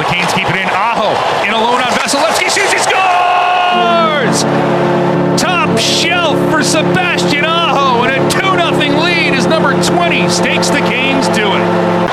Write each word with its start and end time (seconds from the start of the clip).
the 0.00 0.08
Canes 0.08 0.32
keep 0.32 0.48
it 0.48 0.56
in. 0.56 0.68
Aho 0.72 1.12
in 1.44 1.52
alone 1.52 1.84
on 1.84 1.92
Vasilevsky 1.92 2.48
shoots, 2.48 2.72
he 2.72 2.80
scores! 2.80 4.48
Top 5.36 5.68
shelf 5.76 6.40
for 6.48 6.64
Sebastian 6.64 7.44
Aho, 7.44 8.08
and 8.08 8.16
a 8.16 8.20
2 8.32 8.40
0 8.40 8.96
lead 9.04 9.36
as 9.36 9.44
number 9.44 9.76
20 9.76 10.24
stakes 10.32 10.72
the 10.72 10.80
Canes 10.88 11.28
do 11.36 11.44
it. 11.52 11.64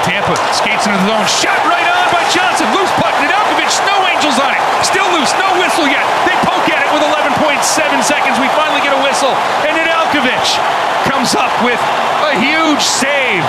Tampa 0.04 0.36
skates 0.52 0.84
into 0.84 1.00
the 1.00 1.08
zone, 1.08 1.28
shot 1.32 1.60
right 1.64 1.88
on 1.88 2.06
by 2.12 2.28
Johnson, 2.28 2.68
loose 2.76 2.92
puck, 3.00 3.16
Nedeljkovic, 3.24 3.72
snow 3.72 4.00
angels 4.12 4.36
on 4.36 4.52
it, 4.52 4.62
still 4.84 5.08
loose, 5.16 5.32
no 5.40 5.48
whistle 5.64 5.88
yet. 5.88 6.04
They 6.28 6.36
poke 6.44 6.68
at 6.68 6.84
it 6.84 6.90
with 6.92 7.08
11.7 7.08 7.64
seconds. 8.04 8.36
We 8.44 8.52
finally 8.52 8.84
get 8.84 8.92
a 8.92 9.00
whistle, 9.00 9.32
and 9.64 9.80
Nedeljkovic 9.80 10.60
comes 11.08 11.40
up 11.40 11.56
with 11.64 11.80
a 12.28 12.36
huge 12.36 12.84
save 12.84 13.48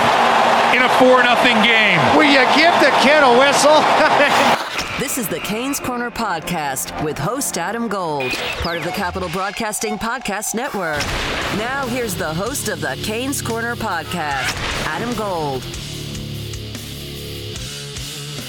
in 0.79 0.85
a 0.85 0.89
4 0.97 1.21
0 1.21 1.63
game. 1.63 1.99
Will 2.15 2.23
you 2.23 2.39
give 2.55 2.73
the 2.79 2.91
kid 3.01 3.21
a 3.21 3.37
whistle? 3.37 3.83
This 4.99 5.17
is 5.17 5.29
the 5.29 5.39
Canes 5.39 5.79
Corner 5.79 6.11
Podcast 6.11 7.05
with 7.05 7.17
host 7.17 7.57
Adam 7.57 7.87
Gold, 7.87 8.33
part 8.57 8.77
of 8.77 8.83
the 8.83 8.91
Capital 8.91 9.29
Broadcasting 9.29 9.97
Podcast 9.97 10.55
Network. 10.55 11.01
Now, 11.57 11.87
here's 11.87 12.15
the 12.15 12.33
host 12.33 12.67
of 12.67 12.81
the 12.81 12.99
Canes 13.01 13.41
Corner 13.41 13.77
Podcast, 13.77 14.53
Adam 14.85 15.13
Gold. 15.13 15.63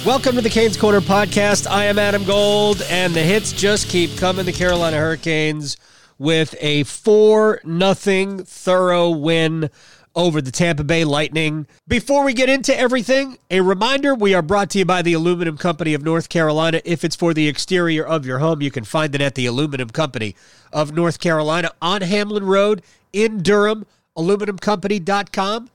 Welcome 0.05 0.34
to 0.34 0.42
the 0.42 0.50
Canes 0.50 0.77
Corner 0.77 1.00
podcast. 1.00 1.70
I 1.70 1.84
am 1.84 2.00
Adam 2.00 2.24
Gold, 2.24 2.83
and 2.91 3.14
the 3.14 3.22
hits 3.22 3.52
just 3.52 3.88
keep 3.88 4.16
coming. 4.16 4.44
The 4.44 4.52
Carolina 4.52 4.97
Hurricanes 4.97 5.77
with 6.19 6.56
a 6.60 6.83
4 6.83 7.60
nothing 7.64 8.42
thorough 8.42 9.10
win 9.10 9.70
over 10.14 10.41
the 10.41 10.50
Tampa 10.50 10.84
Bay 10.84 11.05
Lightning. 11.05 11.66
Before 11.87 12.24
we 12.24 12.34
get 12.34 12.48
into 12.48 12.77
everything, 12.77 13.38
a 13.50 13.60
reminder 13.60 14.14
we 14.14 14.34
are 14.34 14.42
brought 14.42 14.70
to 14.70 14.78
you 14.78 14.84
by 14.84 15.02
the 15.02 15.12
Aluminum 15.12 15.56
Company 15.56 15.95
of 15.95 16.02
North 16.02 16.28
Carolina. 16.28 16.80
If 16.84 17.05
it's 17.05 17.16
for 17.16 17.33
the 17.34 17.48
exterior 17.48 18.05
of 18.05 18.27
your 18.27 18.38
home, 18.38 18.62
you 18.62 18.70
can 18.70 18.84
find 18.84 19.14
it 19.14 19.20
at 19.20 19.34
the 19.34 19.46
Aluminum 19.46 19.91
Company 19.91 20.34
of 20.72 20.92
North 20.92 21.20
Carolina 21.20 21.70
on 21.81 22.03
Hamlin 22.03 22.44
Road 22.44 22.83
in 23.12 23.42
Durham. 23.42 23.86
AluminumCompany.com. 24.16 25.70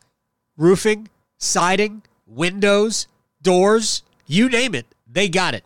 Roofing, 0.58 1.09
siding, 1.38 2.02
windows, 2.25 3.08
doors, 3.41 4.03
you 4.28 4.50
name 4.50 4.73
it, 4.75 4.86
they 5.08 5.30
got 5.30 5.53
it 5.53 5.63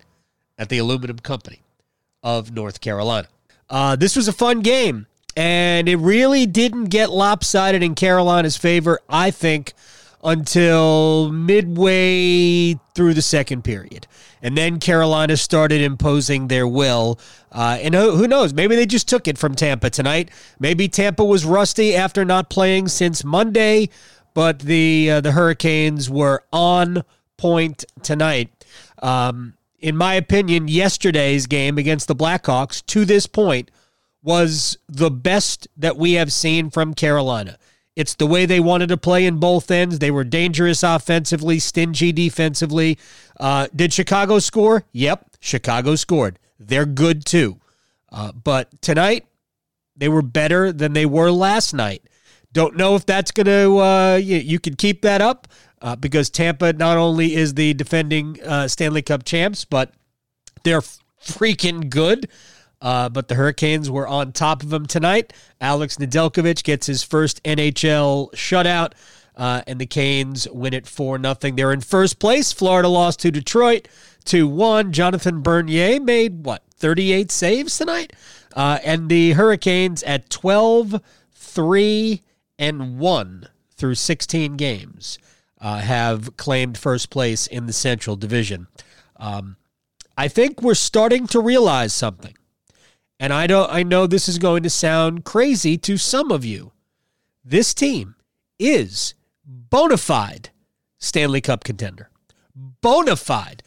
at 0.57 0.69
the 0.69 0.77
Aluminum 0.77 1.19
Company 1.19 1.61
of 2.21 2.53
North 2.53 2.81
Carolina. 2.81 3.27
Uh, 3.69 3.95
this 3.95 4.15
was 4.15 4.27
a 4.27 4.33
fun 4.33 4.61
game. 4.61 5.07
And 5.39 5.87
it 5.87 5.95
really 5.95 6.45
didn't 6.45 6.87
get 6.89 7.11
lopsided 7.11 7.81
in 7.81 7.95
Carolina's 7.95 8.57
favor, 8.57 8.99
I 9.07 9.31
think, 9.31 9.71
until 10.21 11.31
midway 11.31 12.73
through 12.93 13.13
the 13.13 13.21
second 13.21 13.63
period. 13.63 14.05
And 14.41 14.57
then 14.57 14.81
Carolina 14.81 15.37
started 15.37 15.79
imposing 15.79 16.49
their 16.49 16.67
will. 16.67 17.21
Uh, 17.53 17.77
and 17.81 17.95
who 17.95 18.27
knows? 18.27 18.53
Maybe 18.53 18.75
they 18.75 18.85
just 18.85 19.07
took 19.07 19.29
it 19.29 19.37
from 19.37 19.55
Tampa 19.55 19.89
tonight. 19.89 20.29
Maybe 20.59 20.89
Tampa 20.89 21.23
was 21.23 21.45
rusty 21.45 21.95
after 21.95 22.25
not 22.25 22.49
playing 22.49 22.89
since 22.89 23.23
Monday, 23.23 23.87
but 24.33 24.59
the 24.59 25.09
uh, 25.09 25.21
the 25.21 25.31
Hurricanes 25.31 26.09
were 26.09 26.43
on 26.51 27.05
point 27.37 27.85
tonight. 28.03 28.49
Um, 29.01 29.53
in 29.79 29.95
my 29.95 30.15
opinion, 30.15 30.67
yesterday's 30.67 31.47
game 31.47 31.77
against 31.77 32.09
the 32.09 32.15
Blackhawks 32.15 32.85
to 32.87 33.05
this 33.05 33.25
point 33.25 33.71
was 34.21 34.77
the 34.87 35.11
best 35.11 35.67
that 35.77 35.97
we 35.97 36.13
have 36.13 36.31
seen 36.31 36.69
from 36.69 36.93
Carolina. 36.93 37.57
It's 37.95 38.15
the 38.15 38.27
way 38.27 38.45
they 38.45 38.59
wanted 38.59 38.89
to 38.89 38.97
play 38.97 39.25
in 39.25 39.39
both 39.39 39.69
ends. 39.69 39.99
They 39.99 40.11
were 40.11 40.23
dangerous 40.23 40.83
offensively, 40.83 41.59
stingy 41.59 42.11
defensively. 42.11 42.97
Uh, 43.39 43.67
did 43.75 43.91
Chicago 43.91 44.39
score? 44.39 44.85
Yep, 44.93 45.35
Chicago 45.39 45.95
scored. 45.95 46.39
They're 46.59 46.85
good 46.85 47.25
too. 47.25 47.59
Uh, 48.11 48.31
but 48.31 48.81
tonight, 48.81 49.25
they 49.95 50.07
were 50.07 50.21
better 50.21 50.71
than 50.71 50.93
they 50.93 51.05
were 51.05 51.29
last 51.29 51.73
night. 51.73 52.03
Don't 52.53 52.77
know 52.77 52.95
if 52.95 53.05
that's 53.05 53.31
going 53.31 53.45
to, 53.45 53.77
uh, 53.77 54.15
you, 54.15 54.37
you 54.37 54.59
can 54.59 54.75
keep 54.75 55.01
that 55.01 55.21
up 55.21 55.47
uh, 55.81 55.95
because 55.95 56.29
Tampa 56.29 56.73
not 56.73 56.97
only 56.97 57.35
is 57.35 57.53
the 57.53 57.73
defending 57.73 58.41
uh, 58.43 58.67
Stanley 58.67 59.01
Cup 59.01 59.23
champs, 59.23 59.65
but 59.65 59.93
they're 60.63 60.81
freaking 61.21 61.89
good. 61.89 62.29
Uh, 62.81 63.09
but 63.09 63.27
the 63.27 63.35
Hurricanes 63.35 63.89
were 63.89 64.07
on 64.07 64.31
top 64.31 64.63
of 64.63 64.69
them 64.69 64.85
tonight. 64.85 65.33
Alex 65.59 65.97
Nedeljkovic 65.97 66.63
gets 66.63 66.87
his 66.87 67.03
first 67.03 67.43
NHL 67.43 68.31
shutout, 68.31 68.93
uh, 69.35 69.61
and 69.67 69.79
the 69.79 69.85
Canes 69.85 70.47
win 70.49 70.73
it 70.73 70.87
4 70.87 71.19
0. 71.19 71.33
They're 71.55 71.73
in 71.73 71.81
first 71.81 72.19
place. 72.19 72.53
Florida 72.53 72.87
lost 72.87 73.19
to 73.21 73.31
Detroit 73.31 73.87
2 74.25 74.47
1. 74.47 74.93
Jonathan 74.93 75.41
Bernier 75.41 75.99
made, 75.99 76.45
what, 76.45 76.63
38 76.75 77.31
saves 77.31 77.77
tonight? 77.77 78.13
Uh, 78.55 78.79
and 78.83 79.09
the 79.09 79.33
Hurricanes 79.33 80.03
at 80.03 80.29
12 80.29 81.01
3 81.33 82.21
and 82.57 82.99
1 82.99 83.49
through 83.75 83.95
16 83.95 84.57
games 84.57 85.19
uh, 85.61 85.79
have 85.79 86.35
claimed 86.37 86.77
first 86.77 87.09
place 87.09 87.47
in 87.47 87.65
the 87.65 87.73
Central 87.73 88.15
Division. 88.15 88.67
Um, 89.17 89.57
I 90.17 90.27
think 90.27 90.61
we're 90.61 90.75
starting 90.75 91.27
to 91.27 91.39
realize 91.39 91.93
something. 91.93 92.35
And 93.19 93.33
I 93.33 93.47
don't 93.47 93.69
I 93.71 93.83
know 93.83 94.07
this 94.07 94.29
is 94.29 94.37
going 94.37 94.63
to 94.63 94.69
sound 94.69 95.25
crazy 95.25 95.77
to 95.79 95.97
some 95.97 96.31
of 96.31 96.45
you. 96.45 96.71
This 97.43 97.73
team 97.73 98.15
is 98.57 99.13
bona 99.45 99.97
fide 99.97 100.49
Stanley 100.97 101.41
Cup 101.41 101.63
contender. 101.63 102.09
Bona 102.55 103.15
fide. 103.15 103.63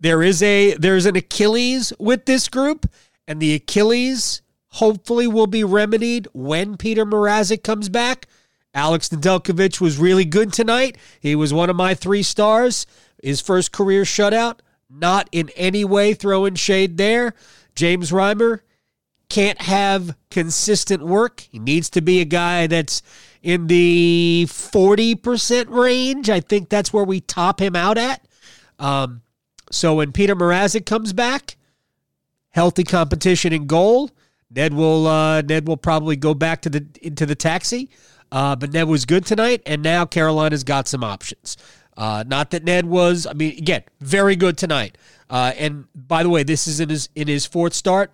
There 0.00 0.22
is 0.22 0.42
a 0.42 0.74
there's 0.74 1.06
an 1.06 1.16
Achilles 1.16 1.92
with 1.98 2.26
this 2.26 2.48
group, 2.48 2.86
and 3.26 3.40
the 3.40 3.54
Achilles 3.54 4.42
hopefully 4.72 5.26
will 5.26 5.46
be 5.46 5.64
remedied 5.64 6.28
when 6.32 6.76
Peter 6.76 7.04
Mrazek 7.04 7.62
comes 7.62 7.88
back. 7.88 8.26
Alex 8.74 9.08
Nedeljkovic 9.08 9.80
was 9.80 9.98
really 9.98 10.24
good 10.24 10.52
tonight. 10.52 10.96
He 11.20 11.34
was 11.34 11.52
one 11.52 11.70
of 11.70 11.76
my 11.76 11.94
three 11.94 12.22
stars. 12.22 12.86
His 13.22 13.40
first 13.40 13.72
career 13.72 14.04
shutout. 14.04 14.60
Not 14.88 15.28
in 15.32 15.50
any 15.56 15.84
way 15.84 16.14
throwing 16.14 16.54
shade 16.54 16.96
there. 16.96 17.34
James 17.74 18.10
Reimer, 18.10 18.60
can't 19.28 19.60
have 19.60 20.16
consistent 20.30 21.02
work. 21.02 21.40
He 21.40 21.58
needs 21.58 21.90
to 21.90 22.00
be 22.00 22.20
a 22.20 22.24
guy 22.24 22.66
that's 22.66 23.02
in 23.42 23.66
the 23.66 24.46
40% 24.48 25.68
range. 25.68 26.30
I 26.30 26.40
think 26.40 26.68
that's 26.68 26.92
where 26.92 27.04
we 27.04 27.20
top 27.20 27.60
him 27.60 27.76
out 27.76 27.98
at. 27.98 28.26
Um, 28.78 29.22
so 29.70 29.96
when 29.96 30.12
Peter 30.12 30.34
Mrazek 30.34 30.86
comes 30.86 31.12
back, 31.12 31.56
healthy 32.50 32.84
competition 32.84 33.52
in 33.52 33.66
goal. 33.66 34.10
Ned 34.50 34.72
will 34.72 35.06
uh, 35.06 35.42
Ned 35.42 35.68
will 35.68 35.76
probably 35.76 36.16
go 36.16 36.32
back 36.32 36.62
to 36.62 36.70
the 36.70 36.86
into 37.02 37.26
the 37.26 37.34
taxi. 37.34 37.90
Uh, 38.30 38.56
but 38.56 38.72
Ned 38.72 38.88
was 38.88 39.04
good 39.04 39.24
tonight, 39.24 39.62
and 39.64 39.82
now 39.82 40.04
Carolina's 40.04 40.64
got 40.64 40.88
some 40.88 41.02
options. 41.02 41.56
Uh, 41.96 42.24
not 42.26 42.50
that 42.50 42.62
Ned 42.62 42.86
was, 42.86 43.26
I 43.26 43.32
mean, 43.32 43.56
again, 43.56 43.82
very 44.00 44.36
good 44.36 44.56
tonight. 44.58 44.96
Uh, 45.30 45.52
and 45.56 45.86
by 45.94 46.22
the 46.22 46.28
way, 46.28 46.42
this 46.42 46.66
is 46.66 46.78
in 46.78 46.88
his 46.88 47.08
in 47.14 47.28
his 47.28 47.46
fourth 47.46 47.74
start. 47.74 48.12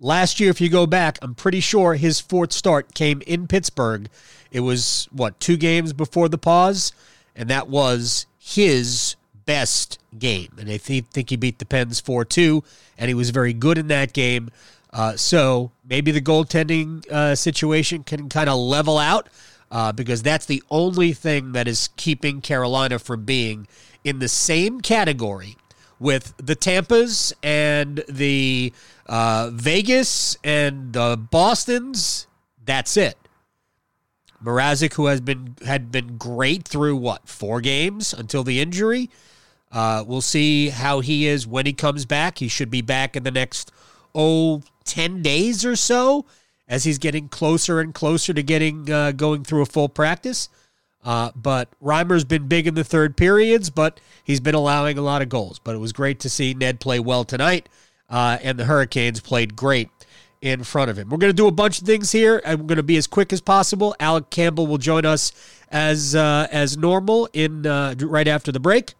Last 0.00 0.40
year, 0.40 0.50
if 0.50 0.60
you 0.60 0.68
go 0.68 0.86
back, 0.86 1.18
I'm 1.22 1.34
pretty 1.34 1.60
sure 1.60 1.94
his 1.94 2.20
fourth 2.20 2.52
start 2.52 2.94
came 2.94 3.22
in 3.26 3.46
Pittsburgh. 3.46 4.10
It 4.50 4.60
was, 4.60 5.08
what, 5.10 5.40
two 5.40 5.56
games 5.56 5.92
before 5.92 6.28
the 6.28 6.38
pause? 6.38 6.92
And 7.34 7.48
that 7.48 7.68
was 7.68 8.26
his 8.38 9.16
best 9.46 9.98
game. 10.18 10.50
And 10.58 10.70
I 10.70 10.76
think 10.76 11.30
he 11.30 11.36
beat 11.36 11.58
the 11.58 11.64
Pens 11.64 12.00
4 12.00 12.24
2, 12.26 12.62
and 12.98 13.08
he 13.08 13.14
was 13.14 13.30
very 13.30 13.54
good 13.54 13.78
in 13.78 13.88
that 13.88 14.12
game. 14.12 14.50
Uh, 14.92 15.16
so 15.16 15.72
maybe 15.88 16.10
the 16.10 16.20
goaltending 16.20 17.08
uh, 17.10 17.34
situation 17.34 18.02
can 18.02 18.28
kind 18.28 18.48
of 18.50 18.58
level 18.58 18.98
out 18.98 19.28
uh, 19.70 19.92
because 19.92 20.22
that's 20.22 20.46
the 20.46 20.62
only 20.70 21.12
thing 21.12 21.52
that 21.52 21.66
is 21.66 21.88
keeping 21.96 22.40
Carolina 22.40 22.98
from 22.98 23.24
being 23.24 23.66
in 24.04 24.18
the 24.18 24.28
same 24.28 24.80
category 24.80 25.56
with 25.98 26.34
the 26.38 26.56
Tampas 26.56 27.32
and 27.42 28.04
the 28.08 28.72
uh, 29.06 29.50
Vegas 29.52 30.36
and 30.44 30.92
the 30.92 31.16
Boston's. 31.30 32.26
That's 32.64 32.96
it. 32.96 33.16
Mrazek, 34.44 34.94
who 34.94 35.06
has 35.06 35.20
been 35.20 35.56
had 35.64 35.90
been 35.90 36.16
great 36.16 36.66
through 36.66 36.96
what 36.96 37.28
four 37.28 37.60
games 37.60 38.12
until 38.12 38.44
the 38.44 38.60
injury. 38.60 39.10
Uh, 39.72 40.04
we'll 40.06 40.20
see 40.20 40.68
how 40.68 41.00
he 41.00 41.26
is 41.26 41.46
when 41.46 41.66
he 41.66 41.72
comes 41.72 42.04
back. 42.04 42.38
He 42.38 42.48
should 42.48 42.70
be 42.70 42.82
back 42.82 43.16
in 43.16 43.24
the 43.24 43.30
next 43.30 43.72
oh 44.14 44.62
10 44.84 45.22
days 45.22 45.64
or 45.64 45.76
so 45.76 46.24
as 46.68 46.84
he's 46.84 46.98
getting 46.98 47.28
closer 47.28 47.80
and 47.80 47.92
closer 47.94 48.32
to 48.32 48.42
getting 48.42 48.90
uh, 48.90 49.12
going 49.12 49.44
through 49.44 49.62
a 49.62 49.66
full 49.66 49.88
practice. 49.88 50.48
Uh, 51.04 51.30
but 51.36 51.68
Reimer's 51.82 52.24
been 52.24 52.48
big 52.48 52.66
in 52.66 52.74
the 52.74 52.82
third 52.84 53.16
periods, 53.16 53.70
but 53.70 54.00
he's 54.24 54.40
been 54.40 54.54
allowing 54.54 54.98
a 54.98 55.02
lot 55.02 55.22
of 55.22 55.28
goals. 55.28 55.60
But 55.60 55.74
it 55.74 55.78
was 55.78 55.92
great 55.92 56.18
to 56.20 56.28
see 56.28 56.52
Ned 56.52 56.80
play 56.80 56.98
well 56.98 57.24
tonight, 57.24 57.68
uh, 58.10 58.38
and 58.42 58.58
the 58.58 58.64
Hurricanes 58.64 59.20
played 59.20 59.54
great 59.54 59.88
in 60.40 60.64
front 60.64 60.90
of 60.90 60.98
him. 60.98 61.08
We're 61.08 61.18
going 61.18 61.30
to 61.30 61.36
do 61.36 61.46
a 61.46 61.52
bunch 61.52 61.80
of 61.80 61.86
things 61.86 62.12
here. 62.12 62.42
I'm 62.44 62.66
going 62.66 62.76
to 62.76 62.82
be 62.82 62.96
as 62.96 63.06
quick 63.06 63.32
as 63.32 63.40
possible. 63.40 63.94
Alec 64.00 64.30
Campbell 64.30 64.66
will 64.66 64.78
join 64.78 65.04
us 65.06 65.32
as 65.70 66.14
uh, 66.14 66.46
as 66.50 66.76
normal 66.76 67.28
in 67.32 67.66
uh, 67.66 67.94
right 68.00 68.28
after 68.28 68.52
the 68.52 68.60
break. 68.60 68.94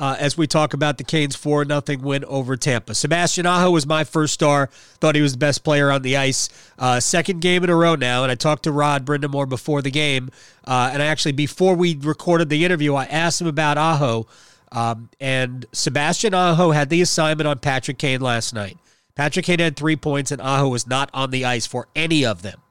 Uh, 0.00 0.16
as 0.18 0.38
we 0.38 0.46
talk 0.46 0.72
about 0.72 0.96
the 0.96 1.04
Canes 1.04 1.36
4 1.36 1.66
0 1.66 1.82
win 2.00 2.24
over 2.24 2.56
Tampa. 2.56 2.94
Sebastian 2.94 3.44
Aho 3.44 3.70
was 3.70 3.86
my 3.86 4.02
first 4.02 4.32
star. 4.32 4.68
Thought 4.98 5.14
he 5.14 5.20
was 5.20 5.32
the 5.32 5.38
best 5.38 5.62
player 5.62 5.90
on 5.92 6.00
the 6.00 6.16
ice. 6.16 6.48
Uh, 6.78 6.98
second 7.00 7.42
game 7.42 7.62
in 7.62 7.68
a 7.68 7.76
row 7.76 7.94
now, 7.96 8.22
and 8.22 8.32
I 8.32 8.34
talked 8.34 8.62
to 8.62 8.72
Rod 8.72 9.04
Brind'Amour 9.04 9.46
before 9.46 9.82
the 9.82 9.90
game. 9.90 10.30
Uh, 10.64 10.88
and 10.90 11.02
I 11.02 11.06
actually, 11.06 11.32
before 11.32 11.74
we 11.74 11.96
recorded 11.96 12.48
the 12.48 12.64
interview, 12.64 12.94
I 12.94 13.04
asked 13.04 13.42
him 13.42 13.46
about 13.46 13.76
Aho. 13.76 14.26
Um, 14.72 15.10
and 15.20 15.66
Sebastian 15.72 16.32
Aho 16.32 16.70
had 16.70 16.88
the 16.88 17.02
assignment 17.02 17.46
on 17.46 17.58
Patrick 17.58 17.98
Kane 17.98 18.22
last 18.22 18.54
night. 18.54 18.78
Patrick 19.14 19.44
Kane 19.44 19.58
had 19.58 19.76
three 19.76 19.96
points, 19.96 20.30
and 20.30 20.40
Aho 20.40 20.68
was 20.68 20.86
not 20.86 21.10
on 21.12 21.30
the 21.30 21.44
ice 21.44 21.66
for 21.66 21.88
any 21.94 22.24
of 22.24 22.40
them. 22.40 22.62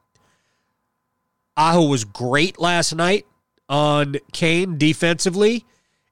Aho 1.56 1.86
was 1.86 2.06
great 2.06 2.60
last 2.60 2.96
night 2.96 3.28
on 3.68 4.16
Kane 4.32 4.80
defensively, 4.80 5.66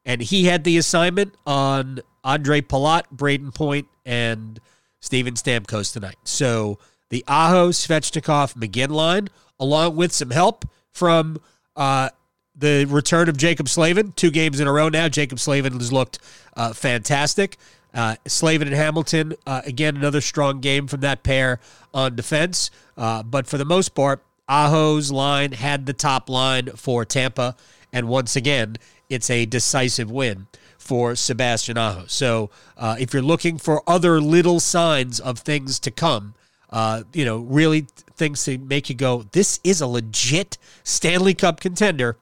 and 0.07 0.21
he 0.21 0.45
had 0.45 0.63
the 0.63 0.77
assignment 0.77 1.35
on 1.45 1.99
Andre 2.23 2.61
Palat, 2.61 3.03
Brayden 3.13 3.53
Point, 3.53 3.87
and 4.05 4.59
Steven 5.01 5.35
Stamkos 5.35 5.93
tonight. 5.93 6.15
So 6.23 6.79
the 7.09 7.23
Aho, 7.27 7.69
Svechnikov, 7.69 8.55
McGinn 8.55 8.89
line, 8.89 9.27
along 9.59 9.97
with 9.97 10.13
some 10.13 10.31
help 10.31 10.65
from 10.93 11.39
uh, 11.75 12.09
the 12.55 12.85
return 12.85 13.27
of 13.29 13.37
Jaccob 13.37 13.67
Slavin, 13.67 14.13
two 14.13 14.31
games 14.31 14.59
in 14.59 14.67
a 14.67 14.71
row 14.71 14.89
now. 14.89 15.09
Jaccob 15.09 15.39
Slavin 15.39 15.73
has 15.73 15.91
looked 15.91 16.19
uh, 16.55 16.73
fantastic. 16.73 17.57
Uh, 17.93 18.15
Slavin 18.25 18.67
and 18.67 18.77
Hamilton, 18.77 19.33
uh, 19.45 19.61
again, 19.65 19.97
another 19.97 20.21
strong 20.21 20.61
game 20.61 20.87
from 20.87 21.01
that 21.01 21.23
pair 21.23 21.59
on 21.93 22.15
defense. 22.15 22.71
Uh, 22.95 23.23
but 23.23 23.45
for 23.45 23.57
the 23.57 23.65
most 23.65 23.89
part, 23.89 24.23
Aho's 24.47 25.11
line 25.11 25.51
had 25.51 25.85
the 25.85 25.93
top 25.93 26.29
line 26.29 26.67
for 26.77 27.03
Tampa. 27.03 27.57
And 27.91 28.07
once 28.07 28.35
again, 28.35 28.77
it's 29.09 29.29
a 29.29 29.45
decisive 29.45 30.11
win 30.11 30.47
for 30.77 31.15
Sebastian 31.15 31.77
Aho. 31.77 32.05
So 32.07 32.49
uh, 32.77 32.95
if 32.99 33.13
you're 33.13 33.21
looking 33.21 33.57
for 33.57 33.83
other 33.87 34.21
little 34.21 34.59
signs 34.59 35.19
of 35.19 35.39
things 35.39 35.79
to 35.81 35.91
come, 35.91 36.33
uh, 36.69 37.03
you 37.13 37.25
know, 37.25 37.39
really 37.39 37.87
things 38.15 38.43
to 38.45 38.57
make 38.57 38.89
you 38.89 38.95
go, 38.95 39.23
this 39.31 39.59
is 39.63 39.81
a 39.81 39.87
legit 39.87 40.57
Stanley 40.83 41.33
Cup 41.33 41.59
contender. 41.59 42.17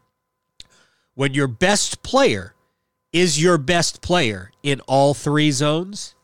When 1.14 1.34
your 1.34 1.48
best 1.48 2.04
player 2.04 2.56
is 3.14 3.42
your 3.42 3.58
best 3.58 4.02
player 4.02 4.52
in 4.64 4.82
all 4.82 5.14
three 5.14 5.52
zones, 5.52 6.16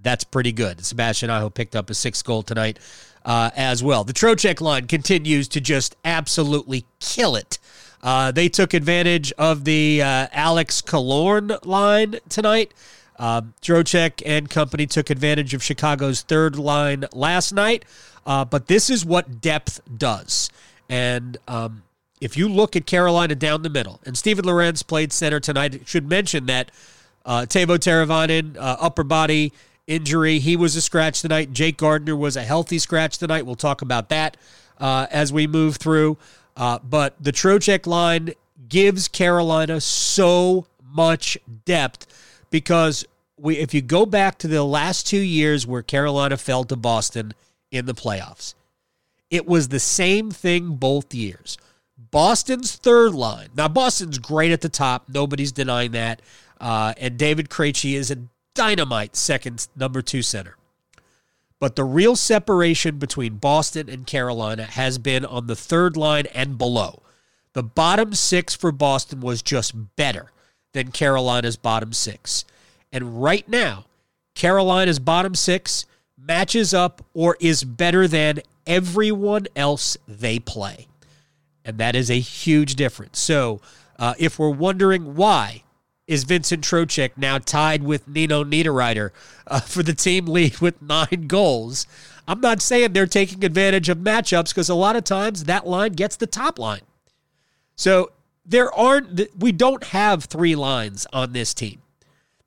that's 0.00 0.24
pretty 0.24 0.52
good. 0.52 0.84
Sebastian 0.84 1.30
Aho 1.30 1.50
picked 1.50 1.76
up 1.76 1.90
a 1.90 1.94
sixth 1.94 2.24
goal 2.24 2.42
tonight 2.42 2.78
uh, 3.24 3.50
as 3.54 3.82
well. 3.82 4.04
The 4.04 4.12
Trocheck 4.12 4.60
line 4.60 4.86
continues 4.86 5.48
to 5.48 5.60
just 5.60 5.96
absolutely 6.04 6.86
kill 7.00 7.36
it. 7.36 7.58
Uh, 8.02 8.30
they 8.30 8.48
took 8.48 8.74
advantage 8.74 9.32
of 9.32 9.64
the 9.64 10.02
uh, 10.02 10.28
Alex 10.32 10.82
Killorn 10.82 11.64
line 11.66 12.16
tonight. 12.28 12.72
Um, 13.18 13.54
Trocheck 13.60 14.22
and 14.24 14.48
company 14.48 14.86
took 14.86 15.10
advantage 15.10 15.52
of 15.54 15.62
Chicago's 15.62 16.22
third 16.22 16.56
line 16.56 17.04
last 17.12 17.52
night. 17.52 17.84
Uh, 18.24 18.44
but 18.44 18.66
this 18.66 18.90
is 18.90 19.04
what 19.04 19.40
depth 19.40 19.80
does. 19.96 20.50
And 20.88 21.38
um, 21.48 21.82
if 22.20 22.36
you 22.36 22.48
look 22.48 22.76
at 22.76 22.86
Carolina 22.86 23.34
down 23.34 23.62
the 23.62 23.70
middle, 23.70 24.00
and 24.04 24.16
Steven 24.16 24.44
Lorentz 24.44 24.82
played 24.82 25.12
center 25.12 25.40
tonight, 25.40 25.82
should 25.86 26.08
mention 26.08 26.46
that 26.46 26.70
uh, 27.24 27.46
Teuvo 27.48 27.78
Teravainen, 27.78 28.56
uh, 28.56 28.76
upper 28.80 29.04
body 29.04 29.52
injury. 29.86 30.38
He 30.38 30.56
was 30.56 30.76
a 30.76 30.82
scratch 30.82 31.22
tonight. 31.22 31.52
Jake 31.52 31.78
Gardiner 31.78 32.16
was 32.16 32.36
a 32.36 32.42
healthy 32.42 32.78
scratch 32.78 33.18
tonight. 33.18 33.46
We'll 33.46 33.56
talk 33.56 33.82
about 33.82 34.10
that 34.10 34.36
uh, 34.78 35.06
as 35.10 35.32
we 35.32 35.46
move 35.46 35.76
through. 35.76 36.18
Uh, 36.58 36.80
but 36.80 37.14
the 37.20 37.32
Trocheck 37.32 37.86
line 37.86 38.34
gives 38.68 39.06
Carolina 39.06 39.80
so 39.80 40.66
much 40.82 41.38
depth 41.64 42.06
because 42.50 43.06
we, 43.38 43.56
if 43.58 43.72
you 43.72 43.80
go 43.80 44.04
back 44.04 44.38
to 44.38 44.48
the 44.48 44.64
last 44.64 45.06
two 45.06 45.20
years 45.20 45.66
where 45.66 45.82
Carolina 45.82 46.36
fell 46.36 46.64
to 46.64 46.74
Boston 46.74 47.32
in 47.70 47.86
the 47.86 47.94
playoffs, 47.94 48.54
it 49.30 49.46
was 49.46 49.68
the 49.68 49.78
same 49.78 50.32
thing 50.32 50.74
both 50.74 51.14
years. 51.14 51.56
Boston's 52.10 52.74
third 52.74 53.14
line. 53.14 53.50
Now, 53.54 53.68
Boston's 53.68 54.18
great 54.18 54.50
at 54.50 54.60
the 54.60 54.68
top. 54.68 55.08
Nobody's 55.08 55.52
denying 55.52 55.92
that. 55.92 56.22
Uh, 56.60 56.92
and 56.96 57.16
David 57.16 57.50
Krejci 57.50 57.94
is 57.94 58.10
a 58.10 58.18
dynamite 58.54 59.14
second 59.14 59.68
number 59.76 60.02
two 60.02 60.22
center. 60.22 60.57
But 61.60 61.76
the 61.76 61.84
real 61.84 62.14
separation 62.14 62.98
between 62.98 63.36
Boston 63.36 63.88
and 63.88 64.06
Carolina 64.06 64.64
has 64.64 64.98
been 64.98 65.24
on 65.24 65.46
the 65.46 65.56
third 65.56 65.96
line 65.96 66.26
and 66.26 66.56
below. 66.56 67.02
The 67.52 67.62
bottom 67.62 68.14
six 68.14 68.54
for 68.54 68.70
Boston 68.70 69.20
was 69.20 69.42
just 69.42 69.96
better 69.96 70.30
than 70.72 70.92
Carolina's 70.92 71.56
bottom 71.56 71.92
six. 71.92 72.44
And 72.92 73.20
right 73.20 73.48
now, 73.48 73.86
Carolina's 74.34 75.00
bottom 75.00 75.34
six 75.34 75.86
matches 76.16 76.72
up 76.72 77.04
or 77.14 77.36
is 77.40 77.64
better 77.64 78.06
than 78.06 78.40
everyone 78.66 79.46
else 79.56 79.96
they 80.06 80.38
play. 80.38 80.86
And 81.64 81.78
that 81.78 81.96
is 81.96 82.10
a 82.10 82.20
huge 82.20 82.76
difference. 82.76 83.18
So, 83.18 83.60
uh, 83.98 84.14
if 84.18 84.38
we're 84.38 84.50
wondering 84.50 85.16
why 85.16 85.64
is 86.08 86.24
Vincent 86.24 86.64
Trocheck 86.64 87.10
now 87.16 87.38
tied 87.38 87.84
with 87.84 88.08
Nino 88.08 88.42
Niederreiter 88.42 89.10
uh, 89.46 89.60
for 89.60 89.84
the 89.84 89.94
team 89.94 90.26
lead 90.26 90.58
with 90.58 90.82
nine 90.82 91.26
goals. 91.28 91.86
I'm 92.26 92.40
not 92.40 92.60
saying 92.60 92.92
they're 92.92 93.06
taking 93.06 93.44
advantage 93.44 93.88
of 93.88 93.98
matchups 93.98 94.48
because 94.48 94.68
a 94.68 94.74
lot 94.74 94.96
of 94.96 95.04
times 95.04 95.44
that 95.44 95.66
line 95.66 95.92
gets 95.92 96.16
the 96.16 96.26
top 96.26 96.58
line. 96.58 96.80
So 97.76 98.10
there 98.44 98.72
aren't, 98.72 99.38
we 99.38 99.52
don't 99.52 99.84
have 99.84 100.24
three 100.24 100.56
lines 100.56 101.06
on 101.12 101.32
this 101.32 101.54
team. 101.54 101.82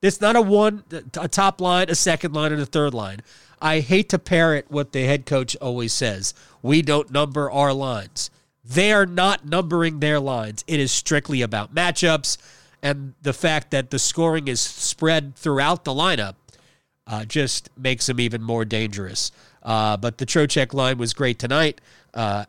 It's 0.02 0.20
not 0.20 0.34
a 0.34 0.42
one, 0.42 0.82
a 1.16 1.28
top 1.28 1.60
line, 1.60 1.88
a 1.88 1.94
second 1.94 2.34
line, 2.34 2.52
and 2.52 2.60
a 2.60 2.66
third 2.66 2.92
line. 2.92 3.20
I 3.60 3.78
hate 3.78 4.08
to 4.08 4.18
parrot 4.18 4.66
what 4.68 4.90
the 4.90 5.04
head 5.04 5.24
coach 5.24 5.56
always 5.60 5.92
says. 5.92 6.34
We 6.62 6.82
don't 6.82 7.12
number 7.12 7.48
our 7.48 7.72
lines. 7.72 8.28
They 8.64 8.92
are 8.92 9.06
not 9.06 9.46
numbering 9.46 10.00
their 10.00 10.18
lines. 10.18 10.64
It 10.66 10.80
is 10.80 10.90
strictly 10.90 11.42
about 11.42 11.72
matchups 11.72 12.38
and 12.82 13.14
the 13.22 13.32
fact 13.32 13.70
that 13.70 13.90
the 13.90 13.98
scoring 13.98 14.48
is 14.48 14.60
spread 14.60 15.36
throughout 15.36 15.84
the 15.84 15.92
lineup 15.92 16.34
uh, 17.06 17.24
just 17.24 17.70
makes 17.76 18.08
him 18.08 18.20
even 18.20 18.42
more 18.42 18.64
dangerous. 18.64 19.30
Uh, 19.62 19.96
but 19.96 20.18
the 20.18 20.26
Trocheck 20.26 20.74
line 20.74 20.98
was 20.98 21.14
great 21.14 21.38
tonight. 21.38 21.80
Uh, 22.12 22.44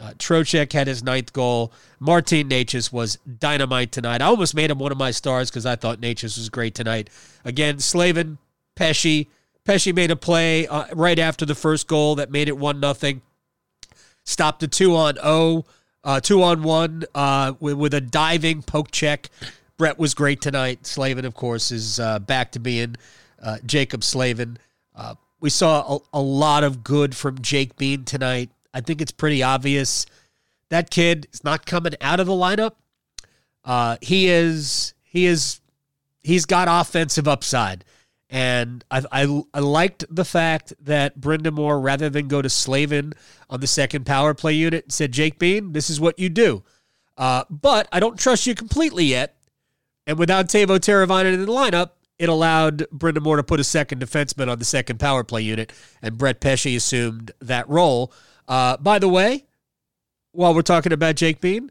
uh, 0.00 0.10
Trocheck 0.18 0.72
had 0.72 0.86
his 0.86 1.02
ninth 1.02 1.32
goal. 1.32 1.72
Martin 2.00 2.48
Necas 2.48 2.92
was 2.92 3.16
dynamite 3.38 3.92
tonight. 3.92 4.22
I 4.22 4.26
almost 4.26 4.54
made 4.54 4.70
him 4.70 4.78
one 4.78 4.92
of 4.92 4.98
my 4.98 5.10
stars 5.10 5.50
because 5.50 5.66
I 5.66 5.76
thought 5.76 6.00
Necas 6.00 6.36
was 6.36 6.48
great 6.48 6.74
tonight. 6.74 7.10
Again, 7.44 7.78
Slavin, 7.78 8.38
Pesce. 8.74 9.26
Pesce 9.64 9.92
made 9.92 10.10
a 10.10 10.16
play 10.16 10.66
uh, 10.66 10.86
right 10.94 11.18
after 11.18 11.46
the 11.46 11.54
first 11.54 11.86
goal 11.86 12.16
that 12.16 12.30
made 12.30 12.48
it 12.48 12.58
1 12.58 12.80
nothing. 12.80 13.22
Stopped 14.24 14.60
the 14.60 14.68
2 14.68 14.96
on 14.96 15.16
0 15.16 15.64
uh, 16.04 16.20
two 16.20 16.42
on 16.42 16.62
one 16.62 17.04
uh, 17.14 17.54
with, 17.60 17.74
with, 17.74 17.94
a 17.94 18.00
diving 18.00 18.62
poke 18.62 18.90
check. 18.90 19.28
Brett 19.76 19.98
was 19.98 20.14
great 20.14 20.40
tonight. 20.40 20.86
Slavin, 20.86 21.24
of 21.24 21.34
course, 21.34 21.72
is 21.72 21.98
uh, 21.98 22.18
back 22.20 22.52
to 22.52 22.60
being 22.60 22.96
uh, 23.42 23.56
Jaccob 23.66 24.04
Slavin. 24.04 24.58
Uh, 24.94 25.14
we 25.40 25.50
saw 25.50 25.96
a, 25.96 26.18
a, 26.18 26.20
lot 26.20 26.62
of 26.62 26.84
good 26.84 27.16
from 27.16 27.40
Jake 27.40 27.76
Bean 27.76 28.04
tonight. 28.04 28.50
I 28.72 28.80
think 28.80 29.00
it's 29.00 29.12
pretty 29.12 29.42
obvious 29.42 30.06
that 30.74 30.90
kid 30.90 31.28
is 31.32 31.44
not 31.44 31.66
coming 31.66 31.94
out 32.00 32.20
of 32.20 32.26
the 32.26 32.32
lineup. 32.32 32.72
Uh, 33.64 33.96
he 34.00 34.28
is. 34.28 34.94
He 35.02 35.26
is. 35.26 35.60
He's 36.22 36.46
got 36.46 36.68
offensive 36.68 37.28
upside. 37.28 37.84
And 38.34 38.84
I, 38.90 39.04
I, 39.12 39.42
I, 39.54 39.60
liked 39.60 40.04
the 40.10 40.24
fact 40.24 40.72
that 40.80 41.20
Brind'Amour, 41.20 41.80
rather 41.80 42.10
than 42.10 42.26
go 42.26 42.42
to 42.42 42.50
Slavin 42.50 43.12
on 43.48 43.60
the 43.60 43.68
second 43.68 44.06
power 44.06 44.34
play 44.34 44.54
unit, 44.54 44.90
said, 44.90 45.12
Jake 45.12 45.38
Bean, 45.38 45.72
this 45.72 45.88
is 45.88 46.00
what 46.00 46.18
you 46.18 46.28
do. 46.28 46.64
Uh, 47.16 47.44
but 47.48 47.86
I 47.92 48.00
don't 48.00 48.18
trust 48.18 48.44
you 48.48 48.56
completely 48.56 49.04
yet. 49.04 49.36
And 50.08 50.18
without 50.18 50.48
Teuvo 50.48 50.80
Teravainen 50.80 51.34
in 51.34 51.46
the 51.46 51.46
lineup, 51.46 51.90
it 52.18 52.28
allowed 52.28 52.78
Brind'Amour 52.92 53.36
to 53.36 53.44
put 53.44 53.60
a 53.60 53.64
second 53.64 54.02
defenseman 54.02 54.50
on 54.50 54.58
the 54.58 54.64
second 54.64 54.98
power 54.98 55.22
play 55.22 55.42
unit, 55.42 55.72
and 56.02 56.18
Brett 56.18 56.40
Pesce 56.40 56.74
assumed 56.74 57.30
that 57.40 57.68
role. 57.68 58.12
Uh, 58.48 58.76
by 58.78 58.98
the 58.98 59.08
way, 59.08 59.44
while 60.32 60.52
we're 60.52 60.62
talking 60.62 60.92
about 60.92 61.14
Jake 61.14 61.40
Bean, 61.40 61.70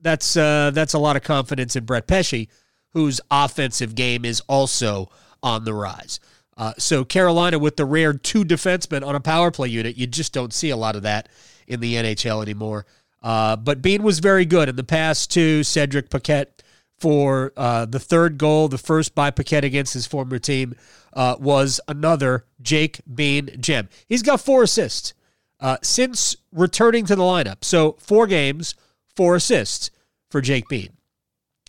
that's 0.00 0.36
uh, 0.36 0.70
that's 0.72 0.94
a 0.94 0.98
lot 1.00 1.16
of 1.16 1.24
confidence 1.24 1.74
in 1.74 1.84
Brett 1.84 2.06
Pesce, 2.06 2.46
whose 2.90 3.20
offensive 3.32 3.96
game 3.96 4.24
is 4.24 4.40
also 4.48 5.10
on 5.42 5.64
the 5.64 5.74
rise. 5.74 6.20
Uh, 6.56 6.74
so 6.78 7.04
Carolina 7.04 7.58
with 7.58 7.76
the 7.76 7.84
rare 7.84 8.12
two 8.12 8.44
defensemen 8.44 9.06
on 9.06 9.14
a 9.14 9.20
power 9.20 9.50
play 9.50 9.68
unit, 9.68 9.96
you 9.96 10.06
just 10.06 10.32
don't 10.32 10.52
see 10.52 10.70
a 10.70 10.76
lot 10.76 10.96
of 10.96 11.02
that 11.02 11.28
in 11.66 11.80
the 11.80 11.94
NHL 11.94 12.42
anymore. 12.42 12.86
Uh, 13.22 13.56
but 13.56 13.80
Bean 13.80 14.02
was 14.02 14.18
very 14.18 14.44
good 14.44 14.68
in 14.68 14.76
the 14.76 14.84
past 14.84 15.30
to 15.32 15.62
Cedric 15.62 16.10
Paquette 16.10 16.62
for 16.98 17.52
uh, 17.56 17.84
the 17.86 17.98
third 17.98 18.38
goal. 18.38 18.68
The 18.68 18.78
first 18.78 19.14
by 19.14 19.30
Paquette 19.30 19.64
against 19.64 19.94
his 19.94 20.06
former 20.06 20.38
team 20.38 20.74
uh, 21.12 21.36
was 21.38 21.80
another 21.88 22.46
Jake 22.60 23.00
Bean 23.12 23.50
gem. 23.60 23.88
He's 24.08 24.22
got 24.22 24.40
four 24.40 24.62
assists 24.62 25.14
uh, 25.60 25.78
since 25.82 26.36
returning 26.52 27.06
to 27.06 27.16
the 27.16 27.22
lineup. 27.22 27.64
So 27.64 27.96
four 27.98 28.26
games, 28.26 28.74
four 29.16 29.36
assists 29.36 29.90
for 30.30 30.40
Jake 30.40 30.68
Bean. 30.68 30.90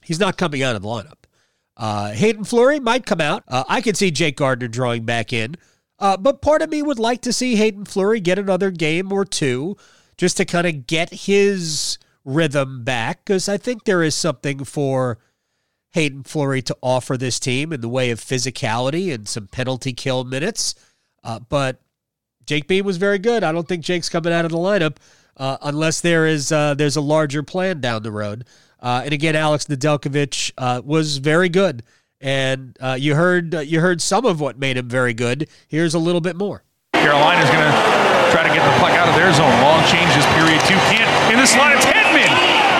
He's 0.03 0.19
not 0.19 0.37
coming 0.37 0.63
out 0.63 0.75
of 0.75 0.81
the 0.81 0.87
lineup. 0.87 1.22
Uh, 1.75 2.11
Hayden 2.11 2.43
Fleury 2.43 2.79
might 2.79 3.05
come 3.05 3.21
out. 3.21 3.43
Uh, 3.47 3.63
I 3.67 3.81
could 3.81 3.97
see 3.97 4.11
Jake 4.11 4.37
Gardiner 4.37 4.67
drawing 4.67 5.05
back 5.05 5.33
in. 5.33 5.55
Uh, 5.99 6.17
but 6.17 6.41
part 6.41 6.61
of 6.61 6.69
me 6.69 6.81
would 6.81 6.99
like 6.99 7.21
to 7.21 7.33
see 7.33 7.55
Hayden 7.55 7.85
Fleury 7.85 8.19
get 8.19 8.39
another 8.39 8.71
game 8.71 9.11
or 9.11 9.25
two 9.25 9.77
just 10.17 10.37
to 10.37 10.45
kind 10.45 10.67
of 10.67 10.87
get 10.87 11.11
his 11.11 11.97
rhythm 12.25 12.83
back 12.83 13.25
because 13.25 13.49
I 13.49 13.57
think 13.57 13.83
there 13.83 14.03
is 14.03 14.15
something 14.15 14.63
for 14.63 15.19
Hayden 15.91 16.23
Fleury 16.23 16.61
to 16.63 16.77
offer 16.81 17.17
this 17.17 17.39
team 17.39 17.71
in 17.71 17.81
the 17.81 17.89
way 17.89 18.11
of 18.11 18.19
physicality 18.19 19.13
and 19.13 19.27
some 19.27 19.47
penalty 19.47 19.93
kill 19.93 20.23
minutes. 20.23 20.75
Uh, 21.23 21.39
but 21.39 21.79
Jake 22.45 22.67
Bean 22.67 22.83
was 22.83 22.97
very 22.97 23.19
good. 23.19 23.43
I 23.43 23.51
don't 23.51 23.67
think 23.67 23.83
Jake's 23.83 24.09
coming 24.09 24.33
out 24.33 24.45
of 24.45 24.51
the 24.51 24.57
lineup 24.57 24.97
uh, 25.37 25.57
unless 25.61 26.01
there 26.01 26.25
is 26.25 26.51
uh, 26.51 26.73
there's 26.73 26.95
a 26.95 27.01
larger 27.01 27.43
plan 27.43 27.79
down 27.81 28.03
the 28.03 28.11
road. 28.11 28.45
Uh, 28.83 29.01
and 29.05 29.13
again, 29.13 29.35
Alex 29.35 29.65
Nedeljkovic 29.65 30.51
uh, 30.59 30.81
was 30.85 31.17
very 31.17 31.49
good, 31.49 31.81
and 32.21 32.77
uh, 32.79 32.97
you 32.99 33.15
heard 33.15 33.55
you 33.65 33.79
heard 33.79 33.99
some 34.01 34.25
of 34.25 34.39
what 34.39 34.59
made 34.59 34.77
him 34.77 34.87
very 34.87 35.15
good. 35.15 35.47
Here's 35.67 35.95
a 35.95 35.99
little 35.99 36.21
bit 36.21 36.35
more. 36.35 36.63
Carolina's 36.93 37.49
going 37.49 37.65
to 37.65 38.31
try 38.31 38.43
to 38.43 38.53
get 38.53 38.61
the 38.61 38.79
puck 38.79 38.91
out 38.91 39.09
of 39.09 39.15
their 39.15 39.33
zone. 39.33 39.49
Long 39.63 39.81
change 39.89 40.03
changes, 40.03 40.27
period 40.35 40.59
two. 40.67 40.75
Can't 40.91 41.07
in 41.31 41.39
the 41.39 41.47
slot. 41.47 41.71
It's 41.71 41.87
Hedman, 41.87 42.27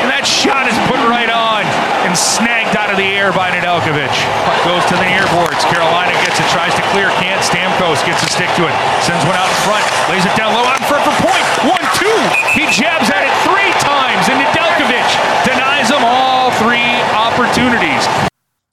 and 0.04 0.08
that 0.12 0.28
shot 0.28 0.68
is 0.68 0.76
put 0.92 1.00
right 1.08 1.32
on 1.32 1.64
and 2.04 2.12
snagged 2.12 2.76
out 2.76 2.92
of 2.92 3.00
the 3.00 3.08
air 3.08 3.32
by 3.32 3.48
Nedeljkovic. 3.50 4.12
Puck 4.44 4.60
goes 4.68 4.84
to 4.92 4.96
the 5.00 5.08
near 5.08 5.24
boards. 5.32 5.64
Carolina 5.72 6.12
gets 6.28 6.38
it, 6.38 6.48
tries 6.52 6.76
to 6.76 6.84
clear, 6.92 7.08
can't. 7.24 7.40
Stamkos 7.40 8.04
gets 8.04 8.20
a 8.22 8.30
stick 8.30 8.52
to 8.60 8.68
it, 8.68 8.76
sends 9.02 9.24
one 9.24 9.40
out 9.40 9.48
in 9.48 9.60
front, 9.64 9.84
lays 10.12 10.28
it 10.28 10.36
down 10.36 10.52
low 10.52 10.68
out 10.68 10.78
in 10.78 10.86
front 10.86 11.04
for 11.08 11.16
point. 11.24 11.46
One, 11.64 11.86
two. 11.96 12.20
He 12.52 12.68
jabs 12.70 13.08
at 13.08 13.24
it 13.24 13.34
three 13.48 13.72
times, 13.80 14.28
and 14.28 14.38
Nedeljkovic 14.44 15.08
denies 15.48 15.90
him 15.90 16.04
all 16.04 16.52
three 16.60 16.92
opportunities. 17.16 18.04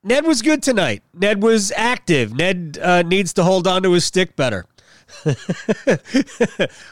Ned 0.02 0.26
was 0.26 0.40
good 0.40 0.62
tonight. 0.62 1.02
Ned 1.12 1.42
was 1.42 1.72
active. 1.76 2.34
Ned 2.34 2.78
uh, 2.80 3.02
needs 3.02 3.34
to 3.34 3.44
hold 3.44 3.66
on 3.66 3.82
to 3.82 3.92
his 3.92 4.04
stick 4.04 4.34
better. 4.34 4.64
uh, 5.26 5.36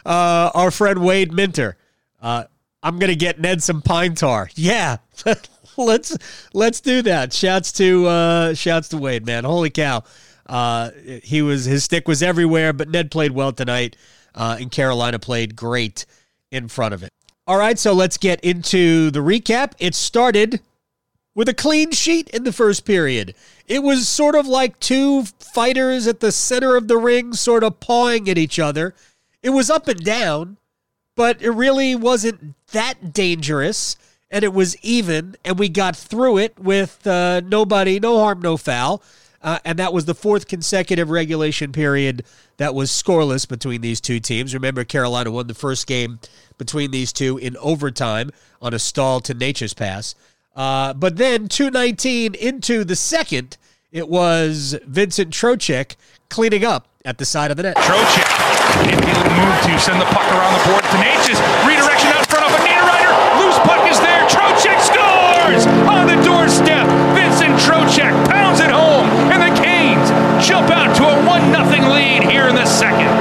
our 0.04 0.70
friend 0.70 1.02
Wade 1.02 1.32
Minter. 1.32 1.76
Uh, 2.20 2.44
I'm 2.82 2.98
gonna 2.98 3.14
get 3.14 3.40
Ned 3.40 3.62
some 3.62 3.80
pine 3.80 4.14
tar. 4.14 4.50
Yeah, 4.54 4.98
let's 5.76 6.16
let's 6.52 6.80
do 6.80 7.02
that. 7.02 7.32
Shouts 7.32 7.72
to 7.72 8.06
uh, 8.06 8.54
shouts 8.54 8.88
to 8.88 8.98
Wade, 8.98 9.24
man. 9.24 9.44
Holy 9.44 9.70
cow, 9.70 10.04
uh, 10.46 10.90
he 11.22 11.42
was 11.42 11.64
his 11.64 11.84
stick 11.84 12.06
was 12.06 12.22
everywhere. 12.22 12.72
But 12.72 12.88
Ned 12.90 13.10
played 13.10 13.32
well 13.32 13.52
tonight, 13.52 13.96
uh, 14.34 14.58
and 14.60 14.70
Carolina 14.70 15.18
played 15.18 15.56
great 15.56 16.04
in 16.50 16.68
front 16.68 16.94
of 16.94 17.02
it. 17.02 17.12
All 17.46 17.56
right, 17.58 17.78
so 17.78 17.94
let's 17.94 18.18
get 18.18 18.40
into 18.40 19.10
the 19.10 19.20
recap. 19.20 19.72
It 19.78 19.94
started 19.94 20.60
with 21.38 21.48
a 21.48 21.54
clean 21.54 21.92
sheet 21.92 22.28
in 22.30 22.42
the 22.42 22.52
first 22.52 22.84
period. 22.84 23.32
It 23.68 23.84
was 23.84 24.08
sort 24.08 24.34
of 24.34 24.48
like 24.48 24.80
two 24.80 25.22
fighters 25.38 26.08
at 26.08 26.18
the 26.18 26.32
center 26.32 26.74
of 26.74 26.88
the 26.88 26.96
ring, 26.96 27.32
sort 27.32 27.62
of 27.62 27.78
pawing 27.78 28.28
at 28.28 28.36
each 28.36 28.58
other. 28.58 28.92
It 29.40 29.50
was 29.50 29.70
up 29.70 29.86
and 29.86 30.02
down, 30.04 30.56
but 31.14 31.40
it 31.40 31.52
really 31.52 31.94
wasn't 31.94 32.56
that 32.72 33.12
dangerous, 33.12 33.96
and 34.32 34.42
it 34.42 34.52
was 34.52 34.76
even, 34.82 35.36
and 35.44 35.60
we 35.60 35.68
got 35.68 35.94
through 35.94 36.38
it 36.38 36.58
with 36.58 37.06
uh, 37.06 37.40
nobody, 37.44 38.00
no 38.00 38.18
harm, 38.18 38.40
no 38.40 38.56
foul. 38.56 39.00
Uh, 39.40 39.60
and 39.64 39.78
that 39.78 39.92
was 39.92 40.06
the 40.06 40.16
fourth 40.16 40.48
consecutive 40.48 41.08
regulation 41.08 41.70
period 41.70 42.24
that 42.56 42.74
was 42.74 42.90
scoreless 42.90 43.46
between 43.46 43.80
these 43.80 44.00
two 44.00 44.18
teams. 44.18 44.54
Remember, 44.54 44.82
Carolina 44.82 45.30
won 45.30 45.46
the 45.46 45.54
first 45.54 45.86
game 45.86 46.18
between 46.58 46.90
these 46.90 47.12
two 47.12 47.38
in 47.38 47.56
overtime 47.58 48.32
on 48.60 48.74
a 48.74 48.78
Staal 48.80 49.20
to 49.20 49.34
Nature's 49.34 49.74
pass. 49.74 50.16
Uh, 50.58 50.92
but 50.92 51.16
then 51.16 51.46
219 51.46 52.34
into 52.34 52.82
the 52.82 52.96
second, 52.96 53.56
it 53.92 54.08
was 54.08 54.76
Vincent 54.84 55.30
Trocheck 55.32 55.94
cleaning 56.28 56.64
up 56.64 56.88
at 57.04 57.18
the 57.18 57.24
side 57.24 57.52
of 57.52 57.56
the 57.56 57.62
net. 57.62 57.76
Nifty 57.78 59.06
little 59.06 59.32
move 59.38 59.54
to 59.62 59.78
send 59.78 60.02
the 60.02 60.10
puck 60.10 60.26
around 60.34 60.58
the 60.58 60.64
board. 60.66 60.82
Tenacious 60.90 61.38
redirection 61.62 62.10
out 62.10 62.26
front 62.26 62.42
of 62.42 62.52
a 62.52 62.60
Niederreiter. 62.66 63.14
Loose 63.38 63.58
puck 63.62 63.86
is 63.86 64.02
there. 64.02 64.26
Trocheck 64.26 64.82
scores 64.82 65.64
on 65.86 66.10
the 66.10 66.18
doorstep. 66.26 66.90
Vincent 67.14 67.54
Trocheck 67.62 68.12
pounds 68.28 68.58
it 68.58 68.70
home, 68.70 69.06
and 69.30 69.38
the 69.38 69.54
Canes 69.62 70.10
jump 70.44 70.70
out 70.74 70.90
to 70.96 71.04
a 71.06 71.16
one 71.24 71.54
0 71.54 71.88
lead 71.88 72.24
here 72.24 72.48
in 72.48 72.56
the 72.56 72.66
second. 72.66 73.17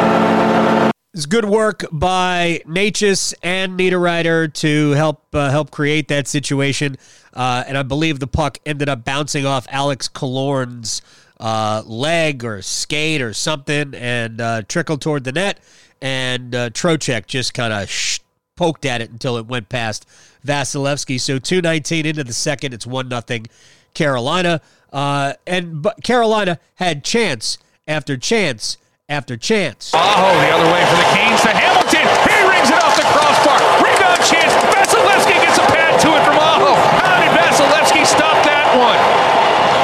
It's 1.18 1.26
good 1.26 1.46
work 1.46 1.84
by 1.92 2.62
Necas 2.68 3.34
and 3.42 3.76
Niederreiter 3.76 4.54
to 4.54 4.92
help 4.92 5.24
uh, 5.34 5.50
help 5.50 5.72
create 5.72 6.10
that 6.10 6.28
situation, 6.28 6.96
uh, 7.34 7.64
and 7.66 7.76
I 7.76 7.82
believe 7.82 8.20
the 8.20 8.28
puck 8.28 8.60
ended 8.68 8.88
up 8.88 9.04
bouncing 9.04 9.44
off 9.44 9.66
Alex 9.72 10.08
Killorn's 10.08 11.02
uh, 11.40 11.82
leg 11.88 12.46
or 12.46 12.62
skate 12.62 13.24
or 13.24 13.34
something, 13.34 13.96
and 13.96 14.40
uh, 14.40 14.62
trickled 14.68 15.02
toward 15.02 15.24
the 15.24 15.32
net. 15.32 15.60
And 16.04 16.54
uh, 16.54 16.70
Trocheck 16.70 17.26
just 17.26 17.56
kind 17.56 17.74
of 17.74 17.90
sh- 17.90 18.20
poked 18.56 18.86
at 18.86 19.02
it 19.02 19.10
until 19.10 19.38
it 19.38 19.48
went 19.48 19.70
past 19.70 20.06
Vasilevsky. 20.46 21.20
So 21.20 21.40
two 21.40 21.64
nineteen 21.64 22.06
into 22.06 22.24
the 22.24 22.32
second, 22.32 22.76
it's 22.76 22.86
one 22.86 23.08
nothing 23.08 23.48
Carolina, 23.96 24.62
uh, 24.94 25.34
and 25.48 25.82
but 25.82 26.04
Carolina 26.04 26.60
had 26.76 27.04
chance 27.04 27.58
after 27.88 28.18
chance 28.18 28.78
after 29.10 29.40
chance. 29.40 29.96
Aho 29.96 30.36
the 30.36 30.52
other 30.52 30.68
way 30.68 30.84
for 30.92 31.00
the 31.00 31.10
Canes 31.16 31.40
to 31.48 31.52
Hamilton. 31.56 32.04
He 32.28 32.38
rings 32.44 32.68
it 32.68 32.76
off 32.84 32.92
the 33.00 33.08
crossbar. 33.08 33.56
Rebound 33.80 34.20
chance. 34.28 34.52
Vasilevsky 34.76 35.40
gets 35.40 35.56
a 35.56 35.68
pad 35.72 35.96
to 36.04 36.12
it 36.12 36.24
from 36.28 36.36
Aho. 36.36 36.76
How 36.76 37.16
did 37.24 37.32
Vasilevsky 37.32 38.04
stop 38.04 38.36
that 38.44 38.68
one? 38.76 39.00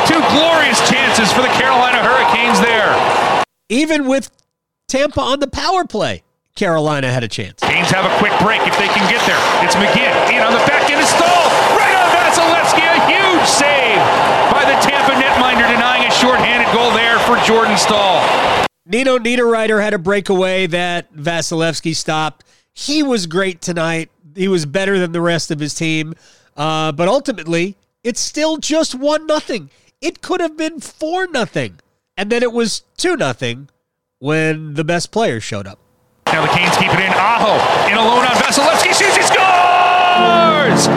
Two 0.04 0.20
glorious 0.36 0.76
chances 0.92 1.32
for 1.32 1.40
the 1.40 1.54
Carolina 1.56 2.04
Hurricanes 2.04 2.60
there. 2.60 2.92
Even 3.72 4.12
with 4.12 4.28
Tampa 4.92 5.24
on 5.24 5.40
the 5.40 5.48
power 5.48 5.88
play, 5.88 6.28
Carolina 6.60 7.08
had 7.08 7.24
a 7.24 7.32
chance. 7.32 7.64
Canes 7.64 7.96
have 7.96 8.04
a 8.04 8.12
quick 8.20 8.36
break 8.44 8.60
if 8.68 8.76
they 8.76 8.92
can 8.92 9.08
get 9.08 9.24
there. 9.24 9.40
It's 9.64 9.80
McGinn 9.80 10.12
in 10.36 10.44
on 10.44 10.52
the 10.52 10.64
back 10.68 10.92
end 10.92 11.00
of 11.00 11.08
Staal. 11.08 11.48
Right 11.80 11.96
on 11.96 12.12
Vasilevsky. 12.12 12.84
A 12.84 13.00
huge 13.08 13.48
save 13.48 14.04
by 14.52 14.68
the 14.68 14.76
Tampa 14.84 15.16
netminder 15.16 15.72
denying 15.72 16.04
a 16.04 16.12
shorthanded 16.12 16.68
goal 16.76 16.92
there 16.92 17.24
for 17.24 17.40
Jordan 17.48 17.80
Staal. 17.80 18.20
Nino 18.86 19.18
Niederreiter 19.18 19.82
had 19.82 19.94
a 19.94 19.98
breakaway 19.98 20.68
that 20.68 21.14
Vasilevsky 21.14 21.96
stopped. 21.96 22.44
He 22.74 23.02
was 23.02 23.28
great 23.28 23.62
tonight. 23.62 24.10
He 24.36 24.48
was 24.48 24.66
better 24.66 25.00
than 25.00 25.14
the 25.14 25.22
rest 25.22 25.52
of 25.52 25.60
his 25.60 25.74
team. 25.74 26.16
Uh, 26.58 26.92
but 26.92 27.08
ultimately, 27.08 27.78
it's 28.04 28.20
still 28.20 28.58
just 28.58 28.94
one 28.94 29.26
nothing. 29.26 29.70
It 30.02 30.22
could 30.22 30.42
have 30.42 30.58
been 30.58 30.82
four 30.82 31.28
nothing, 31.28 31.80
and 32.18 32.30
then 32.30 32.44
it 32.44 32.52
was 32.52 32.84
two 32.98 33.16
nothing 33.16 33.70
when 34.20 34.74
the 34.74 34.84
best 34.84 35.12
player 35.12 35.40
showed 35.40 35.66
up. 35.66 35.80
Now 36.28 36.42
the 36.42 36.52
Canes 36.52 36.76
keep 36.78 36.92
it 36.92 37.00
in. 37.00 37.14
Aho 37.14 37.90
in 37.90 37.96
alone 37.98 38.26
on 38.26 38.36
Vasilevsky 38.36 38.94
shoots. 38.94 39.16
He 39.16 39.24
scores! 39.24 40.88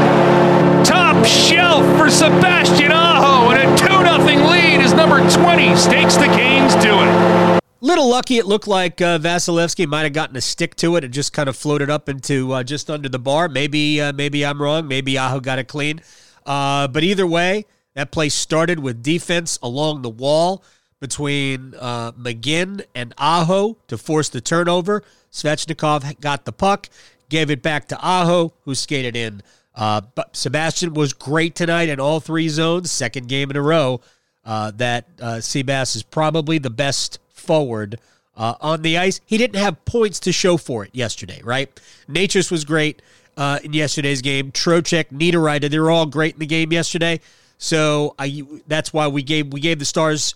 Top 0.86 1.24
shelf 1.24 1.84
for 1.96 2.10
Sebastian 2.10 2.90
Aho, 2.90 3.50
and 3.50 3.70
a 3.70 3.76
two 3.76 4.02
nothing 4.02 4.40
lead 4.40 4.80
as 4.80 4.92
number 4.92 5.18
twenty 5.30 5.76
stakes 5.76 6.16
the 6.16 6.26
Canes 6.26 6.74
to 6.76 6.88
it. 6.88 7.45
Little 7.82 8.08
lucky, 8.08 8.38
it 8.38 8.46
looked 8.46 8.66
like 8.66 9.02
uh, 9.02 9.18
Vasilevsky 9.18 9.86
might 9.86 10.04
have 10.04 10.14
gotten 10.14 10.34
a 10.34 10.40
stick 10.40 10.76
to 10.76 10.96
it 10.96 11.04
and 11.04 11.12
just 11.12 11.34
kind 11.34 11.46
of 11.46 11.56
floated 11.56 11.90
up 11.90 12.08
into 12.08 12.52
uh, 12.52 12.62
just 12.62 12.88
under 12.88 13.08
the 13.08 13.18
bar. 13.18 13.50
Maybe, 13.50 14.00
uh, 14.00 14.14
maybe 14.14 14.46
I'm 14.46 14.62
wrong. 14.62 14.88
Maybe 14.88 15.18
Aho 15.18 15.40
got 15.40 15.58
it 15.58 15.68
clean. 15.68 16.00
Uh, 16.46 16.88
but 16.88 17.02
either 17.02 17.26
way, 17.26 17.66
that 17.92 18.10
play 18.10 18.30
started 18.30 18.78
with 18.78 19.02
defense 19.02 19.58
along 19.62 20.00
the 20.00 20.08
wall 20.08 20.64
between 21.00 21.74
uh, 21.78 22.12
McGinn 22.12 22.82
and 22.94 23.12
Aho 23.18 23.76
to 23.88 23.98
force 23.98 24.30
the 24.30 24.40
turnover. 24.40 25.02
Svechnikov 25.30 26.18
got 26.18 26.46
the 26.46 26.52
puck, 26.52 26.88
gave 27.28 27.50
it 27.50 27.60
back 27.60 27.88
to 27.88 27.98
Aho, 28.00 28.54
who 28.64 28.74
skated 28.74 29.14
in. 29.14 29.42
Uh, 29.74 30.00
but 30.14 30.34
Sebastian 30.34 30.94
was 30.94 31.12
great 31.12 31.54
tonight 31.54 31.90
in 31.90 32.00
all 32.00 32.20
three 32.20 32.48
zones. 32.48 32.90
Second 32.90 33.28
game 33.28 33.50
in 33.50 33.56
a 33.56 33.62
row 33.62 34.00
that 34.44 35.04
uh, 35.20 35.34
Seabass 35.40 35.94
is 35.94 36.02
probably 36.02 36.56
the 36.56 36.70
best 36.70 37.18
forward 37.46 37.98
uh, 38.36 38.54
on 38.60 38.82
the 38.82 38.98
ice. 38.98 39.20
He 39.24 39.38
didn't 39.38 39.60
have 39.60 39.84
points 39.84 40.20
to 40.20 40.32
show 40.32 40.56
for 40.56 40.84
it 40.84 40.90
yesterday, 40.94 41.40
right? 41.42 41.70
Necas 42.08 42.50
was 42.50 42.64
great 42.64 43.00
uh, 43.36 43.58
in 43.62 43.72
yesterday's 43.72 44.22
game. 44.22 44.52
Trocheck, 44.52 45.06
Niederreiter, 45.10 45.70
they 45.70 45.78
were 45.78 45.90
all 45.90 46.06
great 46.06 46.34
in 46.34 46.40
the 46.40 46.46
game 46.46 46.72
yesterday. 46.72 47.20
So 47.58 48.14
I 48.18 48.42
that's 48.66 48.92
why 48.92 49.08
we 49.08 49.22
gave 49.22 49.52
we 49.52 49.60
gave 49.60 49.78
the 49.78 49.84
stars 49.84 50.34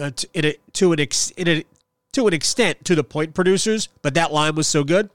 uh, 0.00 0.10
to, 0.10 0.46
a, 0.46 0.56
to 0.74 0.92
an 0.92 1.00
ex, 1.00 1.32
a, 1.36 1.64
to 2.12 2.26
an 2.26 2.32
extent 2.34 2.84
to 2.84 2.94
the 2.94 3.04
point 3.04 3.34
producers, 3.34 3.88
but 4.02 4.14
that 4.14 4.32
line 4.32 4.54
was 4.54 4.68
so 4.68 4.84
good. 4.84 5.10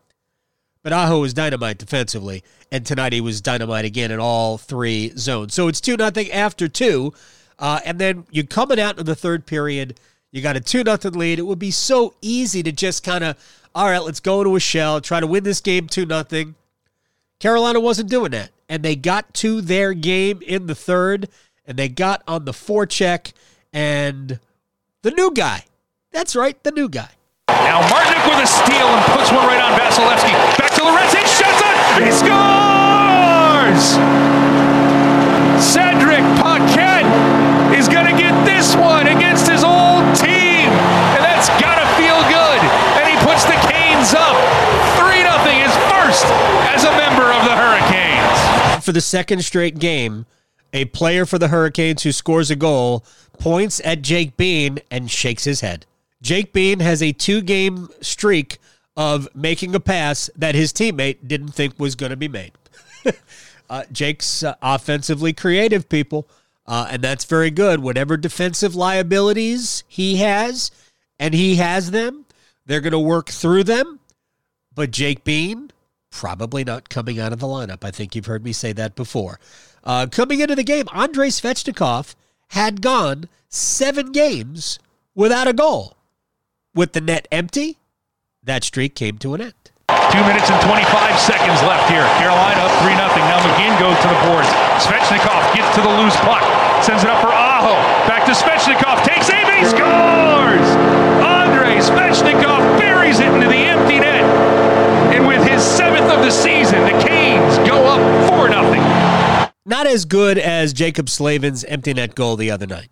But 0.84 0.94
Aho 0.94 1.22
was 1.22 1.34
dynamite 1.34 1.78
defensively, 1.78 2.44
and 2.72 2.86
tonight 2.86 3.14
he 3.14 3.22
was 3.22 3.42
dynamite 3.42 3.86
again 3.86 4.12
in 4.12 4.20
all 4.20 4.58
three 4.58 5.12
zones. 5.18 5.54
So 5.54 5.68
it's 5.68 5.82
two 5.82 5.98
nothing 5.98 6.32
after 6.32 6.68
two, 6.68 7.14
uh, 7.60 7.80
and 7.86 8.00
then 8.00 8.26
you're 8.32 8.46
coming 8.46 8.80
out 8.80 9.00
in 9.00 9.06
the 9.06 9.16
third 9.16 9.46
period 9.46 10.00
you 10.38 10.44
got 10.44 10.56
a 10.56 10.62
2 10.62 10.84
nothing 10.84 11.14
lead. 11.14 11.40
It 11.40 11.46
would 11.48 11.60
be 11.60 11.72
so 11.72 12.14
easy 12.22 12.64
to 12.64 12.72
just 12.72 13.04
kind 13.04 13.24
of, 13.24 13.36
all 13.76 13.88
right, 13.88 14.04
let's 14.04 14.20
go 14.20 14.42
into 14.42 14.56
a 14.56 14.60
shell, 14.60 15.02
try 15.02 15.20
to 15.20 15.28
win 15.28 15.44
this 15.44 15.60
game 15.60 15.88
2 15.88 16.06
nothing. 16.06 16.56
Carolina 17.40 17.80
wasn't 17.80 18.10
doing 18.10 18.32
that. 18.32 18.52
And 18.70 18.84
they 18.84 18.96
got 18.96 19.34
to 19.36 19.62
their 19.62 19.94
game 19.94 20.42
in 20.46 20.68
the 20.68 20.76
third, 20.76 21.30
and 21.66 21.78
they 21.78 21.90
got 21.90 22.22
on 22.28 22.46
the 22.46 22.52
forecheck, 22.52 23.34
and 23.74 24.40
the 25.04 25.12
new 25.12 25.32
guy. 25.34 25.66
That's 26.12 26.36
right, 26.36 26.62
the 26.64 26.72
new 26.72 26.90
guy. 26.90 27.10
Now 27.48 27.82
Martinook 27.88 28.28
with 28.28 28.44
a 28.44 28.48
steal 28.48 28.88
and 28.88 29.06
puts 29.06 29.32
one 29.32 29.48
right 29.48 29.62
on 29.62 29.80
Vasilevsky. 29.80 30.34
Back 30.58 30.74
to 30.76 30.84
Lorentz. 30.84 31.14
He 31.14 31.22
shots 31.26 31.62
it. 31.64 32.04
He 32.04 32.12
scores! 32.12 33.96
Cedric 35.64 36.24
Paquette 36.38 37.08
is 37.74 37.88
going 37.88 38.06
to 38.06 38.18
get 38.22 38.34
this 38.46 38.76
one 38.76 39.08
against 39.08 39.48
his 39.50 39.64
that's 41.48 41.62
got 41.62 41.80
to 41.80 41.88
feel 41.96 42.20
good. 42.28 42.60
And 43.00 43.08
he 43.08 43.16
puts 43.26 43.44
the 43.46 43.56
Canes 43.72 44.14
up. 44.14 44.36
3 44.98 45.22
0 45.22 45.38
his 45.64 45.74
first 45.90 46.26
as 46.74 46.84
a 46.84 46.92
member 46.92 47.24
of 47.24 47.44
the 47.46 47.56
Hurricanes. 47.56 48.84
For 48.84 48.92
the 48.92 49.02
second 49.02 49.44
straight 49.44 49.80
game, 49.80 50.26
a 50.74 50.86
player 50.86 51.26
for 51.26 51.40
the 51.40 51.48
Hurricanes 51.48 52.04
who 52.04 52.12
scores 52.12 52.52
a 52.52 52.56
goal 52.56 53.06
points 53.40 53.82
at 53.86 54.02
Jake 54.02 54.36
Bean 54.36 54.80
and 54.92 55.10
shakes 55.10 55.46
his 55.46 55.62
head. 55.62 55.86
Jake 56.22 56.52
Bean 56.52 56.80
has 56.80 57.02
a 57.02 57.14
two 57.14 57.42
game 57.42 57.90
streak 58.02 58.58
of 58.98 59.30
making 59.36 59.76
a 59.76 59.80
pass 59.80 60.30
that 60.36 60.56
his 60.56 60.74
teammate 60.74 61.28
didn't 61.28 61.50
think 61.50 61.80
was 61.80 61.96
going 61.96 62.10
to 62.10 62.18
be 62.18 62.28
made. 62.28 62.52
uh, 63.70 63.84
Jake's 63.92 64.44
uh, 64.44 64.56
offensively 64.62 65.34
creative, 65.34 65.88
people, 65.88 66.28
uh, 66.66 66.88
and 66.90 67.02
that's 67.02 67.26
very 67.26 67.52
good. 67.52 67.80
Whatever 67.80 68.18
defensive 68.18 68.76
liabilities 68.76 69.84
he 69.88 70.18
has, 70.18 70.72
and 71.20 71.34
he 71.34 71.56
has 71.56 71.92
them, 71.92 72.26
they're 72.66 72.82
going 72.82 72.92
to 72.92 73.00
work 73.00 73.30
through 73.30 73.64
them. 73.64 74.00
But 74.74 74.92
Jake 74.92 75.24
Bean, 75.24 75.72
probably 76.12 76.64
not 76.64 76.90
coming 76.90 77.20
out 77.20 77.34
of 77.34 77.40
the 77.40 77.48
lineup. 77.48 77.84
I 77.84 77.92
think 77.92 78.16
you've 78.16 78.26
heard 78.28 78.44
me 78.44 78.54
say 78.54 78.74
that 78.74 78.96
before. 78.96 79.40
Uh, 79.84 80.08
coming 80.12 80.40
into 80.40 80.56
the 80.56 80.64
game, 80.64 80.86
Andrei 80.94 81.30
Svechnikov 81.30 82.16
had 82.50 82.82
gone 82.82 83.30
seven 83.50 84.12
games 84.12 84.80
without 85.16 85.48
a 85.48 85.54
goal. 85.54 85.96
With 86.76 86.94
the 86.94 87.02
net 87.02 87.28
empty, 87.32 87.78
that 88.44 88.64
streak 88.64 88.94
came 88.94 89.18
to 89.20 89.34
an 89.34 89.42
end. 89.42 89.72
Two 90.12 90.22
minutes 90.22 90.50
and 90.52 90.62
25 90.62 91.20
seconds 91.20 91.60
left 91.64 91.90
here. 91.90 92.06
Carolina 92.20 92.62
up 92.62 92.72
3 92.84 92.94
0. 92.94 93.08
Now 93.26 93.40
McGinn 93.40 93.74
goes 93.80 93.98
to 94.04 94.08
the 94.08 94.20
boards. 94.28 94.48
Svechnikov 94.84 95.56
gets 95.56 95.74
to 95.76 95.82
the 95.82 95.94
loose 95.98 96.16
puck. 96.18 96.44
Sends 96.84 97.04
it 97.04 97.10
up 97.10 97.22
for 97.22 97.32
Aho. 97.32 97.74
Back 98.08 98.26
to 98.26 98.34
Svechnikov. 98.34 99.04
Takes 99.04 99.30
aim 99.32 99.48
and 99.48 99.58
he 99.58 99.66
scores! 99.66 101.07
Svechnikov 101.80 102.80
buries 102.80 103.20
it 103.20 103.34
into 103.34 103.48
the 103.48 103.56
empty 103.56 104.00
net. 104.00 104.24
And 105.14 105.28
with 105.28 105.48
his 105.48 105.64
seventh 105.64 106.12
of 106.12 106.22
the 106.22 106.32
season, 106.32 106.82
the 106.84 107.06
Canes 107.06 107.58
go 107.68 107.86
up 107.86 108.30
4 108.30 108.50
0. 108.50 109.52
Not 109.66 109.88
as 109.88 110.06
good 110.06 110.38
as 110.38 110.74
Jaccob 110.74 111.10
Slavin's 111.10 111.64
empty 111.66 111.94
net 111.94 112.16
goal 112.16 112.36
the 112.36 112.52
other 112.52 112.68
night 112.68 112.90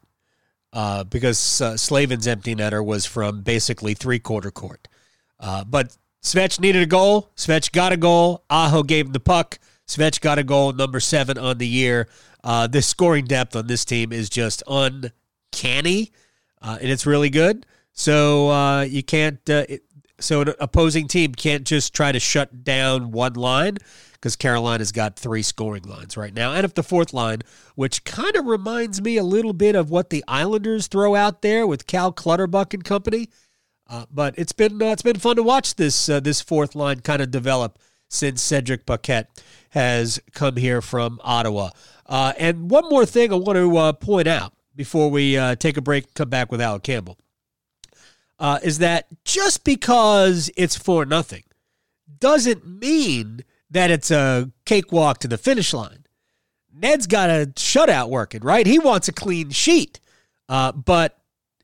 uh, 0.74 1.06
because 1.06 1.62
uh, 1.62 1.78
Slavin's 1.78 2.28
empty 2.28 2.54
netter 2.54 2.86
was 2.86 3.06
from 3.06 3.42
basically 3.42 3.94
three 3.94 4.20
quarter 4.20 4.52
court. 4.52 4.88
Uh, 5.40 5.64
but 5.64 5.96
Svech 6.22 6.60
needed 6.60 6.84
a 6.84 6.86
goal. 6.86 7.32
Svech 7.38 7.72
got 7.72 7.94
a 7.94 7.98
goal. 7.98 8.44
Aho 8.50 8.84
gave 8.84 9.08
him 9.08 9.14
the 9.14 9.20
puck. 9.20 9.58
Svech 9.88 10.20
got 10.20 10.38
a 10.38 10.44
goal, 10.44 10.74
number 10.74 11.00
seven 11.00 11.38
on 11.38 11.60
the 11.60 11.68
year. 11.68 12.08
Uh, 12.44 12.68
the 12.68 12.82
scoring 12.82 13.26
depth 13.26 13.56
on 13.56 13.68
this 13.68 13.86
team 13.86 14.12
is 14.12 14.30
just 14.30 14.64
uncanny, 14.68 16.12
uh, 16.62 16.78
and 16.82 16.90
it's 16.90 17.06
really 17.06 17.30
good. 17.30 17.66
So 17.96 18.50
uh, 18.50 18.82
you 18.82 19.02
can't. 19.02 19.40
It, 19.50 19.84
so 20.20 20.42
an 20.42 20.54
opposing 20.60 21.08
team 21.08 21.34
can't 21.34 21.66
just 21.66 21.94
try 21.94 22.12
to 22.12 22.20
shut 22.20 22.64
down 22.64 23.12
one 23.12 23.34
line 23.34 23.78
because 24.14 24.36
Carolina's 24.36 24.92
got 24.92 25.18
three 25.18 25.42
scoring 25.42 25.84
lines 25.84 26.16
right 26.16 26.34
now. 26.34 26.54
And 26.54 26.64
if 26.64 26.74
the 26.74 26.84
fourth 26.84 27.14
line, 27.14 27.42
which 27.76 28.04
kind 28.06 28.36
of 28.36 28.46
reminds 28.46 29.02
me 29.02 29.18
a 29.18 29.24
little 29.24 29.54
bit 29.54 29.76
of 29.76 29.90
what 29.90 30.10
the 30.10 30.24
Islanders 30.28 30.88
throw 30.88 31.16
out 31.16 31.42
there 31.42 31.66
with 31.68 31.88
Cal 31.88 32.12
Clutterbuck 32.12 32.74
and 32.74 32.84
company. 32.84 33.30
Uh, 33.88 34.06
but 34.12 34.34
it's 34.38 34.52
been 34.52 34.82
uh, 34.82 34.88
it's 34.88 35.02
been 35.02 35.20
fun 35.20 35.36
to 35.36 35.44
watch 35.44 35.76
this 35.76 36.10
uh, 36.10 36.20
this 36.20 36.42
fourth 36.42 36.76
line 36.76 37.02
kind 37.02 37.22
of 37.22 37.30
develop 37.30 37.78
since 38.10 38.42
Cedric 38.42 38.86
Paquette 38.86 39.30
has 39.70 40.20
come 40.34 40.56
here 40.58 40.82
from 40.82 41.20
Ottawa. 41.24 41.70
Uh, 42.06 42.34
and 42.38 42.70
one 42.70 42.90
more 42.90 43.06
thing 43.06 43.32
I 43.32 43.36
want 43.36 43.58
to 43.58 43.78
uh, 43.78 43.94
point 43.94 44.28
out 44.28 44.54
before 44.76 45.10
we 45.10 45.38
uh, 45.38 45.56
take 45.56 45.78
a 45.78 45.82
break, 45.82 46.14
come 46.14 46.30
back 46.30 46.52
with 46.52 46.62
Al 46.62 46.80
Campbell, 46.80 47.18
is 48.40 48.80
that 48.80 49.08
just 49.24 49.64
because 49.64 50.50
it's 50.58 50.76
for 50.76 51.06
nothing 51.06 51.44
doesn't 52.20 52.66
mean 52.66 53.44
that 53.70 53.92
it's 53.92 54.12
a 54.12 54.52
cakewalk 54.66 55.20
to 55.20 55.28
the 55.28 55.38
finish 55.38 55.74
line. 55.74 56.06
Ned's 56.74 57.08
got 57.08 57.30
a 57.30 57.48
shutout 57.56 58.10
working, 58.10 58.42
right? 58.42 58.68
He 58.68 58.80
wants 58.80 59.08
a 59.08 59.14
clean 59.14 59.50
sheet, 59.50 60.00
uh, 60.50 60.72
but 60.72 61.18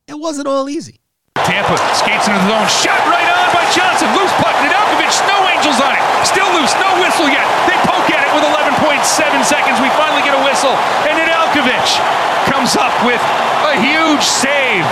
it 0.08 0.18
wasn't 0.18 0.48
all 0.48 0.70
easy. 0.70 1.00
Tampa 1.36 1.76
skates 1.96 2.28
into 2.28 2.40
the 2.40 2.48
zone, 2.48 2.68
shot 2.68 3.00
right 3.08 3.28
on 3.28 3.48
by 3.56 3.64
Johnson, 3.76 4.08
loose 4.16 4.32
puck, 4.40 4.56
Nedeljkovic, 4.64 5.12
no 5.28 5.38
angels 5.52 5.80
on 5.80 5.92
it, 5.96 6.04
still 6.24 6.48
loose, 6.56 6.72
no 6.80 7.00
whistle 7.00 7.28
yet. 7.28 7.44
They 7.68 7.76
poke 7.88 8.08
at 8.12 8.24
it 8.24 8.32
with 8.36 8.44
11.7 8.48 9.04
seconds. 9.44 9.80
We 9.80 9.90
finally 10.00 10.24
get 10.24 10.36
a 10.36 10.44
whistle, 10.44 10.76
and 11.08 11.31
Nedeljkovic 11.52 12.46
comes 12.46 12.78
up 12.78 13.06
with 13.06 13.20
a 13.20 13.76
huge 13.82 14.24
save 14.24 14.86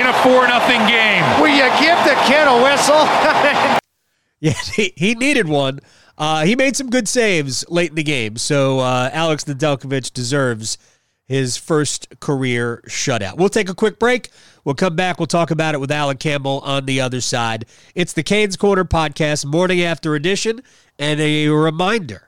in 0.00 0.06
a 0.06 0.12
4 0.24 0.46
0 0.48 0.88
game. 0.88 1.40
Will 1.40 1.48
you 1.48 1.70
give 1.78 1.96
the 2.04 2.16
kid 2.26 2.48
a 2.48 2.60
whistle? 2.60 2.96
yeah, 4.40 4.52
he, 4.74 4.92
he 4.96 5.14
needed 5.14 5.46
one. 5.46 5.78
Uh, 6.18 6.44
he 6.44 6.56
made 6.56 6.74
some 6.74 6.90
good 6.90 7.06
saves 7.06 7.64
late 7.68 7.90
in 7.90 7.94
the 7.94 8.02
game, 8.02 8.36
so 8.36 8.80
uh, 8.80 9.10
Alex 9.12 9.44
Nedeljkovic 9.44 10.12
deserves 10.12 10.76
his 11.24 11.56
first 11.56 12.18
career 12.18 12.82
shutout. 12.88 13.36
We'll 13.36 13.48
take 13.48 13.68
a 13.68 13.74
quick 13.74 14.00
break. 14.00 14.30
We'll 14.64 14.74
come 14.74 14.96
back. 14.96 15.20
We'll 15.20 15.26
talk 15.26 15.52
about 15.52 15.74
it 15.74 15.80
with 15.80 15.92
Alan 15.92 16.16
Campbell 16.16 16.62
on 16.64 16.86
the 16.86 17.00
other 17.00 17.20
side. 17.20 17.64
It's 17.94 18.12
the 18.12 18.24
Canes 18.24 18.56
Corner 18.56 18.84
podcast, 18.84 19.44
morning 19.44 19.82
after 19.82 20.16
edition, 20.16 20.62
and 20.98 21.20
a 21.20 21.48
reminder 21.48 22.26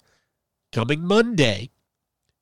coming 0.71 1.05
Monday, 1.05 1.71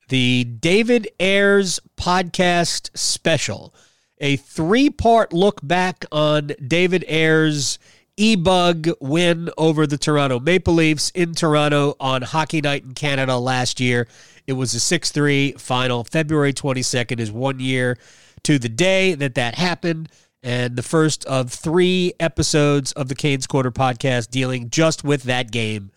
the 0.08 0.44
David 0.44 1.08
Ayres 1.18 1.80
podcast 1.96 2.96
special, 2.96 3.74
a 4.18 4.36
three 4.36 4.90
part 4.90 5.32
look 5.32 5.60
back 5.62 6.04
on 6.12 6.52
David 6.66 7.04
Ayres' 7.08 7.78
e-bug 8.16 8.88
win 9.00 9.50
over 9.58 9.86
the 9.86 9.98
Toronto 9.98 10.40
Maple 10.40 10.74
Leafs 10.74 11.10
in 11.10 11.34
Toronto 11.34 11.96
on 12.00 12.22
Hockey 12.22 12.60
Night 12.60 12.84
in 12.84 12.94
Canada 12.94 13.36
last 13.36 13.80
year. 13.80 14.08
It 14.46 14.54
was 14.54 14.74
a 14.74 14.78
6-3 14.78 15.60
final. 15.60 16.04
February 16.04 16.52
22nd 16.52 17.18
is 17.18 17.30
one 17.30 17.60
year 17.60 17.98
to 18.44 18.58
the 18.58 18.68
day 18.68 19.14
that 19.14 19.34
that 19.34 19.56
happened 19.56 20.08
and 20.42 20.76
the 20.76 20.82
first 20.82 21.24
of 21.26 21.52
3 21.52 22.14
episodes 22.20 22.92
of 22.92 23.08
the 23.08 23.14
Canes 23.16 23.46
Corner 23.46 23.72
podcast 23.72 24.30
dealing 24.30 24.70
just 24.70 25.02
with 25.02 25.24
that 25.24 25.50
game 25.50 25.90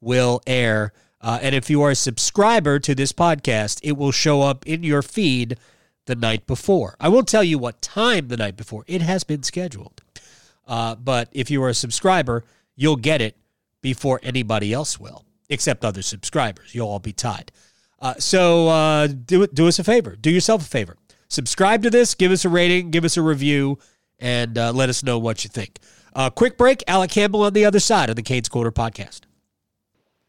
will 0.00 0.42
air. 0.46 0.92
Uh, 1.22 1.38
and 1.40 1.54
if 1.54 1.70
you 1.70 1.80
are 1.82 1.90
a 1.90 1.94
subscriber 1.94 2.78
to 2.80 2.94
this 2.94 3.12
podcast, 3.12 3.80
it 3.82 3.92
will 3.92 4.10
show 4.12 4.42
up 4.42 4.66
in 4.66 4.82
your 4.82 5.02
feed 5.02 5.56
the 6.06 6.16
night 6.16 6.46
before. 6.46 6.96
I 7.00 7.08
won't 7.08 7.28
tell 7.28 7.44
you 7.44 7.58
what 7.58 7.80
time 7.80 8.28
the 8.28 8.36
night 8.36 8.56
before. 8.56 8.84
It 8.88 9.02
has 9.02 9.22
been 9.22 9.42
scheduled. 9.42 10.02
Uh, 10.66 10.94
but 10.96 11.28
if 11.32 11.50
you 11.50 11.62
are 11.62 11.68
a 11.68 11.74
subscriber, 11.74 12.44
you'll 12.74 12.96
get 12.96 13.20
it 13.20 13.36
before 13.80 14.20
anybody 14.22 14.72
else 14.72 14.98
will, 14.98 15.24
except 15.48 15.84
other 15.84 16.02
subscribers. 16.02 16.74
You'll 16.74 16.88
all 16.88 16.98
be 16.98 17.12
tied. 17.12 17.52
Uh, 18.00 18.14
so 18.18 18.68
uh, 18.68 19.06
do 19.06 19.46
do 19.46 19.68
us 19.68 19.78
a 19.78 19.84
favor. 19.84 20.16
Do 20.16 20.30
yourself 20.30 20.62
a 20.62 20.68
favor. 20.68 20.96
Subscribe 21.28 21.82
to 21.84 21.90
this. 21.90 22.14
Give 22.14 22.32
us 22.32 22.44
a 22.44 22.48
rating. 22.48 22.90
Give 22.90 23.04
us 23.04 23.16
a 23.16 23.22
review, 23.22 23.78
and 24.18 24.58
uh, 24.58 24.72
let 24.72 24.88
us 24.88 25.04
know 25.04 25.18
what 25.18 25.44
you 25.44 25.50
think. 25.50 25.78
Uh, 26.14 26.28
quick 26.28 26.58
break. 26.58 26.82
Alec 26.88 27.10
Campbell 27.10 27.42
on 27.42 27.52
the 27.52 27.64
other 27.64 27.80
side 27.80 28.10
of 28.10 28.16
the 28.16 28.22
Canes 28.22 28.48
Corner 28.48 28.72
podcast. 28.72 29.20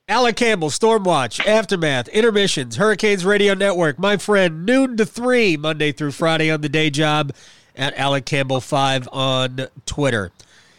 Alec 0.09 0.35
Campbell, 0.35 0.69
Stormwatch, 0.69 1.45
Aftermath, 1.47 2.09
Intermissions, 2.09 2.75
Hurricanes 2.75 3.23
Radio 3.23 3.53
Network. 3.53 3.97
My 3.97 4.17
friend, 4.17 4.65
noon 4.65 4.97
to 4.97 5.05
three, 5.05 5.55
Monday 5.55 5.93
through 5.93 6.11
Friday 6.11 6.51
on 6.51 6.59
the 6.59 6.67
day 6.67 6.89
job 6.89 7.31
at 7.73 7.97
Alec 7.97 8.25
Campbell 8.25 8.59
five 8.59 9.07
on 9.13 9.67
Twitter. 9.85 10.33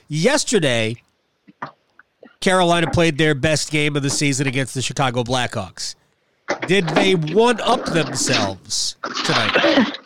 Yesterday, 0.08 0.96
Carolina 2.40 2.90
played 2.90 3.16
their 3.16 3.34
best 3.34 3.70
game 3.70 3.96
of 3.96 4.02
the 4.02 4.10
season 4.10 4.46
against 4.46 4.74
the 4.74 4.82
Chicago 4.82 5.22
Blackhawks. 5.24 5.94
Did 6.66 6.86
they 6.90 7.14
one 7.14 7.62
up 7.62 7.86
themselves 7.86 8.96
tonight? 9.24 9.98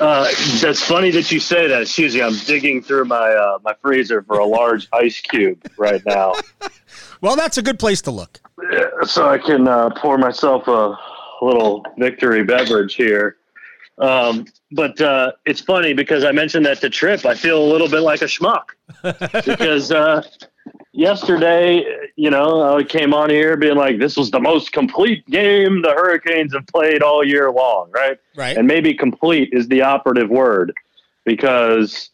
Uh, 0.00 0.26
that's 0.62 0.82
funny 0.82 1.10
that 1.10 1.30
you 1.30 1.38
say 1.38 1.66
that. 1.68 1.82
Excuse 1.82 2.14
me, 2.14 2.22
I'm 2.22 2.36
digging 2.46 2.80
through 2.80 3.04
my 3.04 3.30
uh, 3.30 3.58
my 3.62 3.74
freezer 3.82 4.22
for 4.22 4.38
a 4.38 4.46
large 4.46 4.88
ice 4.90 5.20
cube 5.20 5.62
right 5.76 6.00
now. 6.06 6.32
well, 7.22 7.36
that's 7.36 7.56
a 7.56 7.62
good 7.62 7.78
place 7.78 8.02
to 8.02 8.10
look. 8.10 8.40
So 9.06 9.28
I 9.28 9.38
can 9.38 9.66
uh, 9.66 9.90
pour 9.96 10.18
myself 10.18 10.68
a 10.68 10.98
little 11.40 11.84
victory 11.98 12.44
beverage 12.44 12.94
here. 12.94 13.36
Um, 13.98 14.46
but 14.72 15.00
uh, 15.00 15.32
it's 15.46 15.60
funny 15.60 15.92
because 15.94 16.24
I 16.24 16.32
mentioned 16.32 16.66
that 16.66 16.80
to 16.80 16.90
Trip. 16.90 17.24
I 17.24 17.34
feel 17.34 17.62
a 17.62 17.68
little 17.70 17.88
bit 17.88 18.00
like 18.00 18.22
a 18.22 18.26
schmuck 18.26 18.70
because 19.44 19.92
uh, 19.92 20.22
yesterday, 20.92 21.84
you 22.16 22.30
know, 22.30 22.76
I 22.76 22.82
came 22.82 23.14
on 23.14 23.30
here 23.30 23.56
being 23.56 23.76
like, 23.76 23.98
this 23.98 24.16
was 24.16 24.30
the 24.30 24.40
most 24.40 24.72
complete 24.72 25.26
game 25.28 25.82
the 25.82 25.90
Hurricanes 25.90 26.54
have 26.54 26.66
played 26.66 27.02
all 27.02 27.24
year 27.24 27.50
long, 27.50 27.90
right? 27.92 28.18
Right. 28.36 28.56
And 28.56 28.66
maybe 28.66 28.94
complete 28.94 29.50
is 29.52 29.68
the 29.68 29.82
operative 29.82 30.30
word 30.30 30.72
because, 31.24 32.10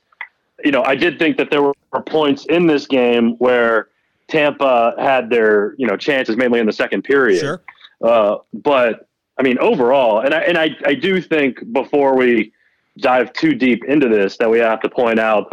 you 0.64 0.72
know, 0.72 0.82
I 0.82 0.94
did 0.94 1.18
think 1.18 1.36
that 1.38 1.50
there 1.50 1.62
were 1.62 1.74
points 2.06 2.44
in 2.46 2.66
this 2.66 2.86
game 2.86 3.36
where 3.38 3.88
Tampa 4.28 4.94
had 4.98 5.30
their, 5.30 5.74
you 5.78 5.86
know, 5.86 5.96
chances 5.96 6.36
mainly 6.36 6.60
in 6.60 6.66
the 6.66 6.72
second 6.72 7.02
period. 7.02 7.40
Sure. 7.40 7.62
Uh, 8.02 8.36
but 8.52 9.08
I 9.38 9.42
mean, 9.42 9.58
overall, 9.58 10.20
and 10.20 10.34
I, 10.34 10.40
and 10.40 10.58
I, 10.58 10.70
I 10.84 10.94
do 10.94 11.20
think 11.20 11.58
before 11.72 12.16
we 12.16 12.52
dive 12.98 13.32
too 13.32 13.54
deep 13.54 13.84
into 13.84 14.08
this 14.08 14.36
that 14.38 14.50
we 14.50 14.58
have 14.58 14.80
to 14.80 14.88
point 14.88 15.18
out, 15.18 15.52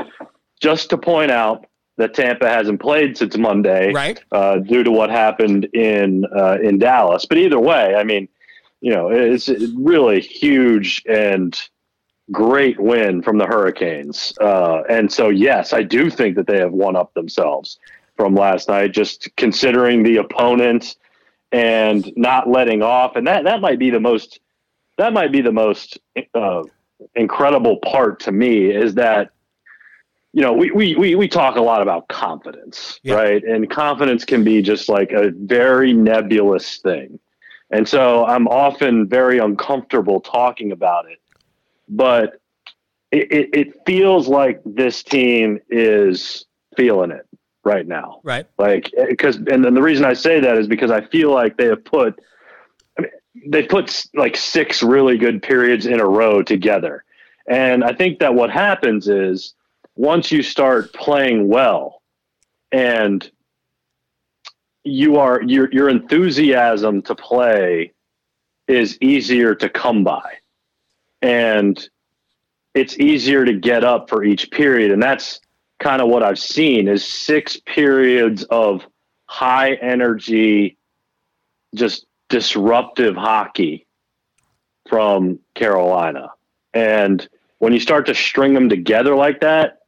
just 0.60 0.90
to 0.90 0.98
point 0.98 1.32
out 1.32 1.66
that 1.98 2.14
Tampa 2.14 2.50
hasn't 2.50 2.82
played 2.82 3.18
since 3.18 3.38
Monday, 3.38 3.94
Right. 3.94 4.22
uh, 4.32 4.58
due 4.58 4.84
to 4.84 4.92
what 4.92 5.10
happened 5.10 5.66
in 5.74 6.26
uh, 6.36 6.58
in 6.62 6.78
Dallas. 6.80 7.26
But 7.26 7.38
either 7.38 7.60
way, 7.60 7.96
I 7.96 8.04
mean, 8.04 8.28
you 8.82 8.92
know, 8.92 9.10
it's 9.10 9.50
really 9.78 10.20
huge 10.20 11.02
and 11.08 11.58
great 12.32 12.80
win 12.80 13.22
from 13.22 13.38
the 13.38 13.46
Hurricanes. 13.46 14.34
Uh, 14.42 14.82
and 14.90 15.12
so, 15.12 15.30
yes, 15.30 15.72
I 15.74 15.84
do 15.84 16.10
think 16.10 16.36
that 16.36 16.48
they 16.48 16.58
have 16.58 16.74
one 16.74 16.96
up 16.96 17.14
themselves 17.14 17.80
from 18.16 18.36
last 18.36 18.70
night, 18.70 18.94
just 18.94 19.30
considering 19.36 20.04
the 20.04 20.18
opponent 20.18 20.96
and 21.52 22.12
not 22.16 22.50
letting 22.50 22.82
off. 22.82 23.16
And 23.16 23.28
that, 23.28 23.44
that 23.46 23.62
might 23.62 23.80
be 23.80 23.90
the 23.90 24.00
most, 24.00 24.40
that 24.98 25.14
might 25.14 25.32
be 25.32 25.42
the 25.42 25.52
most 25.52 26.00
uh, 26.34 26.64
incredible 27.16 27.78
part 27.78 28.20
to 28.22 28.32
me 28.32 28.72
is 28.72 28.96
that, 28.96 29.32
you 30.34 30.42
know, 30.42 30.54
we, 30.54 30.72
we, 30.72 30.96
we, 30.96 31.16
we 31.16 31.28
talk 31.28 31.56
a 31.56 31.62
lot 31.62 31.82
about 31.82 32.08
confidence, 32.10 33.00
Yeah. 33.04 33.16
right? 33.16 33.44
And 33.44 33.70
confidence 33.70 34.26
can 34.26 34.44
be 34.44 34.62
just 34.62 34.90
like 34.90 35.12
a 35.12 35.32
very 35.32 35.94
nebulous 35.94 36.78
thing. 36.78 37.20
And 37.72 37.88
so 37.88 38.26
I'm 38.26 38.48
often 38.48 39.08
very 39.08 39.40
uncomfortable 39.40 40.20
talking 40.20 40.72
about 40.72 41.10
it. 41.10 41.20
But 41.88 42.42
it, 43.12 43.32
it, 43.32 43.50
it 43.54 43.86
feels 43.86 44.28
like 44.28 44.62
this 44.66 45.04
team 45.04 45.60
is 45.70 46.46
feeling 46.76 47.12
it 47.12 47.26
right 47.66 47.88
now. 47.88 48.22
Right. 48.24 48.46
Like, 48.58 48.92
eh, 48.96 49.08
because, 49.10 49.36
and 49.38 49.66
then 49.66 49.74
the 49.74 49.82
reason 49.82 50.06
I 50.06 50.14
say 50.14 50.40
that 50.40 50.58
is 50.58 50.68
because 50.68 50.92
I 50.92 51.02
feel 51.02 51.32
like 51.34 51.58
they 51.58 51.66
have 51.66 51.84
put, 51.84 52.22
I 52.98 53.02
mean, 53.02 53.12
they 53.48 53.64
put 53.64 54.06
like 54.14 54.38
six 54.38 54.82
really 54.82 55.18
good 55.18 55.42
periods 55.42 55.86
in 55.86 56.00
a 56.00 56.06
row 56.06 56.42
together. 56.42 57.04
And 57.48 57.84
I 57.84 57.94
think 57.94 58.20
that 58.20 58.34
what 58.34 58.50
happens 58.50 59.08
is 59.08 59.56
once 59.96 60.32
you 60.32 60.44
start 60.44 60.94
playing 60.94 61.48
well 61.48 62.02
and 62.72 63.30
you 64.84 65.18
are, 65.18 65.42
your, 65.42 65.72
your 65.72 65.90
enthusiasm 65.90 67.02
to 67.02 67.16
play 67.16 67.92
is 68.68 68.98
easier 69.02 69.56
to 69.56 69.70
come 69.70 70.04
by 70.04 70.36
and 71.22 71.90
it's 72.74 72.98
easier 73.00 73.46
to 73.46 73.54
get 73.54 73.84
up 73.84 74.10
for 74.10 74.24
each 74.24 74.52
period. 74.52 74.92
And 74.92 75.02
that's, 75.02 75.40
kind 75.80 76.02
of 76.02 76.08
what 76.10 76.24
I've 76.24 76.40
seen 76.40 76.88
is 76.88 77.06
six 77.06 77.58
periods 77.58 78.44
of 78.44 78.86
high 79.26 79.74
energy, 79.76 80.78
just 81.76 82.06
disruptive 82.30 83.16
hockey 83.16 83.86
from 84.88 85.40
Carolina. 85.56 86.30
And 86.74 87.28
when 87.60 87.74
you 87.74 87.80
start 87.80 88.06
to 88.08 88.16
string 88.16 88.54
them 88.54 88.70
together 88.70 89.16
like 89.16 89.42
that, 89.42 89.80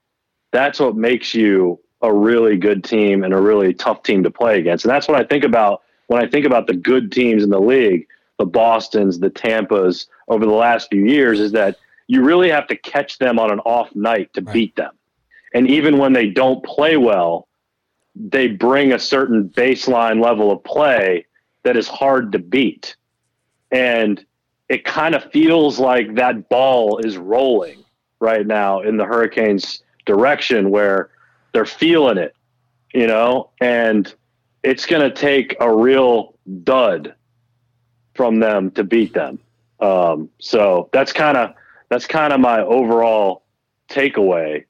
that's 0.51 0.79
what 0.79 0.95
makes 0.95 1.33
you 1.33 1.79
a 2.01 2.13
really 2.13 2.57
good 2.57 2.83
team 2.83 3.23
and 3.23 3.33
a 3.33 3.39
really 3.39 3.73
tough 3.73 4.03
team 4.03 4.23
to 4.23 4.31
play 4.31 4.59
against. 4.59 4.85
And 4.85 4.91
that's 4.91 5.07
what 5.07 5.19
I 5.19 5.23
think 5.23 5.43
about 5.43 5.81
when 6.07 6.23
I 6.23 6.27
think 6.27 6.45
about 6.45 6.67
the 6.67 6.73
good 6.73 7.11
teams 7.11 7.43
in 7.43 7.49
the 7.49 7.59
league, 7.59 8.07
the 8.37 8.45
Bostons, 8.45 9.19
the 9.19 9.29
Tampas 9.29 10.07
over 10.27 10.45
the 10.45 10.51
last 10.53 10.89
few 10.89 11.05
years 11.05 11.39
is 11.39 11.51
that 11.53 11.77
you 12.07 12.23
really 12.23 12.49
have 12.49 12.67
to 12.67 12.75
catch 12.77 13.17
them 13.17 13.39
on 13.39 13.51
an 13.51 13.59
off 13.61 13.93
night 13.95 14.31
to 14.33 14.41
Right. 14.41 14.53
beat 14.53 14.75
them. 14.75 14.96
And 15.57 15.67
even 15.71 15.97
when 15.97 16.13
they 16.13 16.27
don't 16.27 16.63
play 16.63 16.97
well, 16.97 17.47
they 18.13 18.45
bring 18.45 18.93
a 18.93 18.99
certain 18.99 19.49
baseline 19.49 20.23
level 20.23 20.51
of 20.51 20.63
play 20.63 21.25
that 21.63 21.75
is 21.75 21.87
hard 21.87 22.31
to 22.33 22.37
beat. 22.37 22.95
And 23.71 24.23
it 24.69 24.85
kind 24.85 25.15
of 25.15 25.31
feels 25.31 25.79
like 25.79 26.13
that 26.13 26.47
ball 26.49 26.99
is 26.99 27.17
rolling 27.17 27.83
right 28.19 28.45
now 28.45 28.81
in 28.81 28.97
the 28.97 29.05
Hurricanes' 29.05 29.81
direction 30.05 30.69
where 30.69 31.09
they're 31.53 31.65
feeling 31.65 32.19
it, 32.19 32.35
you 32.93 33.07
know, 33.07 33.49
and 33.59 34.13
it's 34.61 34.85
going 34.85 35.09
to 35.09 35.15
take 35.15 35.55
a 35.59 35.75
real 35.75 36.35
dud 36.65 37.15
from 38.13 38.37
them 38.37 38.69
to 38.73 38.83
beat 38.83 39.15
them. 39.15 39.39
Um, 39.79 40.29
so 40.37 40.91
that's 40.93 41.11
kind 41.11 41.35
of 41.35 41.55
that's 41.89 42.05
kind 42.05 42.31
of 42.31 42.39
my 42.39 42.61
overall 42.61 43.41
takeaway. 43.89 44.63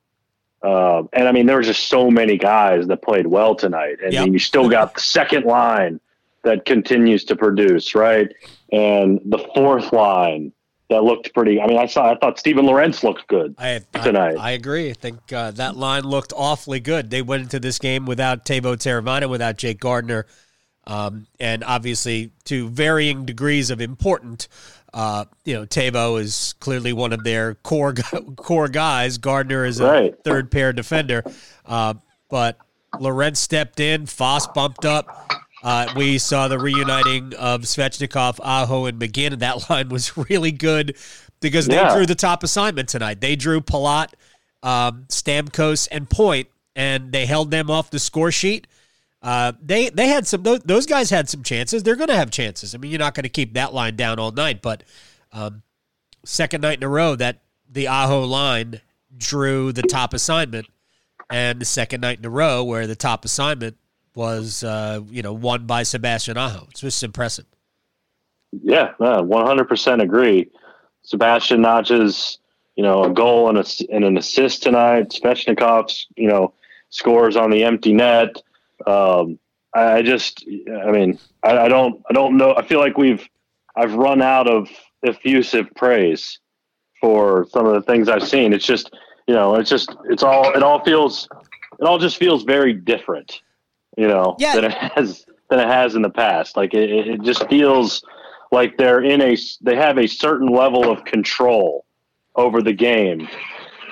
Um, 0.63 1.09
and 1.13 1.27
I 1.27 1.31
mean, 1.31 1.45
there 1.45 1.55
were 1.55 1.61
just 1.61 1.87
so 1.87 2.09
many 2.09 2.37
guys 2.37 2.87
that 2.87 3.01
played 3.01 3.27
well 3.27 3.55
tonight, 3.55 3.97
and 4.03 4.11
Yep. 4.13 4.27
you 4.27 4.39
still 4.39 4.69
got 4.69 4.95
the 4.95 5.01
second 5.01 5.45
line 5.45 5.99
that 6.43 6.65
continues 6.65 7.23
to 7.25 7.35
produce, 7.35 7.93
right? 7.93 8.33
And 8.71 9.21
the 9.25 9.39
fourth 9.53 9.93
line 9.93 10.51
that 10.89 11.03
looked 11.03 11.33
pretty. 11.33 11.59
I 11.61 11.67
mean, 11.67 11.77
I 11.77 11.85
saw. 11.85 12.11
I 12.11 12.15
thought 12.17 12.39
Steven 12.39 12.65
Lorentz 12.65 13.03
looked 13.03 13.27
good. 13.27 13.55
I, 13.57 13.81
I, 13.93 13.99
Tonight. 13.99 14.37
I 14.39 14.51
agree. 14.51 14.89
I 14.89 14.93
think 14.93 15.31
uh, 15.33 15.51
that 15.51 15.75
line 15.75 16.03
looked 16.03 16.33
awfully 16.35 16.79
good. 16.79 17.09
They 17.09 17.21
went 17.21 17.43
into 17.43 17.59
this 17.59 17.77
game 17.77 18.05
without 18.05 18.45
Teuvo 18.45 18.75
Teravainen, 18.77 19.29
without 19.29 19.57
Jake 19.57 19.79
Gardiner, 19.79 20.25
um, 20.85 21.27
and 21.39 21.63
obviously 21.63 22.31
to 22.45 22.69
varying 22.69 23.25
degrees 23.25 23.69
of 23.69 23.81
important. 23.81 24.47
Uh, 24.93 25.25
you 25.45 25.53
know, 25.53 25.65
Teuvo 25.65 26.19
is 26.19 26.55
clearly 26.59 26.93
one 26.93 27.13
of 27.13 27.23
their 27.23 27.55
core 27.55 27.93
core 28.37 28.67
guys. 28.69 29.17
Gardiner 29.17 29.65
is 29.65 29.79
a 29.79 29.85
Right. 29.85 30.23
third 30.23 30.49
pair 30.51 30.73
defender, 30.73 31.23
uh, 31.65 31.95
but 32.29 32.57
Lorentz 32.97 33.39
stepped 33.39 33.79
in. 33.79 34.05
Foss 34.05 34.47
bumped 34.47 34.85
up. 34.85 35.13
Uh, 35.61 35.89
we 35.95 36.17
saw 36.17 36.47
the 36.47 36.57
reuniting 36.59 37.33
of 37.35 37.61
Svechnikov, 37.63 38.39
Aho, 38.41 38.85
and 38.85 38.99
McGinn, 38.99 39.33
and 39.33 39.41
that 39.41 39.69
line 39.69 39.89
was 39.89 40.15
really 40.29 40.51
good 40.51 40.95
because 41.41 41.67
they 41.67 41.75
Yeah. 41.75 41.93
drew 41.93 42.05
the 42.05 42.15
top 42.15 42.43
assignment 42.43 42.89
tonight. 42.89 43.21
They 43.21 43.35
drew 43.35 43.59
Palat, 43.61 44.13
um, 44.63 45.05
Stamkos, 45.09 45.87
and 45.91 46.09
Point, 46.09 46.47
and 46.75 47.11
they 47.11 47.25
held 47.25 47.51
them 47.51 47.69
off 47.69 47.89
the 47.89 47.99
score 47.99 48.31
sheet. 48.31 48.67
Uh, 49.27 49.51
they 49.61 49.89
they 49.89 50.07
had 50.07 50.25
some 50.25 50.41
those, 50.43 50.61
those 50.61 50.85
guys 50.85 51.09
had 51.09 51.27
some 51.27 51.43
chances. 51.43 51.83
They're 51.83 51.97
going 51.97 52.07
to 52.07 52.15
have 52.15 52.31
chances. 52.31 52.73
I 52.73 52.77
mean, 52.77 52.91
you're 52.91 52.99
not 52.99 53.13
going 53.13 53.23
to 53.23 53.29
keep 53.29 53.55
that 53.55 53.73
line 53.73 53.97
down 53.97 54.19
all 54.19 54.31
night, 54.31 54.61
but 54.61 54.83
um, 55.33 55.63
second 56.23 56.61
night 56.61 56.77
in 56.77 56.83
a 56.83 56.87
row 56.87 57.13
that 57.15 57.41
the 57.69 57.89
Aho 57.89 58.23
line 58.23 58.79
drew 59.17 59.73
the 59.73 59.81
top 59.81 60.13
assignment, 60.13 60.67
and 61.29 61.59
the 61.59 61.65
second 61.65 61.99
night 61.99 62.19
in 62.19 62.25
a 62.25 62.29
row 62.29 62.63
where 62.63 62.87
the 62.87 62.95
top 62.95 63.25
assignment 63.25 63.75
was 64.15 64.63
uh, 64.63 65.01
you 65.09 65.21
know 65.21 65.33
won 65.33 65.65
by 65.65 65.83
Sebastian 65.83 66.37
Aho. 66.37 66.67
It's 66.71 66.79
just 66.79 67.03
impressive. 67.03 67.45
Yeah, 68.53 68.93
one 68.97 69.45
hundred 69.45 69.67
percent 69.67 70.01
agree. 70.01 70.49
Sebastian 71.01 71.61
notches 71.61 72.37
you 72.77 72.83
know, 72.83 73.03
a 73.03 73.09
goal 73.09 73.49
and, 73.49 73.57
a, 73.57 73.65
and 73.91 74.05
an 74.05 74.17
assist 74.17 74.63
tonight. 74.63 75.09
Svechnikov's, 75.09 76.05
you 76.15 76.29
know, 76.29 76.53
scores 76.89 77.35
on 77.35 77.49
the 77.49 77.63
empty 77.63 77.91
net. 77.91 78.41
Um, 78.85 79.39
I, 79.73 80.01
just, 80.01 80.45
I 80.83 80.91
mean, 80.91 81.19
I, 81.43 81.57
I 81.57 81.67
don't, 81.67 82.01
I 82.09 82.13
don't 82.13 82.37
know. 82.37 82.55
I 82.55 82.65
feel 82.65 82.79
like 82.79 82.97
we've, 82.97 83.27
I've 83.75 83.93
run 83.93 84.21
out 84.21 84.47
of 84.49 84.69
effusive 85.05 85.67
praise 85.75 86.39
for 86.99 87.45
some 87.51 87.65
of 87.65 87.73
the 87.73 87.81
things 87.81 88.09
I've 88.09 88.27
seen. 88.27 88.53
It's 88.53 88.65
just, 88.65 88.91
you 89.27 89.35
know, 89.35 89.55
it's 89.55 89.69
just, 89.69 89.95
it's 90.05 90.23
all, 90.23 90.51
it 90.55 90.63
all 90.63 90.83
feels, 90.83 91.27
it 91.79 91.85
all 91.85 91.99
just 91.99 92.17
feels 92.17 92.43
very 92.43 92.73
different, 92.73 93.41
you 93.97 94.07
know, 94.07 94.35
Yeah. 94.39 94.55
than 94.55 94.65
it 94.65 94.71
has, 94.71 95.25
than 95.49 95.59
it 95.59 95.67
has 95.67 95.95
in 95.95 96.01
the 96.01 96.09
past. 96.09 96.57
Like 96.57 96.73
it, 96.73 96.89
it 96.89 97.21
just 97.21 97.47
feels 97.49 98.03
like 98.51 98.77
they're 98.77 99.03
in 99.03 99.21
a, 99.21 99.37
they 99.61 99.75
have 99.75 99.97
a 99.99 100.07
certain 100.07 100.47
level 100.47 100.89
of 100.91 101.03
control 101.05 101.85
over 102.35 102.61
the 102.61 102.73
game 102.73 103.27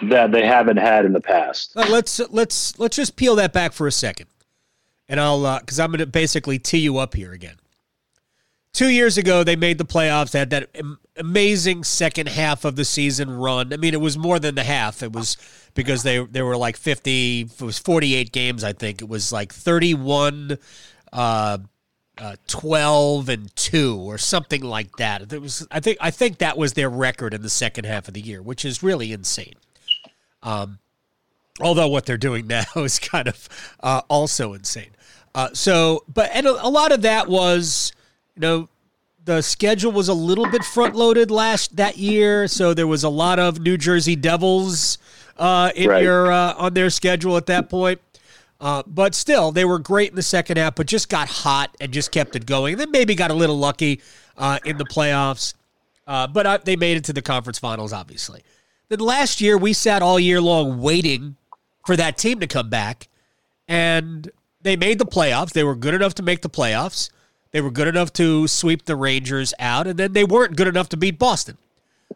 that 0.04 0.32
they 0.32 0.46
haven't 0.46 0.78
had 0.78 1.06
in 1.06 1.14
the 1.14 1.22
past. 1.22 1.76
Let's 1.76 2.20
let's 2.30 2.78
let's 2.78 2.96
just 2.98 3.16
peel 3.16 3.36
that 3.38 3.54
back 3.54 3.72
for 3.72 3.88
a 3.88 3.92
second, 3.92 4.28
and 5.08 5.20
I'll 5.20 5.60
because 5.60 5.80
I'm 5.80 5.92
going 5.92 6.00
to 6.00 6.06
basically 6.06 6.60
tee 6.60 6.80
you 6.80 6.98
up 6.98 7.14
here 7.14 7.32
again. 7.32 7.56
Two 8.74 8.90
years 8.90 9.18
ago, 9.18 9.44
they 9.44 9.56
made 9.56 9.78
the 9.78 9.86
playoffs. 9.86 10.32
They 10.32 10.40
had 10.40 10.50
that 10.50 10.70
amazing 11.16 11.86
second 11.86 12.28
half 12.28 12.66
of 12.66 12.76
the 12.76 12.84
season 12.84 13.30
run. 13.30 13.72
I 13.72 13.78
mean, 13.78 13.94
it 13.94 14.02
was 14.02 14.18
more 14.18 14.38
than 14.38 14.56
the 14.56 14.64
half. 14.64 15.02
It 15.02 15.14
was 15.14 15.38
because 15.74 16.04
they 16.04 16.20
they 16.26 16.42
were 16.42 16.58
like 16.58 16.76
50. 16.76 17.42
It 17.42 17.62
was 17.62 17.80
48 17.80 18.32
games, 18.32 18.64
I 18.64 18.74
think. 18.74 19.02
It 19.02 19.08
was 19.08 19.32
like 19.32 19.54
31. 19.54 20.58
Uh, 21.14 21.60
uh, 22.18 22.36
12 22.48 23.28
and 23.28 23.56
2 23.58 23.98
or 23.98 24.18
something 24.18 24.62
like 24.62 24.96
that. 24.98 25.34
It 25.34 25.42
was 25.42 25.68
I 25.70 25.82
think 25.82 25.98
I 26.00 26.12
think 26.12 26.38
that 26.38 26.58
was 26.58 26.74
their 26.74 26.90
record 26.90 27.34
in 27.34 27.42
the 27.42 27.50
second 27.50 27.86
half 27.86 28.08
of 28.08 28.14
the 28.14 28.22
year, 28.22 28.42
which 28.42 28.64
is 28.64 28.82
really 28.82 29.12
insane. 29.12 29.56
Um 30.42 30.80
although 31.60 31.88
what 31.88 32.06
they're 32.06 32.18
doing 32.18 32.48
now 32.48 32.64
is 32.76 33.00
kind 33.00 33.28
of 33.28 33.50
uh, 33.82 34.02
also 34.10 34.54
insane. 34.54 34.92
Uh, 35.36 35.50
so, 35.54 36.04
but 36.12 36.32
and 36.34 36.48
a, 36.48 36.66
a 36.66 36.70
lot 36.70 36.94
of 36.94 37.02
that 37.02 37.28
was, 37.28 37.92
you 38.36 38.40
know, 38.40 38.70
the 39.26 39.42
schedule 39.42 39.92
was 39.92 40.08
a 40.08 40.14
little 40.14 40.50
bit 40.50 40.64
front 40.64 40.96
loaded 40.96 41.30
last 41.30 41.76
that 41.76 41.98
year, 41.98 42.48
so 42.48 42.74
there 42.74 42.88
was 42.88 43.04
a 43.04 43.10
lot 43.10 43.38
of 43.38 43.60
New 43.60 43.76
Jersey 43.76 44.16
Devils 44.16 44.98
uh, 45.38 45.72
in 45.76 45.90
Right. 45.90 46.04
your 46.04 46.32
uh, 46.32 46.54
on 46.58 46.74
their 46.74 46.90
schedule 46.90 47.36
at 47.36 47.48
that 47.48 47.70
point. 47.70 48.00
Uh, 48.62 48.82
but 48.88 49.14
still, 49.14 49.52
they 49.52 49.66
were 49.66 49.78
great 49.78 50.10
in 50.12 50.16
the 50.16 50.24
second 50.24 50.56
half, 50.56 50.76
but 50.76 50.88
just 50.88 51.10
got 51.10 51.28
hot 51.28 51.76
and 51.82 51.92
just 51.92 52.12
kept 52.12 52.38
it 52.38 52.46
going. 52.46 52.76
And 52.76 52.80
then 52.80 52.92
maybe 52.92 53.14
got 53.14 53.30
a 53.30 53.34
little 53.34 53.58
lucky 53.58 54.00
uh, 54.38 54.60
in 54.64 54.78
the 54.78 54.86
playoffs, 54.86 55.54
uh, 56.08 56.28
but 56.28 56.46
uh, 56.46 56.60
they 56.64 56.78
made 56.78 56.96
it 56.96 57.04
to 57.06 57.14
the 57.14 57.22
conference 57.22 57.60
finals, 57.60 57.92
obviously. 57.92 58.42
Then 58.88 59.00
last 59.00 59.42
year, 59.42 59.58
we 59.58 59.74
sat 59.74 60.02
all 60.02 60.20
year 60.20 60.40
long 60.40 60.80
waiting 60.80 61.36
for 61.86 61.98
that 61.98 62.18
team 62.18 62.40
to 62.40 62.48
come 62.48 62.70
back, 62.70 63.10
and 63.68 64.32
they 64.66 64.76
made 64.76 64.98
the 64.98 65.06
playoffs. 65.06 65.54
They 65.54 65.64
were 65.64 65.76
good 65.76 65.94
enough 65.94 66.16
to 66.16 66.24
make 66.24 66.42
the 66.42 66.50
playoffs. 66.50 67.12
They 67.52 67.62
were 67.62 67.70
good 67.70 67.88
enough 67.88 68.12
to 68.14 68.48
sweep 68.48 68.86
the 68.86 68.96
Rangers 68.96 69.54
out, 69.60 69.86
and 69.86 69.98
then 69.98 70.14
they 70.14 70.24
weren't 70.24 70.56
good 70.56 70.68
enough 70.68 70.90
to 70.90 70.98
beat 70.98 71.20
Boston. 71.20 71.60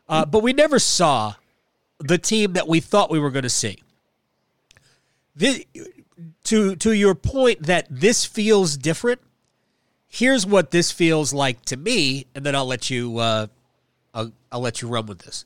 Uh, 0.09 0.25
but 0.25 0.41
we 0.41 0.51
never 0.51 0.79
saw 0.79 1.35
the 1.99 2.17
team 2.17 2.53
that 2.53 2.67
we 2.67 2.79
thought 2.79 3.11
we 3.11 3.19
were 3.19 3.29
going 3.29 3.43
to 3.43 3.49
see. 3.49 3.83
This, 5.35 5.63
to 6.45 6.75
to 6.77 6.91
your 6.91 7.13
point 7.13 7.63
that 7.63 7.85
this 7.87 8.25
feels 8.25 8.77
different. 8.77 9.21
Here's 10.07 10.43
what 10.43 10.71
this 10.71 10.91
feels 10.91 11.31
like 11.31 11.63
to 11.65 11.77
me, 11.77 12.25
and 12.33 12.43
then 12.43 12.55
I'll 12.55 12.65
let 12.65 12.89
you 12.89 13.19
uh, 13.19 13.47
I'll, 14.11 14.31
I'll 14.51 14.59
let 14.59 14.81
you 14.81 14.87
run 14.87 15.05
with 15.05 15.19
this. 15.19 15.45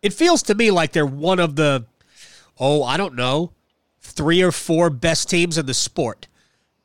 It 0.00 0.12
feels 0.12 0.44
to 0.44 0.54
me 0.54 0.70
like 0.70 0.92
they're 0.92 1.04
one 1.04 1.40
of 1.40 1.56
the 1.56 1.86
oh 2.60 2.84
I 2.84 2.96
don't 2.96 3.16
know 3.16 3.50
three 4.00 4.42
or 4.42 4.52
four 4.52 4.90
best 4.90 5.28
teams 5.28 5.58
in 5.58 5.66
the 5.66 5.74
sport. 5.74 6.26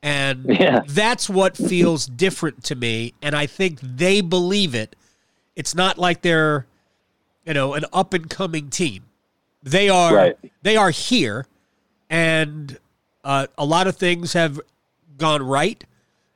And 0.01 0.45
Yeah. 0.45 0.81
that's 0.87 1.29
what 1.29 1.55
feels 1.55 2.05
different 2.07 2.63
to 2.65 2.75
me. 2.75 3.13
And 3.21 3.35
I 3.35 3.45
think 3.45 3.79
they 3.81 4.21
believe 4.21 4.75
it. 4.75 4.95
It's 5.55 5.73
not 5.75 5.97
like 5.97 6.21
they're, 6.21 6.65
you 7.45 7.53
know, 7.53 7.73
an 7.73 7.85
up 7.93 8.13
and 8.13 8.29
coming 8.29 8.69
team. 8.69 9.03
They 9.63 9.87
are 9.89 10.13
Right. 10.13 10.37
they 10.61 10.75
are 10.75 10.89
here 10.91 11.45
and 12.09 12.77
uh, 13.23 13.47
a 13.57 13.63
lot 13.65 13.87
of 13.87 13.95
things 13.95 14.33
have 14.33 14.59
gone 15.17 15.41
right 15.41 15.81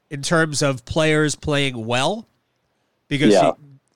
in 0.10 0.22
terms 0.22 0.62
of 0.62 0.86
players 0.86 1.36
playing 1.36 1.86
well 1.86 2.26
because 3.10 3.34
Yeah. 3.34 3.52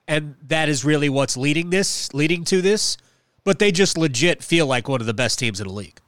and 0.10 0.36
that 0.50 0.68
is 0.68 0.84
really 0.84 1.08
what's 1.08 1.38
leading 1.38 1.70
this 1.70 2.14
leading 2.14 2.44
to 2.46 2.62
this 2.62 2.98
but 3.46 3.60
they 3.60 3.72
just 3.72 3.98
legit 3.98 4.44
feel 4.44 4.68
like 4.68 4.90
one 4.90 5.00
of 5.00 5.08
the 5.08 5.14
best 5.14 5.40
teams 5.40 5.62
in 5.62 5.68
the 5.68 5.74
league 5.74 6.01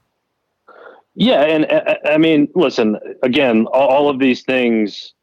Yeah, 1.15 1.41
and 1.43 1.71
uh, 1.71 1.95
I 2.05 2.17
mean, 2.17 2.47
listen, 2.55 2.97
again, 3.21 3.67
all 3.67 4.09
of 4.09 4.19
these 4.19 4.41
things, 4.43 5.13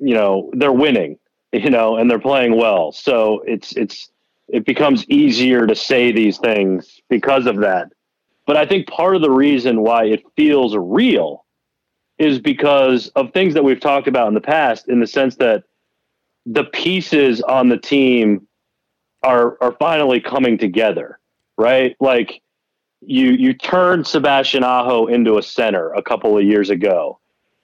you 0.00 0.14
know, 0.14 0.50
they're 0.52 0.72
winning, 0.72 1.18
you 1.52 1.70
know, 1.70 1.96
and 1.96 2.10
they're 2.10 2.18
playing 2.18 2.56
well. 2.56 2.92
So 2.92 3.42
it's 3.46 3.72
it's 3.76 4.10
it 4.48 4.66
becomes 4.66 5.08
easier 5.08 5.66
to 5.66 5.74
say 5.74 6.12
these 6.12 6.38
things 6.38 7.00
because 7.08 7.46
of 7.46 7.56
that. 7.58 7.90
But 8.46 8.56
I 8.56 8.66
think 8.66 8.86
part 8.88 9.16
of 9.16 9.22
the 9.22 9.30
reason 9.30 9.80
why 9.80 10.04
it 10.04 10.22
feels 10.36 10.76
real 10.76 11.46
is 12.18 12.38
because 12.38 13.08
of 13.16 13.32
things 13.32 13.54
that 13.54 13.64
we've 13.64 13.80
talked 13.80 14.06
about 14.06 14.28
in 14.28 14.34
the 14.34 14.40
past 14.40 14.88
in 14.88 15.00
the 15.00 15.06
sense 15.06 15.36
that 15.36 15.64
the 16.44 16.64
pieces 16.64 17.40
on 17.40 17.70
the 17.70 17.78
team 17.78 18.46
are 19.22 19.56
are 19.62 19.72
finally 19.78 20.20
coming 20.20 20.58
together, 20.58 21.18
right? 21.56 21.96
Like 21.98 22.42
you 23.06 23.32
you 23.32 23.54
turned 23.54 24.06
Sebastian 24.06 24.64
Aho 24.64 25.06
into 25.06 25.38
a 25.38 25.42
center 25.42 25.92
a 25.92 26.02
couple 26.02 26.36
of 26.36 26.44
years 26.44 26.70
ago. 26.70 27.18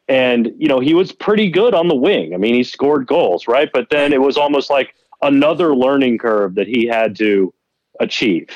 And 0.08 0.52
you 0.58 0.66
know, 0.66 0.80
he 0.80 0.94
was 0.94 1.12
pretty 1.12 1.50
good 1.50 1.74
on 1.74 1.88
the 1.88 1.94
wing. 1.94 2.34
I 2.34 2.36
mean, 2.36 2.54
he 2.54 2.64
scored 2.64 3.06
goals, 3.06 3.46
right? 3.46 3.70
But 3.72 3.90
then 3.90 4.12
it 4.12 4.20
was 4.20 4.36
almost 4.36 4.68
like 4.68 4.94
another 5.22 5.74
learning 5.74 6.18
curve 6.18 6.54
that 6.56 6.66
he 6.66 6.86
had 6.86 7.14
to 7.16 7.54
achieve. 8.00 8.48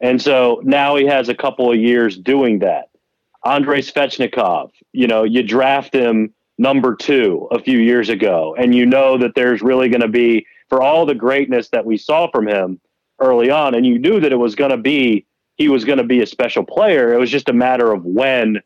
And 0.00 0.20
so 0.20 0.60
now 0.64 0.96
he 0.96 1.06
has 1.06 1.28
a 1.28 1.34
couple 1.34 1.70
of 1.70 1.78
years 1.78 2.18
doing 2.18 2.58
that. 2.60 2.90
Andrei 3.44 3.80
Svechnikov, 3.80 4.70
you 4.92 5.06
know, 5.06 5.24
you 5.24 5.42
draft 5.42 5.94
him 5.94 6.32
number 6.58 6.94
two 6.94 7.48
a 7.50 7.60
few 7.60 7.78
years 7.78 8.08
ago, 8.08 8.54
and 8.56 8.74
you 8.74 8.86
know 8.86 9.18
that 9.18 9.34
there's 9.34 9.62
really 9.62 9.88
going 9.88 10.00
to 10.00 10.08
be, 10.08 10.46
for 10.68 10.82
all 10.82 11.06
the 11.06 11.14
greatness 11.14 11.68
that 11.70 11.84
we 11.84 11.96
saw 11.96 12.30
from 12.30 12.46
him 12.46 12.80
early 13.20 13.50
on, 13.50 13.74
and 13.74 13.86
you 13.86 13.98
knew 13.98 14.20
that 14.20 14.32
it 14.32 14.36
was 14.36 14.54
going 14.54 14.70
to 14.70 14.76
be, 14.76 15.26
he 15.62 15.68
was 15.68 15.84
going 15.84 15.98
to 15.98 16.04
be 16.04 16.22
a 16.22 16.26
special 16.26 16.64
player. 16.64 17.14
It 17.14 17.18
was 17.18 17.30
just 17.30 17.48
a 17.48 17.52
matter 17.52 17.92
of 17.92 18.04
when 18.04 18.60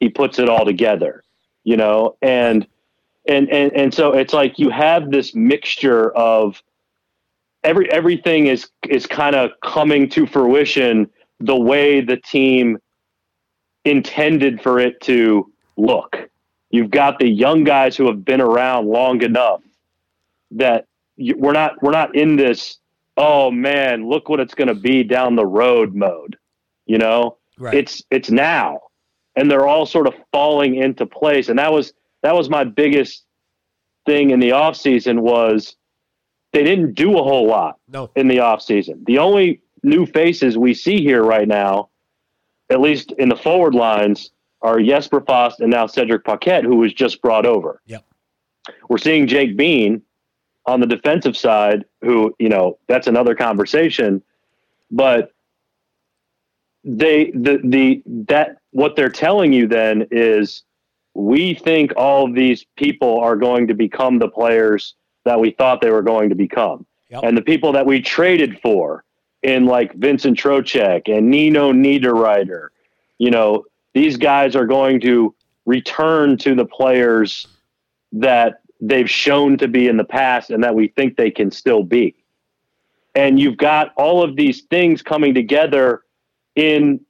he 0.00 0.08
puts 0.08 0.40
it 0.40 0.48
all 0.48 0.64
together, 0.64 1.22
you 1.62 1.76
know, 1.76 2.16
and, 2.22 2.66
and, 3.28 3.48
and, 3.50 3.72
and 3.72 3.94
so 3.94 4.12
it's 4.14 4.34
like 4.34 4.58
you 4.58 4.68
have 4.68 5.12
this 5.12 5.32
mixture 5.32 6.10
of 6.16 6.60
every, 7.62 7.88
everything 7.92 8.48
is, 8.48 8.68
is 8.88 9.06
kind 9.06 9.36
of 9.36 9.52
coming 9.62 10.08
to 10.08 10.26
fruition 10.26 11.08
the 11.38 11.54
way 11.54 12.00
the 12.00 12.16
team 12.16 12.78
intended 13.84 14.60
for 14.60 14.80
it 14.80 15.00
to 15.02 15.52
look. 15.76 16.28
You've 16.70 16.90
got 16.90 17.20
the 17.20 17.28
young 17.28 17.62
guys 17.62 17.96
who 17.96 18.08
have 18.08 18.24
been 18.24 18.40
around 18.40 18.88
long 18.88 19.22
enough 19.22 19.62
that 20.50 20.86
you, 21.16 21.36
we're 21.38 21.52
not 21.52 21.80
we're 21.80 21.92
not 21.92 22.16
in 22.16 22.34
this 22.34 22.78
oh 23.16 23.52
man 23.52 24.08
look 24.08 24.28
what 24.28 24.40
it's 24.40 24.54
going 24.54 24.68
to 24.68 24.74
be 24.74 25.04
down 25.04 25.36
the 25.36 25.46
road 25.46 25.94
mode. 25.94 26.36
You 26.90 26.98
know, 26.98 27.36
Right. 27.56 27.74
it's 27.74 28.02
it's 28.10 28.30
now, 28.32 28.80
and 29.36 29.48
they're 29.48 29.66
all 29.68 29.86
sort 29.86 30.08
of 30.08 30.14
falling 30.32 30.74
into 30.74 31.06
place. 31.06 31.48
And 31.48 31.58
that 31.60 31.72
was 31.72 31.92
that 32.22 32.34
was 32.34 32.50
my 32.50 32.64
biggest 32.64 33.24
thing 34.06 34.30
in 34.30 34.40
the 34.40 34.50
off 34.52 34.76
season 34.76 35.22
was 35.22 35.76
they 36.52 36.64
didn't 36.64 36.94
do 36.94 37.16
a 37.16 37.22
whole 37.22 37.46
lot 37.46 37.76
no 37.86 38.10
in 38.16 38.26
the 38.26 38.40
off 38.40 38.60
season. 38.60 39.04
The 39.06 39.18
only 39.18 39.62
new 39.84 40.04
faces 40.04 40.58
we 40.58 40.74
see 40.74 40.96
here 41.00 41.22
right 41.22 41.46
now, 41.46 41.90
at 42.70 42.80
least 42.80 43.12
in 43.18 43.28
the 43.28 43.36
forward 43.36 43.74
lines, 43.76 44.32
are 44.62 44.80
Jesper 44.80 45.20
Fast 45.20 45.60
and 45.60 45.70
now 45.70 45.86
Cedric 45.86 46.24
Paquette, 46.24 46.64
who 46.64 46.76
was 46.76 46.92
just 46.92 47.22
brought 47.22 47.46
over. 47.46 47.80
Yep. 47.86 48.04
We're 48.88 48.98
seeing 48.98 49.28
Jake 49.28 49.56
Bean 49.56 50.02
on 50.66 50.80
the 50.80 50.86
defensive 50.86 51.36
side, 51.36 51.84
who, 52.02 52.34
you 52.40 52.48
know, 52.48 52.78
that's 52.88 53.06
another 53.06 53.34
conversation. 53.36 54.22
But 54.90 55.32
they 56.84 57.30
the 57.32 57.60
the 57.64 58.02
that 58.06 58.58
what 58.70 58.96
they're 58.96 59.10
telling 59.10 59.52
you 59.52 59.66
then 59.66 60.06
is 60.10 60.62
we 61.14 61.54
think 61.54 61.92
all 61.96 62.26
of 62.26 62.34
these 62.34 62.64
people 62.76 63.20
are 63.20 63.36
going 63.36 63.66
to 63.66 63.74
become 63.74 64.18
the 64.18 64.28
players 64.28 64.94
that 65.24 65.38
we 65.38 65.50
thought 65.50 65.80
they 65.80 65.90
were 65.90 66.02
going 66.02 66.28
to 66.28 66.34
become. 66.34 66.86
Yep. 67.10 67.24
And 67.24 67.36
the 67.36 67.42
people 67.42 67.72
that 67.72 67.84
we 67.84 68.00
traded 68.00 68.60
for 68.60 69.04
in 69.42 69.66
like 69.66 69.94
Vincent 69.94 70.38
Trocheck 70.38 71.14
and 71.14 71.28
Nino 71.28 71.72
Niederreiter, 71.72 72.68
you 73.18 73.30
know, 73.30 73.64
these 73.92 74.16
guys 74.16 74.54
are 74.54 74.66
going 74.66 75.00
to 75.00 75.34
return 75.66 76.36
to 76.38 76.54
the 76.54 76.64
players 76.64 77.48
that 78.12 78.62
they've 78.80 79.10
shown 79.10 79.58
to 79.58 79.68
be 79.68 79.88
in 79.88 79.96
the 79.96 80.04
past 80.04 80.50
and 80.50 80.62
that 80.64 80.74
we 80.74 80.88
think 80.88 81.16
they 81.16 81.30
can 81.30 81.50
still 81.50 81.82
be. 81.82 82.14
And 83.14 83.38
you've 83.38 83.56
got 83.56 83.92
all 83.96 84.22
of 84.22 84.36
these 84.36 84.62
things 84.62 85.02
coming 85.02 85.34
together 85.34 86.02
in 86.56 87.00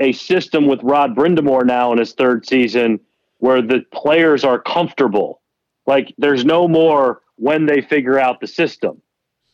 a 0.00 0.12
system 0.12 0.66
with 0.66 0.82
Rod 0.82 1.14
Brind'Amour 1.14 1.64
now 1.64 1.92
in 1.92 1.98
his 1.98 2.12
third 2.12 2.46
season 2.46 3.00
where 3.38 3.62
the 3.62 3.84
players 3.92 4.44
are 4.44 4.58
comfortable. 4.58 5.40
Like 5.86 6.14
there's 6.18 6.44
no 6.44 6.68
more 6.68 7.22
when 7.36 7.66
they 7.66 7.80
figure 7.80 8.18
out 8.18 8.40
the 8.40 8.46
system. 8.46 9.00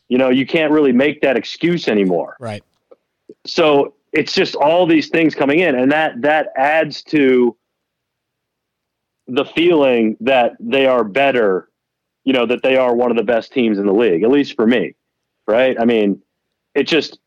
You 0.07 0.17
know, 0.17 0.29
you 0.29 0.45
can't 0.45 0.71
really 0.71 0.93
make 0.93 1.21
that 1.21 1.35
excuse 1.35 1.87
anymore 1.87 2.37
right 2.39 2.63
so 3.45 3.93
it's 4.13 4.33
just 4.33 4.55
all 4.55 4.85
these 4.85 5.09
things 5.09 5.35
coming 5.35 5.59
in 5.59 5.75
and 5.75 5.91
that 5.91 6.21
that 6.21 6.49
adds 6.55 7.03
to 7.03 7.55
the 9.27 9.45
feeling 9.45 10.15
that 10.21 10.53
they 10.59 10.85
are 10.85 11.03
better 11.03 11.69
you 12.23 12.33
know 12.33 12.45
that 12.45 12.63
they 12.63 12.77
are 12.77 12.95
one 12.95 13.11
of 13.11 13.17
the 13.17 13.23
best 13.23 13.51
teams 13.51 13.77
in 13.77 13.85
the 13.85 13.93
league 13.93 14.23
at 14.23 14.29
least 14.29 14.55
for 14.55 14.67
me 14.67 14.93
right 15.47 15.79
i 15.79 15.85
mean 15.85 16.21
it 16.75 16.83
just 16.83 17.19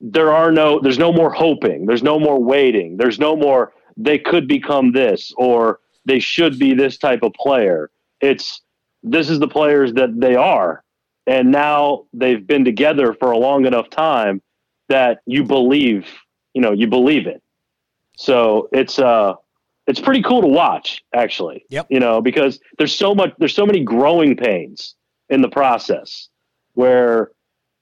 there 0.00 0.32
are 0.32 0.50
no 0.50 0.80
there's 0.80 0.98
no 0.98 1.12
more 1.12 1.30
hoping 1.30 1.86
there's 1.86 2.02
no 2.02 2.18
more 2.18 2.42
waiting 2.42 2.96
there's 2.96 3.18
no 3.18 3.36
more 3.36 3.72
they 3.96 4.18
could 4.18 4.48
become 4.48 4.92
this 4.92 5.32
or 5.36 5.80
they 6.06 6.18
should 6.18 6.58
be 6.58 6.74
this 6.74 6.96
type 6.96 7.22
of 7.22 7.32
player 7.34 7.90
it's 8.20 8.62
this 9.02 9.28
is 9.28 9.38
the 9.38 9.48
players 9.48 9.92
that 9.92 10.18
they 10.18 10.34
are 10.34 10.82
and 11.26 11.50
now 11.50 12.06
they've 12.12 12.46
been 12.46 12.64
together 12.64 13.14
for 13.14 13.30
a 13.30 13.38
long 13.38 13.66
enough 13.66 13.88
time 13.90 14.42
that 14.88 15.20
you 15.26 15.44
believe, 15.44 16.06
you 16.54 16.60
know, 16.60 16.72
you 16.72 16.88
believe 16.88 17.26
it. 17.26 17.42
So 18.16 18.68
it's 18.72 18.98
uh 18.98 19.34
it's 19.86 20.00
pretty 20.00 20.22
cool 20.22 20.42
to 20.42 20.48
watch 20.48 21.02
actually. 21.14 21.64
Yep. 21.70 21.86
You 21.88 22.00
know, 22.00 22.20
because 22.20 22.60
there's 22.78 22.94
so 22.94 23.14
much 23.14 23.32
there's 23.38 23.54
so 23.54 23.64
many 23.64 23.84
growing 23.84 24.36
pains 24.36 24.96
in 25.28 25.40
the 25.40 25.48
process 25.48 26.28
where 26.74 27.30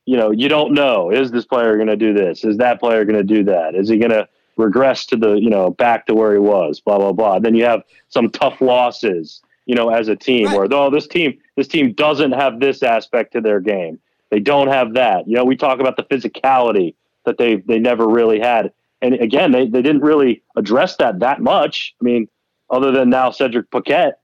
you 0.09 0.17
know, 0.17 0.31
you 0.31 0.49
don't 0.49 0.73
know 0.73 1.11
is 1.11 1.31
this 1.31 1.45
player 1.45 1.77
going 1.77 1.89
to 1.89 1.97
do 1.97 2.15
this? 2.15 2.43
Is 2.43 2.57
that 2.57 2.81
player 2.81 3.05
going 3.05 3.19
to 3.19 3.35
do 3.37 3.45
that? 3.45 3.75
Is 3.75 3.89
he 3.91 3.99
going 3.99 4.11
to 4.11 4.27
regress 4.57 5.05
to 5.07 5.17
the 5.17 5.35
you 5.35 5.51
know 5.51 5.71
back 5.71 6.07
to 6.07 6.15
where 6.15 6.33
he 6.33 6.39
was. 6.39 6.81
Blah 6.81 6.99
blah 6.99 7.13
blah. 7.13 7.39
Then 7.39 7.55
you 7.55 7.65
have 7.65 7.83
some 8.09 8.31
tough 8.31 8.61
losses, 8.61 9.43
you 9.67 9.75
know, 9.75 9.91
as 9.91 10.09
a 10.09 10.17
team 10.17 10.47
Right. 10.47 10.57
where 10.57 10.69
though 10.69 10.91
this 10.91 11.07
team 11.07 11.39
this 11.57 11.69
team 11.69 11.93
doesn't 11.93 12.33
have 12.33 12.59
this 12.59 12.83
aspect 12.83 13.35
to 13.35 13.41
their 13.41 13.61
game. 13.61 13.99
They 14.31 14.41
don't 14.41 14.69
have 14.69 14.95
that. 14.95 15.29
You 15.29 15.37
know, 15.37 15.45
we 15.45 15.57
talk 15.57 15.79
about 15.79 15.97
the 15.97 16.05
physicality 16.05 16.95
that 17.25 17.37
they 17.37 17.57
they 17.57 17.79
never 17.79 18.07
really 18.09 18.41
had. 18.41 18.73
And 19.01 19.15
again, 19.15 19.53
they, 19.53 19.69
they 19.69 19.83
didn't 19.83 20.03
really 20.03 20.43
address 20.57 20.97
that 20.97 21.21
that 21.21 21.41
much. 21.41 21.95
I 22.01 22.05
mean, 22.05 22.29
other 22.71 22.91
than 22.91 23.11
now 23.11 23.31
Cedric 23.31 23.71
Paquette. 23.71 24.21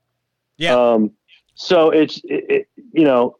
Yeah. 0.57 0.75
Um, 0.75 1.11
so 1.53 1.91
it's 1.91 2.17
it, 2.25 2.45
it, 2.49 2.67
you 2.91 3.05
know, 3.05 3.37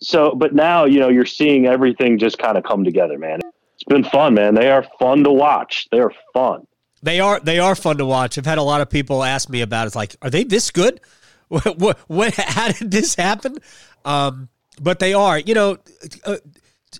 so 0.00 0.34
but 0.34 0.54
now 0.54 0.84
you 0.84 0.98
know 0.98 1.08
you're 1.08 1.26
seeing 1.26 1.66
everything 1.66 2.18
just 2.18 2.38
kind 2.38 2.56
of 2.56 2.64
come 2.64 2.84
together, 2.84 3.18
man. 3.18 3.40
It's 3.74 3.84
been 3.84 4.04
fun, 4.04 4.34
man. 4.34 4.54
They 4.54 4.70
are 4.70 4.86
fun 4.98 5.22
to 5.24 5.30
watch. 5.30 5.86
They 5.90 6.00
are 6.00 6.12
fun. 6.32 6.66
They 7.02 7.20
are 7.20 7.40
they 7.40 7.58
are 7.58 7.74
fun 7.74 7.98
to 7.98 8.06
watch. 8.06 8.38
I've 8.38 8.46
had 8.46 8.58
a 8.58 8.62
lot 8.62 8.80
of 8.80 8.90
people 8.90 9.22
ask 9.22 9.48
me 9.48 9.60
about. 9.60 9.84
It. 9.84 9.86
It's 9.88 9.96
like, 9.96 10.16
are 10.22 10.30
they 10.30 10.44
this 10.44 10.70
good? 10.70 11.00
What, 11.48 11.78
what, 11.78 11.98
what 12.08 12.34
how 12.34 12.72
did 12.72 12.90
this 12.90 13.14
happen? 13.14 13.58
Um, 14.04 14.48
but 14.80 14.98
they 14.98 15.14
are. 15.14 15.38
You 15.38 15.54
know, 15.54 15.78
uh, 16.24 16.38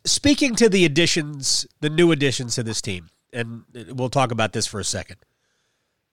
speaking 0.05 0.55
to 0.55 0.69
the 0.69 0.85
additions, 0.85 1.67
the 1.81 1.91
new 1.91 2.13
additions 2.13 2.55
to 2.55 2.63
this 2.63 2.81
team, 2.81 3.11
and 3.33 3.65
we'll 3.89 4.09
talk 4.09 4.31
about 4.31 4.53
this 4.53 4.65
for 4.65 4.79
a 4.79 4.85
second. 4.85 5.17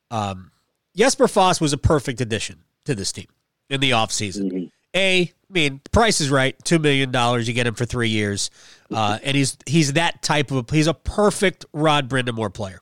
Um, 0.09 0.49
Jesper 0.95 1.27
Fast 1.27 1.61
was 1.61 1.73
a 1.73 1.77
perfect 1.77 2.21
addition 2.21 2.63
to 2.85 2.95
this 2.95 3.11
team 3.11 3.27
in 3.69 3.81
the 3.81 3.91
offseason. 3.91 4.71
A, 4.95 5.21
I 5.21 5.31
mean, 5.49 5.81
price 5.91 6.21
is 6.21 6.29
right. 6.29 6.55
Two 6.63 6.79
million 6.79 7.11
dollars, 7.11 7.47
you 7.47 7.53
get 7.53 7.67
him 7.67 7.75
for 7.75 7.85
three 7.85 8.09
years, 8.09 8.49
uh, 8.91 9.19
and 9.23 9.35
he's 9.35 9.57
he's 9.65 9.93
that 9.93 10.21
type 10.21 10.51
of 10.51 10.69
he's 10.69 10.87
a 10.87 10.93
perfect 10.93 11.65
Rod 11.73 12.09
Brind'Amour 12.09 12.53
player 12.53 12.79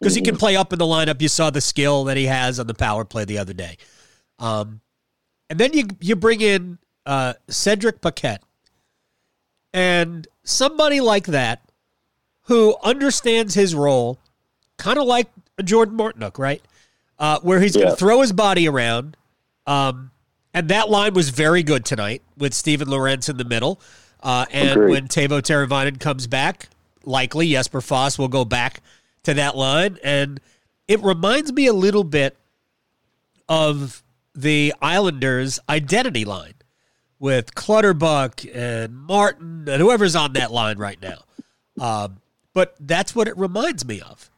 because 0.00 0.14
he 0.14 0.22
can 0.22 0.36
play 0.36 0.56
up 0.56 0.72
in 0.72 0.78
the 0.78 0.86
lineup. 0.86 1.20
You 1.20 1.28
saw 1.28 1.50
the 1.50 1.60
skill 1.60 2.04
that 2.04 2.16
he 2.16 2.26
has 2.26 2.58
on 2.58 2.66
the 2.66 2.74
power 2.74 3.04
play 3.04 3.24
the 3.24 3.38
other 3.38 3.52
day, 3.52 3.76
um, 4.38 4.80
and 5.50 5.58
then 5.58 5.72
you 5.72 5.86
you 6.00 6.16
bring 6.16 6.40
in 6.40 6.78
uh, 7.04 7.34
Cedric 7.48 8.00
Paquette 8.00 8.42
and 9.76 10.26
somebody 10.42 11.00
like 11.00 11.26
that 11.26 11.60
who 12.44 12.74
understands 12.82 13.52
his 13.54 13.74
role, 13.74 14.18
kind 14.78 14.98
of 14.98 15.06
like 15.06 15.28
Jordan 15.62 15.98
Martinook, 15.98 16.38
right? 16.38 16.62
Uh, 17.18 17.40
where 17.40 17.60
he's 17.60 17.76
going 17.76 17.88
to 17.88 17.96
throw 17.96 18.22
his 18.22 18.32
body 18.32 18.68
around. 18.68 19.18
Um, 19.66 20.10
and 20.56 20.68
that 20.70 20.88
line 20.88 21.14
was 21.14 21.28
very 21.28 21.62
good 21.62 21.84
tonight 21.84 22.22
with 22.38 22.54
Steven 22.54 22.88
Lorentz 22.88 23.28
in 23.28 23.36
the 23.36 23.44
middle. 23.44 23.80
Uh, 24.22 24.46
and 24.50 24.70
Agreed. 24.70 24.90
when 24.90 25.06
Teuvo 25.08 25.40
Teravainen 25.42 26.00
comes 26.00 26.26
back, 26.26 26.68
likely 27.04 27.50
Jesper 27.50 27.80
Fast 27.82 28.18
will 28.18 28.28
go 28.28 28.44
back 28.44 28.80
to 29.24 29.34
that 29.34 29.54
line. 29.56 29.98
And 30.02 30.40
it 30.88 31.02
reminds 31.02 31.52
me 31.52 31.66
a 31.66 31.72
little 31.74 32.04
bit 32.04 32.36
of 33.48 34.02
the 34.34 34.72
Islanders' 34.80 35.60
identity 35.68 36.24
line 36.24 36.54
with 37.18 37.54
Clutterbuck 37.54 38.44
and 38.54 38.96
Martin 38.96 39.66
and 39.68 39.80
whoever's 39.80 40.16
on 40.16 40.32
that 40.32 40.50
line 40.52 40.78
right 40.78 40.98
now. 41.00 41.18
Um, 41.78 42.16
but 42.54 42.74
that's 42.80 43.14
what 43.14 43.28
it 43.28 43.36
reminds 43.36 43.84
me 43.84 44.00
of. 44.00 44.30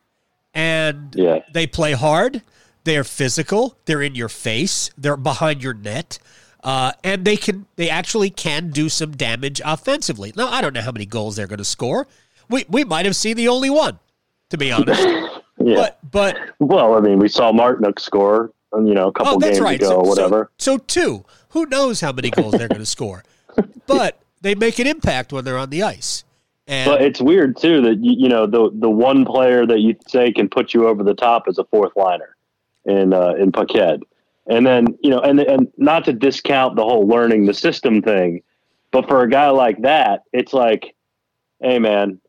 And 0.52 1.14
Yeah. 1.14 1.38
they 1.52 1.66
play 1.68 1.92
hard. 1.92 2.42
They're 2.88 3.04
physical. 3.04 3.76
They're 3.84 4.00
in 4.00 4.14
your 4.14 4.30
face. 4.30 4.88
They're 4.96 5.18
behind 5.18 5.62
your 5.62 5.74
net. 5.74 6.18
Uh, 6.64 6.92
and 7.04 7.22
they 7.22 7.36
can 7.36 7.66
they 7.76 7.90
actually 7.90 8.30
can 8.30 8.70
do 8.70 8.88
some 8.88 9.10
damage 9.10 9.60
offensively. 9.62 10.32
Now 10.34 10.48
I 10.48 10.62
don't 10.62 10.72
know 10.72 10.80
how 10.80 10.92
many 10.92 11.04
goals 11.04 11.36
they're 11.36 11.46
going 11.46 11.58
to 11.58 11.66
score. 11.66 12.06
We 12.48 12.64
we 12.66 12.84
might 12.84 13.04
have 13.04 13.14
seen 13.14 13.36
the 13.36 13.46
only 13.48 13.68
one, 13.68 13.98
to 14.48 14.56
be 14.56 14.72
honest. 14.72 15.02
Yeah. 15.60 15.74
but 15.74 15.98
but 16.12 16.38
well, 16.60 16.94
I 16.94 17.00
mean, 17.00 17.18
we 17.18 17.28
saw 17.28 17.50
Martinook 17.50 17.98
score, 17.98 18.52
um, 18.72 18.86
you 18.86 18.94
know, 18.94 19.08
a 19.08 19.12
couple 19.12 19.34
oh, 19.34 19.38
that's 19.40 19.58
games 19.58 19.60
right. 19.60 19.76
ago, 19.80 19.88
so, 19.88 19.96
or 19.96 20.08
whatever. 20.08 20.50
So, 20.56 20.76
so 20.76 20.78
two. 20.78 21.24
Who 21.48 21.66
knows 21.66 22.00
how 22.00 22.12
many 22.12 22.30
goals 22.30 22.52
they're 22.52 22.68
going 22.68 22.78
to 22.78 22.86
score? 22.86 23.24
But 23.86 24.20
they 24.40 24.54
make 24.54 24.78
an 24.78 24.86
impact 24.86 25.32
when 25.32 25.44
they're 25.44 25.58
on 25.58 25.70
the 25.70 25.82
ice. 25.82 26.22
And 26.68 26.88
But 26.88 27.02
it's 27.02 27.20
weird 27.20 27.56
too 27.56 27.82
that 27.82 27.98
you, 28.02 28.14
you 28.16 28.28
know 28.28 28.46
the 28.46 28.70
the 28.72 28.88
one 28.88 29.24
player 29.24 29.66
that 29.66 29.80
you 29.80 29.96
say 30.06 30.32
can 30.32 30.48
put 30.48 30.72
you 30.72 30.86
over 30.86 31.02
the 31.02 31.14
top 31.14 31.48
is 31.48 31.58
a 31.58 31.64
fourth 31.64 31.96
liner 31.96 32.36
in 32.88 33.12
uh, 33.12 33.34
in 33.38 33.52
Paquette, 33.52 34.00
and 34.48 34.66
then 34.66 34.86
you 35.02 35.10
know 35.10 35.20
and 35.20 35.38
and 35.40 35.68
not 35.76 36.04
to 36.06 36.12
discount 36.12 36.74
the 36.74 36.82
whole 36.82 37.06
learning 37.06 37.46
the 37.46 37.54
system 37.54 38.02
thing, 38.02 38.42
but 38.90 39.06
for 39.06 39.22
a 39.22 39.30
guy 39.30 39.50
like 39.50 39.82
that, 39.82 40.24
it's 40.32 40.52
like, 40.52 40.94
hey 41.60 41.78
man, 41.78 42.20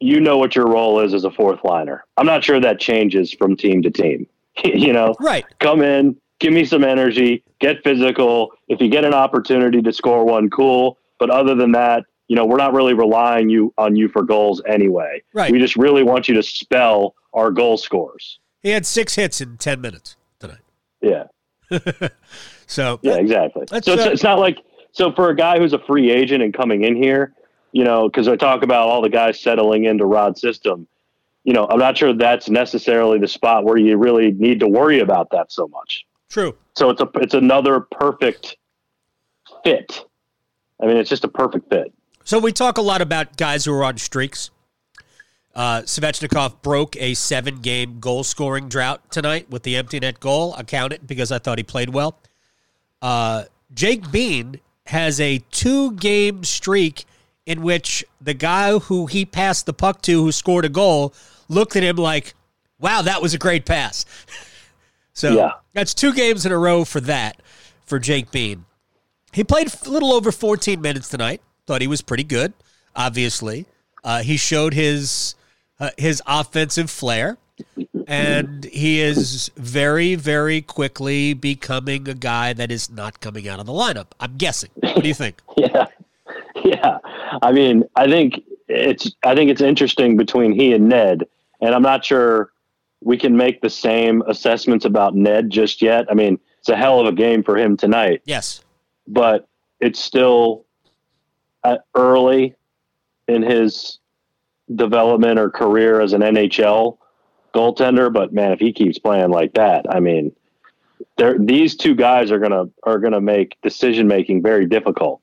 you 0.00 0.20
know 0.20 0.38
what 0.38 0.54
your 0.54 0.66
role 0.66 1.00
is 1.00 1.12
as 1.12 1.24
a 1.24 1.30
fourth 1.30 1.64
liner. 1.64 2.04
I'm 2.16 2.26
not 2.26 2.44
sure 2.44 2.60
that 2.60 2.78
changes 2.78 3.32
from 3.32 3.56
team 3.56 3.82
to 3.82 3.90
team. 3.90 4.26
you 4.64 4.92
know, 4.92 5.14
right. 5.20 5.44
come 5.58 5.82
in, 5.82 6.16
give 6.38 6.52
me 6.52 6.64
some 6.64 6.84
energy, 6.84 7.42
get 7.58 7.82
physical. 7.82 8.52
If 8.68 8.80
you 8.80 8.88
get 8.88 9.04
an 9.04 9.14
opportunity 9.14 9.82
to 9.82 9.92
score 9.92 10.24
one, 10.24 10.48
cool. 10.50 10.98
But 11.18 11.30
other 11.30 11.54
than 11.54 11.72
that, 11.72 12.04
you 12.28 12.36
know, 12.36 12.44
we're 12.46 12.56
not 12.56 12.72
really 12.72 12.94
relying 12.94 13.48
you 13.48 13.72
on 13.78 13.96
you 13.96 14.08
for 14.08 14.22
goals 14.22 14.62
anyway. 14.66 15.22
Right. 15.32 15.50
We 15.50 15.58
just 15.58 15.76
really 15.76 16.02
want 16.02 16.28
you 16.28 16.34
to 16.34 16.42
spell 16.42 17.14
our 17.32 17.50
goal 17.50 17.76
scores. 17.76 18.38
He 18.64 18.70
had 18.70 18.86
six 18.86 19.14
hits 19.14 19.40
in 19.40 19.58
10 19.58 19.80
minutes 19.80 20.16
tonight. 20.40 20.58
Yeah. 21.00 21.24
So, 22.66 22.98
Yeah, 23.02 23.16
exactly. 23.16 23.66
So 23.68 23.76
it's, 23.76 23.88
uh, 23.88 24.10
it's 24.10 24.22
not 24.22 24.38
like 24.38 24.56
so 24.92 25.12
for 25.12 25.28
a 25.28 25.36
guy 25.36 25.58
who's 25.58 25.74
a 25.74 25.78
free 25.80 26.10
agent 26.10 26.42
and 26.42 26.54
coming 26.54 26.82
in 26.84 26.96
here, 26.96 27.34
you 27.72 27.84
know, 27.84 28.08
because 28.08 28.26
I 28.26 28.36
talk 28.36 28.62
about 28.62 28.88
all 28.88 29.02
the 29.02 29.10
guys 29.10 29.38
settling 29.38 29.84
into 29.84 30.06
Rod's 30.06 30.40
system. 30.40 30.86
You 31.44 31.52
know, 31.52 31.66
I'm 31.68 31.78
not 31.78 31.98
sure 31.98 32.14
that's 32.14 32.48
necessarily 32.48 33.18
the 33.18 33.28
spot 33.28 33.64
where 33.64 33.76
you 33.76 33.98
really 33.98 34.32
need 34.32 34.60
to 34.60 34.66
worry 34.66 35.00
about 35.00 35.30
that 35.32 35.52
so 35.52 35.68
much. 35.68 36.06
true. 36.30 36.56
So 36.74 36.88
it's 36.88 37.02
a 37.02 37.10
it's 37.16 37.34
another 37.34 37.80
perfect 37.80 38.56
fit. 39.62 40.06
I 40.82 40.86
mean, 40.86 40.96
it's 40.96 41.10
just 41.10 41.24
a 41.24 41.28
perfect 41.28 41.68
fit. 41.68 41.92
So, 42.24 42.38
we 42.38 42.52
talk 42.52 42.78
a 42.78 42.82
lot 42.82 43.02
about 43.02 43.36
guys 43.36 43.66
who 43.66 43.74
are 43.74 43.84
on 43.84 43.98
streaks. 43.98 44.50
Uh, 45.54 45.82
Svechnikov 45.82 46.60
broke 46.62 46.96
a 46.96 47.14
seven 47.14 47.60
game 47.60 48.00
goal 48.00 48.24
scoring 48.24 48.68
drought 48.68 49.10
tonight 49.12 49.48
with 49.50 49.62
the 49.62 49.76
empty 49.76 50.00
net 50.00 50.18
goal. 50.18 50.52
I 50.56 50.64
count 50.64 50.92
it 50.92 51.06
because 51.06 51.30
I 51.30 51.38
thought 51.38 51.58
he 51.58 51.64
played 51.64 51.90
well. 51.90 52.18
Uh, 53.00 53.44
Jake 53.72 54.10
Bean 54.10 54.60
has 54.86 55.20
a 55.20 55.38
two 55.50 55.92
game 55.92 56.42
streak 56.44 57.04
in 57.46 57.62
which 57.62 58.04
the 58.20 58.34
guy 58.34 58.78
who 58.78 59.06
he 59.06 59.24
passed 59.24 59.66
the 59.66 59.72
puck 59.72 60.02
to, 60.02 60.22
who 60.24 60.32
scored 60.32 60.64
a 60.64 60.68
goal, 60.68 61.14
looked 61.48 61.76
at 61.76 61.82
him 61.82 61.96
like, 61.96 62.34
wow, 62.80 63.02
that 63.02 63.22
was 63.22 63.34
a 63.34 63.38
great 63.38 63.64
pass. 63.64 64.04
so 65.12 65.32
Yeah. 65.36 65.52
that's 65.72 65.94
two 65.94 66.12
games 66.12 66.44
in 66.46 66.52
a 66.52 66.58
row 66.58 66.84
for 66.84 67.00
that, 67.02 67.40
for 67.86 67.98
Jake 67.98 68.30
Bean. 68.30 68.64
He 69.32 69.44
played 69.44 69.68
a 69.84 69.90
little 69.90 70.12
over 70.12 70.32
14 70.32 70.80
minutes 70.80 71.08
tonight. 71.08 71.42
Thought 71.66 71.80
he 71.82 71.86
was 71.86 72.02
pretty 72.02 72.24
good, 72.24 72.52
obviously. 72.96 73.66
Uh, 74.02 74.22
he 74.22 74.36
showed 74.36 74.74
his 74.74 75.34
uh, 75.80 75.90
his 75.98 76.22
offensive 76.26 76.90
flair, 76.90 77.36
and 78.06 78.64
he 78.64 79.00
is 79.00 79.50
very, 79.56 80.14
very 80.14 80.60
quickly 80.60 81.34
becoming 81.34 82.08
a 82.08 82.14
guy 82.14 82.52
that 82.52 82.70
is 82.70 82.90
not 82.90 83.20
coming 83.20 83.48
out 83.48 83.60
of 83.60 83.66
the 83.66 83.72
lineup. 83.72 84.08
I'm 84.20 84.36
guessing. 84.36 84.70
What 84.74 85.02
do 85.02 85.08
you 85.08 85.14
think? 85.14 85.40
Yeah, 85.56 85.86
yeah. 86.64 86.98
I 87.42 87.52
mean, 87.52 87.84
I 87.96 88.06
think 88.08 88.42
it's 88.68 89.10
I 89.24 89.34
think 89.34 89.50
it's 89.50 89.60
interesting 89.60 90.16
between 90.16 90.52
he 90.52 90.72
and 90.72 90.88
Ned, 90.88 91.24
and 91.60 91.74
I'm 91.74 91.82
not 91.82 92.04
sure 92.04 92.52
we 93.02 93.16
can 93.18 93.36
make 93.36 93.60
the 93.60 93.68
same 93.70 94.22
assessments 94.26 94.84
about 94.84 95.14
Ned 95.14 95.50
just 95.50 95.82
yet. 95.82 96.06
I 96.10 96.14
mean, 96.14 96.38
it's 96.60 96.68
a 96.70 96.76
hell 96.76 97.00
of 97.00 97.06
a 97.06 97.12
game 97.12 97.42
for 97.42 97.56
him 97.58 97.76
tonight, 97.76 98.22
Yes. 98.24 98.62
but 99.06 99.46
it's 99.80 100.00
still 100.00 100.64
uh, 101.64 101.76
early 101.94 102.54
in 103.28 103.42
his 103.42 103.98
development 104.74 105.38
or 105.38 105.50
career 105.50 106.00
as 106.00 106.12
an 106.12 106.20
NHL 106.20 106.98
goaltender. 107.54 108.12
But 108.12 108.32
man, 108.32 108.52
if 108.52 108.60
he 108.60 108.72
keeps 108.72 108.98
playing 108.98 109.30
like 109.30 109.54
that, 109.54 109.86
I 109.88 110.00
mean, 110.00 110.32
these 111.38 111.76
two 111.76 111.94
guys 111.94 112.30
are 112.30 112.38
gonna 112.38 112.64
are 112.82 112.98
gonna 112.98 113.20
make 113.20 113.60
decision 113.62 114.08
making 114.08 114.42
very 114.42 114.66
difficult. 114.66 115.20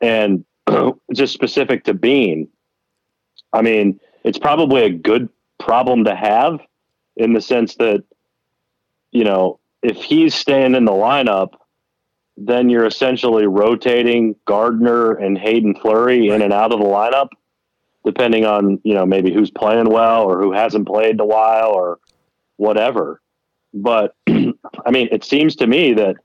And 0.00 0.44
just 1.14 1.34
specific 1.34 1.84
to 1.84 1.94
Bean, 1.94 2.48
I 3.52 3.62
mean, 3.62 4.00
it's 4.24 4.38
probably 4.38 4.82
a 4.82 4.90
good 4.90 5.28
problem 5.58 6.04
to 6.04 6.14
have 6.14 6.60
in 7.16 7.32
the 7.32 7.40
sense 7.40 7.74
that 7.76 8.04
you 9.10 9.24
know 9.24 9.58
if 9.82 9.96
he's 9.96 10.34
staying 10.34 10.74
in 10.74 10.84
the 10.84 10.92
lineup 10.92 11.54
then 12.38 12.70
you're 12.70 12.86
essentially 12.86 13.46
rotating 13.46 14.36
Gardiner 14.46 15.14
and 15.14 15.36
Haydn 15.36 15.74
Fleury 15.74 16.28
in 16.28 16.40
and 16.40 16.52
out 16.52 16.72
of 16.72 16.78
the 16.78 16.84
lineup, 16.84 17.28
depending 18.04 18.44
on 18.44 18.80
you 18.84 18.94
know 18.94 19.04
maybe 19.06 19.32
who's 19.32 19.50
playing 19.50 19.90
well 19.90 20.24
or 20.24 20.40
who 20.40 20.52
hasn't 20.52 20.86
played 20.86 21.12
in 21.12 21.20
a 21.20 21.26
while 21.26 21.70
or 21.70 21.98
whatever. 22.56 23.20
But 23.74 24.14
I 24.28 24.90
mean, 24.90 25.08
it 25.12 25.24
seems 25.24 25.56
to 25.56 25.66
me 25.66 25.92
that 25.94 26.16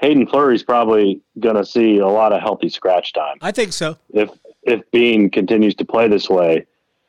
Haydn 0.00 0.26
Fleury's 0.26 0.62
probably 0.62 1.20
going 1.40 1.56
to 1.56 1.64
see 1.64 1.98
a 1.98 2.06
lot 2.06 2.32
of 2.32 2.40
healthy 2.40 2.68
scratch 2.68 3.12
time 3.12 3.36
I 3.40 3.52
think 3.52 3.72
so. 3.72 3.96
if 4.12 4.30
if 4.62 4.80
Bean 4.92 5.30
continues 5.30 5.74
to 5.76 5.84
play 5.84 6.08
this 6.08 6.28
way. 6.28 6.66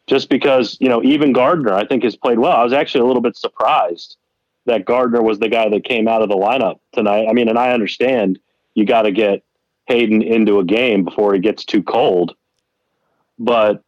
just 0.07 0.29
because 0.29 0.77
you 0.79 0.89
know 0.89 1.03
even 1.03 1.33
Gardiner 1.33 1.73
I 1.73 1.85
think 1.85 2.03
has 2.03 2.15
played 2.15 2.39
well. 2.39 2.51
I 2.51 2.63
was 2.63 2.73
actually 2.73 3.01
a 3.01 3.05
little 3.07 3.21
bit 3.21 3.35
surprised 3.37 4.17
that 4.65 4.85
Gardiner 4.85 5.21
was 5.21 5.37
the 5.39 5.49
guy 5.49 5.69
that 5.69 5.83
came 5.83 6.07
out 6.07 6.23
of 6.23 6.29
the 6.29 6.35
lineup 6.35 6.79
tonight. 6.93 7.27
I 7.29 7.33
mean, 7.33 7.49
and 7.49 7.59
I 7.59 7.71
understand 7.71 8.39
you 8.73 8.83
got 8.85 9.03
to 9.03 9.11
get 9.11 9.43
Haydn 9.87 10.23
into 10.23 10.57
a 10.59 10.63
game 10.65 11.03
before 11.05 11.33
he 11.35 11.39
gets 11.39 11.63
too 11.63 11.83
cold, 11.83 12.35
but 13.37 13.83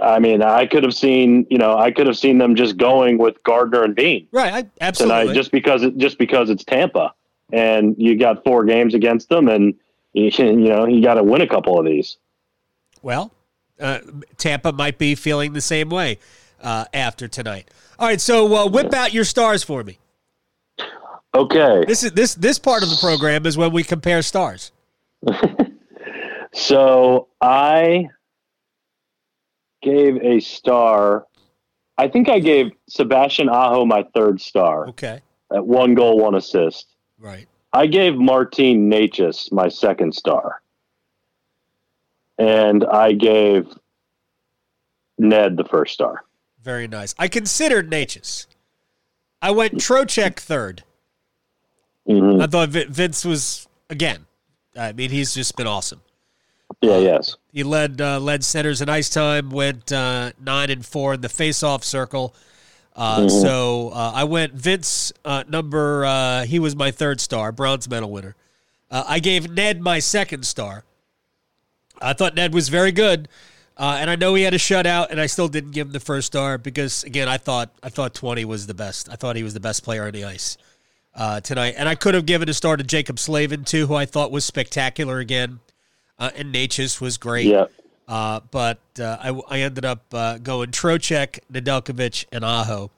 I 0.00 0.18
mean, 0.18 0.42
I 0.42 0.66
could 0.66 0.82
have 0.82 0.94
seen, 0.94 1.46
you 1.50 1.58
know, 1.58 1.76
I 1.78 1.90
could 1.90 2.06
have 2.06 2.18
seen 2.18 2.38
them 2.38 2.56
just 2.56 2.76
going 2.76 3.18
with 3.18 3.40
Gardiner 3.44 3.84
and 3.84 3.94
Bean 3.94 4.26
Right, 4.32 4.52
I, 4.52 4.70
absolutely. 4.80 5.20
tonight, 5.20 5.34
just 5.34 5.52
because 5.52 5.82
it, 5.82 5.96
just 5.96 6.18
because 6.18 6.50
it's 6.50 6.64
Tampa, 6.64 7.14
and 7.52 7.94
you 7.96 8.18
got 8.18 8.42
four 8.44 8.64
games 8.64 8.94
against 8.94 9.28
them, 9.28 9.48
and 9.48 9.74
you, 10.12 10.30
you 10.38 10.68
know 10.68 10.86
you 10.86 11.02
got 11.02 11.14
to 11.14 11.22
win 11.22 11.40
a 11.40 11.48
couple 11.48 11.78
of 11.78 11.86
these. 11.86 12.16
Well, 13.02 13.32
uh, 13.78 14.00
Tampa 14.36 14.72
might 14.72 14.98
be 14.98 15.14
feeling 15.14 15.52
the 15.52 15.60
same 15.60 15.90
way 15.90 16.18
uh, 16.62 16.86
after 16.92 17.28
tonight. 17.28 17.70
All 17.98 18.08
right, 18.08 18.20
so 18.20 18.52
uh, 18.54 18.68
whip 18.68 18.92
out 18.92 19.12
your 19.12 19.24
stars 19.24 19.62
for 19.62 19.84
me. 19.84 19.98
Okay, 21.34 21.84
This 21.86 22.04
is 22.04 22.12
this 22.12 22.34
this 22.34 22.58
part 22.58 22.82
of 22.84 22.90
the 22.90 22.96
program 23.00 23.44
is 23.44 23.56
when 23.56 23.72
we 23.72 23.82
compare 23.82 24.22
stars. 24.22 24.70
so 26.52 27.28
I 27.40 28.08
gave 29.84 30.16
a 30.22 30.40
star. 30.40 31.26
I 31.96 32.08
think 32.08 32.28
I 32.28 32.40
gave 32.40 32.72
Sebastian 32.88 33.48
Aho 33.48 33.84
my 33.84 34.02
third 34.14 34.40
star 34.40 34.88
Okay, 34.88 35.20
at 35.54 35.64
one 35.64 35.94
goal, 35.94 36.18
one 36.18 36.34
assist. 36.34 36.88
right. 37.18 37.46
I 37.72 37.86
gave 37.86 38.14
Martin 38.14 38.88
Necas 38.88 39.50
my 39.50 39.68
second 39.68 40.14
star. 40.14 40.62
And 42.38 42.84
I 42.84 43.12
gave 43.12 43.66
Ned 45.18 45.56
the 45.56 45.64
first 45.64 45.92
star. 45.94 46.24
Very 46.62 46.86
nice. 46.86 47.14
I 47.18 47.26
considered 47.28 47.90
Necas. 47.90 48.46
I 49.42 49.50
went 49.50 49.74
Trocheck 49.74 50.36
third. 50.38 50.84
Mhm. 52.08 52.40
I 52.42 52.46
thought 52.46 52.68
Vince 52.70 53.24
was 53.24 53.68
again. 53.90 54.26
I 54.76 54.92
mean, 54.92 55.10
he's 55.10 55.34
just 55.34 55.56
been 55.56 55.66
awesome. 55.66 56.00
Yeah, 56.80 56.98
yes. 56.98 57.36
He 57.52 57.62
led 57.62 58.00
uh, 58.00 58.20
led 58.20 58.44
centers 58.44 58.82
in 58.82 58.88
ice 58.88 59.08
time, 59.08 59.50
went 59.50 59.92
uh, 59.92 60.32
nine 60.40 60.70
and 60.70 60.84
four 60.84 61.14
in 61.14 61.20
the 61.20 61.28
face-off 61.28 61.84
circle. 61.84 62.34
Uh, 62.96 63.28
So 63.28 63.90
uh, 63.90 64.12
I 64.14 64.24
went 64.24 64.52
Vince 64.52 65.12
uh, 65.24 65.44
number. 65.48 66.04
Uh, 66.04 66.44
he 66.44 66.58
was 66.58 66.76
my 66.76 66.90
third 66.90 67.20
star, 67.20 67.52
bronze 67.52 67.88
medal 67.88 68.10
winner. 68.10 68.36
Uh, 68.90 69.04
I 69.06 69.18
gave 69.18 69.50
Ned 69.50 69.80
my 69.80 69.98
second 69.98 70.46
star. 70.46 70.84
I 72.00 72.12
thought 72.12 72.34
Ned 72.34 72.52
was 72.52 72.68
very 72.68 72.92
good, 72.92 73.28
uh, 73.76 73.96
and 74.00 74.10
I 74.10 74.16
know 74.16 74.34
he 74.34 74.42
had 74.42 74.54
a 74.54 74.58
shutout, 74.58 75.08
and 75.10 75.20
I 75.20 75.26
still 75.26 75.48
didn't 75.48 75.70
give 75.72 75.86
him 75.86 75.92
the 75.92 76.00
first 76.00 76.26
star 76.26 76.58
because 76.58 77.02
again, 77.04 77.28
I 77.28 77.38
thought 77.38 77.70
I 77.82 77.88
thought 77.88 78.14
twenty 78.14 78.44
was 78.44 78.66
the 78.66 78.74
best. 78.74 79.08
I 79.08 79.16
thought 79.16 79.36
he 79.36 79.42
was 79.42 79.54
the 79.54 79.60
best 79.60 79.84
player 79.84 80.04
on 80.04 80.12
the 80.12 80.24
ice 80.24 80.56
uh, 81.14 81.40
tonight, 81.40 81.74
and 81.78 81.88
I 81.88 81.94
could 81.94 82.14
have 82.14 82.26
given 82.26 82.48
a 82.48 82.54
star 82.54 82.76
to 82.76 82.84
Jaccob 82.84 83.18
Slavin 83.18 83.64
too, 83.64 83.86
who 83.86 83.94
I 83.94 84.06
thought 84.06 84.30
was 84.30 84.44
spectacular 84.44 85.18
again, 85.18 85.60
uh, 86.18 86.30
and 86.36 86.54
Necas 86.54 87.00
was 87.00 87.16
great. 87.16 87.46
Yeah. 87.46 87.66
Uh, 88.06 88.40
but 88.50 88.80
uh, 88.98 89.16
I, 89.20 89.40
I 89.48 89.60
ended 89.60 89.84
up 89.84 90.02
uh, 90.12 90.38
going 90.38 90.70
Trocheck, 90.70 91.40
Nedeljkovic, 91.52 92.26
and 92.32 92.44
Aho. 92.44 92.90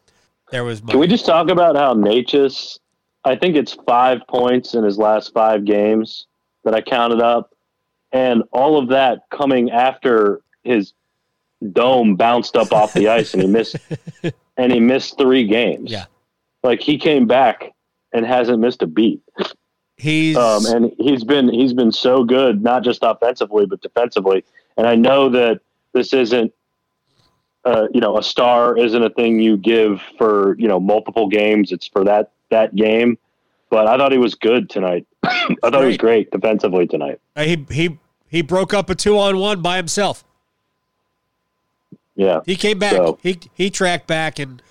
There 0.50 0.64
was 0.64 0.82
my 0.82 0.92
Can 0.92 1.00
we 1.00 1.06
just 1.06 1.26
talk 1.26 1.48
about 1.48 1.76
how 1.76 1.94
Necas, 1.94 2.78
I 3.24 3.36
think 3.36 3.56
it's 3.56 3.74
five 3.86 4.20
points 4.28 4.74
in 4.74 4.84
his 4.84 4.98
last 4.98 5.32
five 5.32 5.64
games 5.64 6.26
that 6.64 6.74
I 6.74 6.80
counted 6.80 7.20
up. 7.20 7.54
And 8.12 8.42
all 8.52 8.78
of 8.78 8.88
that 8.88 9.20
coming 9.30 9.70
after 9.70 10.40
his 10.62 10.92
dome 11.72 12.16
bounced 12.16 12.56
up 12.56 12.72
off 12.72 12.92
the 12.92 13.08
ice 13.08 13.32
and 13.34 13.42
he 13.42 13.48
missed 13.48 13.76
and 14.56 14.72
he 14.72 14.80
missed 14.80 15.18
three 15.18 15.46
games. 15.46 15.90
Yeah. 15.90 16.06
Like 16.62 16.80
he 16.80 16.98
came 16.98 17.26
back 17.26 17.72
and 18.12 18.24
hasn't 18.24 18.60
missed 18.60 18.82
a 18.82 18.86
beat. 18.86 19.20
He's 19.96 20.36
Um, 20.36 20.64
and 20.66 20.92
he's 20.98 21.24
been 21.24 21.48
he's 21.52 21.72
been 21.72 21.92
so 21.92 22.24
good, 22.24 22.62
not 22.62 22.82
just 22.84 23.00
offensively 23.02 23.66
but 23.66 23.80
defensively. 23.80 24.44
And 24.76 24.86
I 24.86 24.94
know 24.94 25.28
that 25.30 25.60
this 25.92 26.12
isn't, 26.12 26.52
uh, 27.64 27.86
you 27.94 28.00
know, 28.00 28.18
a 28.18 28.22
star 28.22 28.76
isn't 28.76 29.02
a 29.02 29.10
thing 29.10 29.40
you 29.40 29.56
give 29.56 30.02
for 30.18 30.56
you 30.58 30.68
know 30.68 30.78
multiple 30.80 31.28
games. 31.28 31.72
It's 31.72 31.86
for 31.86 32.04
that 32.04 32.30
that 32.50 32.74
game. 32.76 33.18
But 33.70 33.88
I 33.88 33.96
thought 33.96 34.12
he 34.12 34.18
was 34.18 34.34
good 34.36 34.70
tonight. 34.70 35.06
I 35.24 35.46
thought 35.62 35.80
he 35.80 35.86
was 35.88 35.96
great 35.96 36.30
defensively 36.30 36.86
tonight. 36.86 37.20
uh, 37.34 37.42
he 37.44 37.66
he 37.70 37.98
he 38.28 38.42
broke 38.42 38.72
up 38.74 38.90
a 38.90 38.94
two 38.94 39.18
on 39.18 39.38
one 39.38 39.62
by 39.62 39.76
himself. 39.76 40.24
Yeah, 42.14 42.40
He 42.46 42.56
came 42.56 42.78
back. 42.78 42.92
So- 42.92 43.18
He 43.22 43.38
he 43.54 43.70
tracked 43.70 44.06
back 44.06 44.38
and 44.38 44.62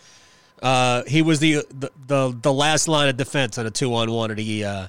uh, 0.63 1.03
he 1.05 1.21
was 1.21 1.39
the, 1.39 1.63
the 1.69 1.91
the 2.07 2.37
the 2.41 2.53
last 2.53 2.87
line 2.87 3.07
of 3.07 3.17
defense 3.17 3.57
on 3.57 3.65
a 3.67 3.71
two 3.71 3.93
on 3.93 4.09
one, 4.11 4.31
and 4.31 4.39
he 4.39 4.63
uh, 4.63 4.87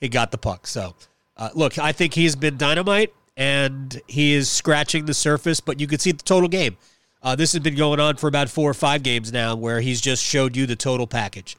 he 0.00 0.08
got 0.08 0.30
the 0.30 0.38
puck. 0.38 0.66
So 0.66 0.94
uh, 1.36 1.50
look, 1.54 1.78
I 1.78 1.92
think 1.92 2.14
he's 2.14 2.36
been 2.36 2.56
dynamite, 2.56 3.12
and 3.36 4.00
he 4.06 4.34
is 4.34 4.50
scratching 4.50 5.06
the 5.06 5.14
surface. 5.14 5.60
But 5.60 5.80
you 5.80 5.86
can 5.86 5.98
see 5.98 6.12
the 6.12 6.22
total 6.22 6.48
game. 6.48 6.76
Uh, 7.22 7.34
this 7.34 7.52
has 7.52 7.62
been 7.62 7.74
going 7.74 8.00
on 8.00 8.16
for 8.16 8.28
about 8.28 8.50
four 8.50 8.70
or 8.70 8.74
five 8.74 9.02
games 9.02 9.32
now, 9.32 9.56
where 9.56 9.80
he's 9.80 10.00
just 10.00 10.22
showed 10.22 10.56
you 10.56 10.66
the 10.66 10.76
total 10.76 11.06
package. 11.06 11.56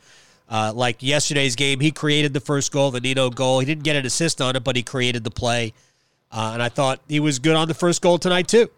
Uh, 0.47 0.71
like 0.75 1.01
yesterday's 1.01 1.55
game, 1.55 1.79
he 1.79 1.91
created 1.91 2.33
the 2.33 2.39
first 2.39 2.71
goal, 2.71 2.91
the 2.91 3.01
Nino 3.01 3.31
goal. 3.31 3.59
He 3.59 3.65
didn't 3.65 3.83
get 3.83 3.95
an 3.95 4.05
assist 4.05 4.41
on 4.41 4.55
it, 4.55 4.63
but 4.63 4.75
he 4.75 4.83
created 4.83 5.23
the 5.23 5.31
play, 5.31 5.73
uh, 6.31 6.51
and 6.53 6.61
I 6.61 6.69
thought 6.69 7.01
he 7.07 7.19
was 7.19 7.39
good 7.39 7.55
on 7.55 7.67
the 7.67 7.73
first 7.73 8.01
goal 8.01 8.19
tonight 8.19 8.47
too. 8.47 8.69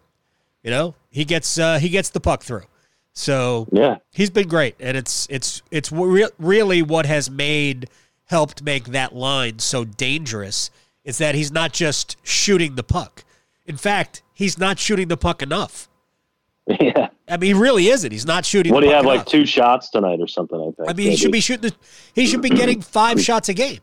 You 0.62 0.70
know, 0.70 0.94
he 1.10 1.26
gets 1.26 1.58
uh, 1.58 1.78
he 1.78 1.90
gets 1.90 2.08
the 2.08 2.20
puck 2.20 2.42
through. 2.42 2.64
So 3.12 3.68
yeah, 3.70 3.96
he's 4.12 4.30
been 4.30 4.48
great, 4.48 4.76
and 4.80 4.96
it's 4.96 5.26
it's 5.28 5.60
it's 5.70 5.92
re- 5.92 6.30
really 6.38 6.80
what 6.80 7.04
has 7.04 7.28
made 7.28 7.90
helped 8.28 8.62
make 8.62 8.84
that 8.86 9.14
line 9.14 9.58
so 9.58 9.84
dangerous. 9.84 10.70
Is 11.04 11.18
that 11.18 11.34
he's 11.34 11.50
not 11.50 11.72
just 11.72 12.16
shooting 12.22 12.74
the 12.74 12.82
puck. 12.82 13.24
In 13.66 13.76
fact, 13.76 14.22
he's 14.34 14.58
not 14.58 14.78
shooting 14.78 15.08
the 15.08 15.16
puck 15.16 15.42
enough. 15.42 15.88
yeah. 16.80 17.08
I 17.26 17.36
mean, 17.36 17.54
he 17.54 17.60
really 17.60 17.88
isn't. 17.88 18.10
He's 18.10 18.26
not 18.26 18.44
shooting. 18.44 18.72
What 18.72 18.80
the 18.80 18.86
do 18.86 18.90
you 18.90 18.96
have 18.96 19.06
like 19.06 19.26
two 19.26 19.46
shots 19.46 19.90
tonight 19.90 20.20
or 20.20 20.26
something? 20.26 20.60
I 20.60 20.70
think. 20.72 20.90
I 20.90 20.92
mean, 20.92 21.10
he 21.10 21.16
should 21.16 21.32
be 21.32 21.40
shooting. 21.40 21.70
The, 21.70 21.76
he 22.14 22.26
should 22.26 22.42
be 22.42 22.50
getting 22.50 22.80
five 22.82 23.20
shots 23.20 23.48
a 23.48 23.54
game. 23.54 23.80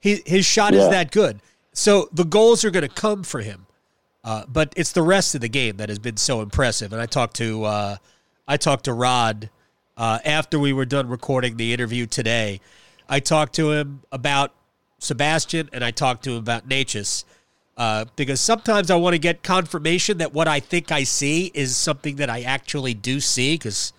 He, 0.00 0.20
his 0.26 0.44
shot 0.44 0.74
is 0.74 0.88
that 0.88 1.10
good. 1.10 1.40
So 1.72 2.08
the 2.12 2.24
goals 2.24 2.64
are 2.64 2.70
going 2.70 2.86
to 2.86 2.94
come 2.94 3.22
for 3.22 3.40
him. 3.40 3.66
Uh, 4.22 4.44
but 4.48 4.72
it's 4.76 4.92
the 4.92 5.02
rest 5.02 5.34
of 5.34 5.42
the 5.42 5.48
game 5.48 5.76
that 5.76 5.90
has 5.90 5.98
been 5.98 6.16
so 6.16 6.40
impressive. 6.40 6.92
And 6.92 7.02
I 7.02 7.06
talked 7.06 7.36
to 7.36 7.64
uh, 7.64 7.96
I 8.48 8.56
talked 8.56 8.84
to 8.84 8.94
Rod 8.94 9.50
uh, 9.96 10.18
after 10.24 10.58
we 10.58 10.72
were 10.72 10.86
done 10.86 11.08
recording 11.08 11.56
the 11.56 11.72
interview 11.72 12.06
today. 12.06 12.60
I 13.08 13.20
talked 13.20 13.54
to 13.56 13.72
him 13.72 14.02
about 14.10 14.52
Sebastian 14.98 15.68
and 15.72 15.84
I 15.84 15.90
talked 15.90 16.24
to 16.24 16.32
him 16.32 16.38
about 16.38 16.68
Necas. 16.68 17.24
Uh, 17.76 18.04
because 18.14 18.40
sometimes 18.40 18.88
I 18.88 18.96
want 18.96 19.14
to 19.14 19.18
get 19.18 19.42
confirmation 19.42 20.18
that 20.18 20.32
what 20.32 20.46
I 20.46 20.60
think 20.60 20.92
I 20.92 21.02
see 21.02 21.50
is 21.54 21.76
something 21.76 22.16
that 22.16 22.30
I 22.30 22.42
actually 22.42 22.94
do 22.94 23.18
see. 23.18 23.54
Because, 23.54 23.92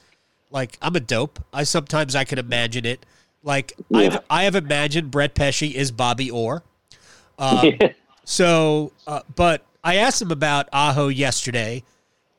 like, 0.49 0.77
I'm 0.81 0.95
a 0.95 1.01
dope. 1.01 1.43
I 1.51 1.63
sometimes 1.63 2.15
I 2.15 2.23
can 2.23 2.39
imagine 2.39 2.85
it. 2.85 3.05
Like 3.45 3.73
I've 3.93 4.19
I 4.29 4.43
have 4.43 4.55
imagined 4.55 5.11
Brett 5.11 5.35
Pesce 5.35 5.61
is 5.61 5.91
Bobby 5.91 6.31
Orr. 6.31 6.63
Um, 7.37 7.73
so, 8.25 8.91
uh, 9.05 9.21
but 9.35 9.63
I 9.83 9.97
asked 9.97 10.21
him 10.21 10.31
about 10.31 10.67
Aho 10.73 11.09
yesterday, 11.09 11.83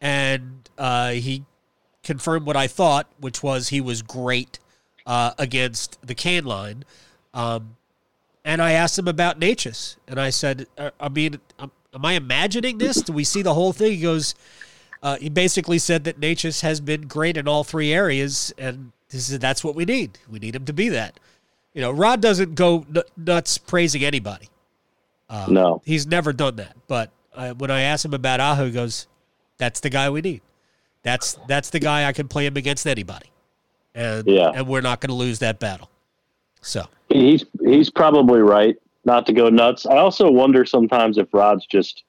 and 0.00 0.68
uh, 0.76 1.10
he 1.10 1.44
confirmed 2.02 2.44
what 2.44 2.56
I 2.56 2.66
thought, 2.66 3.06
which 3.20 3.40
was 3.40 3.68
he 3.68 3.80
was 3.80 4.02
great 4.02 4.58
uh, 5.07 5.32
against 5.38 5.98
the 6.07 6.14
can 6.14 6.44
line. 6.44 6.84
Um, 7.32 7.76
and 8.44 8.62
I 8.62 8.72
asked 8.72 8.98
him 8.98 9.09
about 9.09 9.40
Necas, 9.40 9.96
and 10.07 10.20
I 10.20 10.30
said, 10.30 10.66
uh, 10.78 10.90
I 11.00 11.09
mean, 11.09 11.40
um, 11.59 11.70
am 11.94 12.04
I 12.04 12.12
imagining 12.12 12.78
this? 12.78 13.02
Do 13.02 13.12
we 13.12 13.24
see 13.24 13.42
the 13.42 13.54
whole 13.54 13.72
thing? 13.72 13.92
He 13.92 14.02
goes, 14.02 14.34
uh, 15.02 15.16
he 15.16 15.28
basically 15.28 15.78
said 15.78 16.04
that 16.04 16.20
Necas 16.20 16.62
has 16.62 16.80
been 16.80 17.02
great 17.02 17.36
in 17.36 17.48
all 17.48 17.64
three 17.64 17.92
areas, 17.92 18.52
and 18.59 18.92
this 19.11 19.28
is, 19.30 19.38
that's 19.38 19.64
what 19.64 19.74
we 19.74 19.84
need. 19.84 20.18
We 20.30 20.38
need 20.38 20.54
him 20.54 20.64
to 20.64 20.72
be 20.72 20.88
that. 20.90 21.18
You 21.74 21.82
know, 21.82 21.90
Rod 21.90 22.20
doesn't 22.20 22.54
go 22.54 22.86
n- 22.94 23.02
nuts 23.16 23.59
praising 23.59 24.04
anybody. 24.04 24.48
no. 25.48 25.82
He's 25.84 26.07
never 26.07 26.32
done 26.32 26.57
that. 26.57 26.76
But 26.86 27.11
uh, 27.34 27.52
when 27.54 27.70
I 27.70 27.82
asked 27.82 28.04
him 28.04 28.14
about 28.14 28.40
Aho, 28.40 28.66
he 28.66 28.70
goes, 28.70 29.07
"That's 29.59 29.80
the 29.80 29.90
guy 29.90 30.09
we 30.09 30.22
need. 30.22 30.40
That's 31.02 31.38
that's 31.46 31.70
the 31.70 31.78
guy 31.78 32.09
I 32.09 32.12
can 32.12 32.28
play 32.28 32.46
him 32.46 32.57
against 32.57 32.86
anybody, 32.86 33.26
and 33.97 34.26
Yeah. 34.26 34.53
and 34.55 34.68
we're 34.68 34.80
not 34.82 35.01
going 35.01 35.09
to 35.11 35.16
lose 35.16 35.38
that 35.40 35.59
battle." 35.59 35.90
So 36.61 36.84
He's 37.09 37.44
he's 37.64 37.90
probably 37.90 38.40
right 38.40 38.76
not 39.05 39.26
to 39.26 39.32
go 39.32 39.49
nuts. 39.49 39.86
I 39.86 39.97
also 39.99 40.30
wonder 40.30 40.64
sometimes 40.64 41.18
if 41.18 41.28
Rod's 41.32 41.66
just 41.66 42.03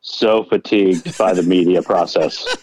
so 0.00 0.44
fatigued 0.44 1.18
by 1.18 1.34
the 1.34 1.42
media 1.42 1.82
process. 1.82 2.46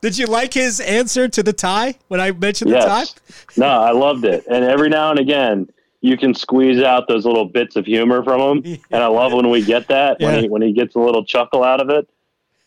Did 0.00 0.18
you 0.18 0.26
like 0.26 0.54
his 0.54 0.78
answer 0.80 1.26
to 1.28 1.42
the 1.42 1.52
tie 1.52 1.94
when 2.08 2.20
I 2.20 2.30
mentioned 2.30 2.70
the 2.70 2.78
tie? 2.78 3.04
No, 3.56 3.66
I 3.66 3.90
loved 3.92 4.24
it. 4.26 4.44
And 4.50 4.64
every 4.64 4.90
now 4.90 5.10
and 5.10 5.18
again, 5.18 5.68
you 6.02 6.16
can 6.18 6.34
squeeze 6.34 6.82
out 6.82 7.08
those 7.08 7.24
little 7.24 7.46
bits 7.46 7.74
of 7.74 7.86
humor 7.86 8.22
from 8.22 8.62
him, 8.62 8.78
and 8.90 9.02
I 9.02 9.06
love 9.06 9.32
when 9.32 9.48
we 9.50 9.64
get 9.64 9.88
that 9.88 10.18
Yeah. 10.20 10.26
when 10.32 10.42
he 10.42 10.48
when 10.48 10.62
he 10.62 10.72
gets 10.72 10.94
a 10.94 11.00
little 11.00 11.24
chuckle 11.24 11.64
out 11.64 11.80
of 11.80 11.88
it. 11.90 12.08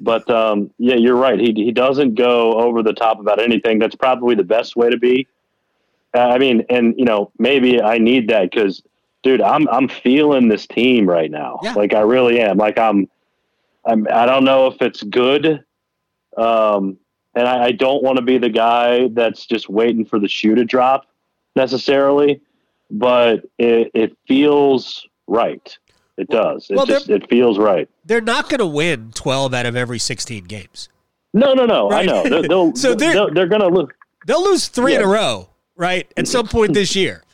But 0.01 0.29
um, 0.29 0.71
yeah, 0.77 0.95
you're 0.95 1.15
right. 1.15 1.39
He 1.39 1.53
he 1.53 1.71
doesn't 1.71 2.15
go 2.15 2.53
over 2.53 2.81
the 2.81 2.93
top 2.93 3.19
about 3.19 3.41
anything. 3.41 3.79
That's 3.79 3.95
probably 3.95 4.35
the 4.35 4.43
best 4.43 4.75
way 4.75 4.89
to 4.89 4.97
be. 4.97 5.27
Uh, 6.13 6.19
I 6.19 6.37
mean, 6.37 6.65
and 6.69 6.95
you 6.97 7.05
know, 7.05 7.31
maybe 7.37 7.81
I 7.81 7.97
need 7.97 8.29
that 8.29 8.49
because, 8.49 8.81
dude, 9.23 9.41
I'm 9.41 9.67
I'm 9.69 9.87
feeling 9.87 10.47
this 10.47 10.65
team 10.67 11.07
right 11.07 11.29
now. 11.29 11.59
Yeah. 11.61 11.73
Like 11.73 11.93
I 11.93 12.01
really 12.01 12.39
am. 12.39 12.57
Like 12.57 12.77
I'm, 12.77 13.09
I'm. 13.85 14.07
I 14.11 14.25
don't 14.25 14.45
know 14.45 14.67
if 14.67 14.81
it's 14.81 15.03
good. 15.03 15.63
Um, 16.37 16.97
and 17.35 17.47
I, 17.47 17.65
I 17.65 17.71
don't 17.71 18.03
want 18.03 18.17
to 18.17 18.23
be 18.23 18.37
the 18.37 18.49
guy 18.49 19.09
that's 19.09 19.45
just 19.45 19.69
waiting 19.69 20.05
for 20.05 20.19
the 20.19 20.27
shoe 20.27 20.55
to 20.55 20.65
drop 20.65 21.05
necessarily, 21.55 22.41
but 22.89 23.45
it, 23.57 23.91
it 23.93 24.17
feels 24.27 25.07
right. 25.27 25.77
It 26.19 26.27
does. 26.27 26.69
It 26.69 26.75
well, 26.75 26.85
just 26.85 27.09
it 27.09 27.29
feels 27.29 27.57
right. 27.57 27.87
They're 28.03 28.19
not 28.19 28.49
going 28.49 28.59
to 28.59 28.65
win 28.65 29.11
12 29.15 29.53
out 29.53 29.65
of 29.65 29.75
every 29.77 29.99
16 29.99 30.43
games. 30.43 30.89
No, 31.33 31.53
no, 31.53 31.65
no. 31.65 31.89
Right. 31.89 32.07
I 32.07 32.11
know. 32.11 32.23
They're, 32.23 32.41
they'll, 32.41 32.75
So 32.75 32.93
they're- 32.93 33.13
they're 33.13 33.29
they're 33.31 33.47
gonna 33.47 33.69
look. 33.69 33.95
They'll 34.27 34.43
lose 34.43 34.67
three 34.67 34.95
in 34.95 35.01
a 35.01 35.07
row, 35.07 35.49
right? 35.77 36.11
At 36.17 36.27
some 36.27 36.47
point 36.47 36.73
this 36.73 36.95
year. 36.95 37.23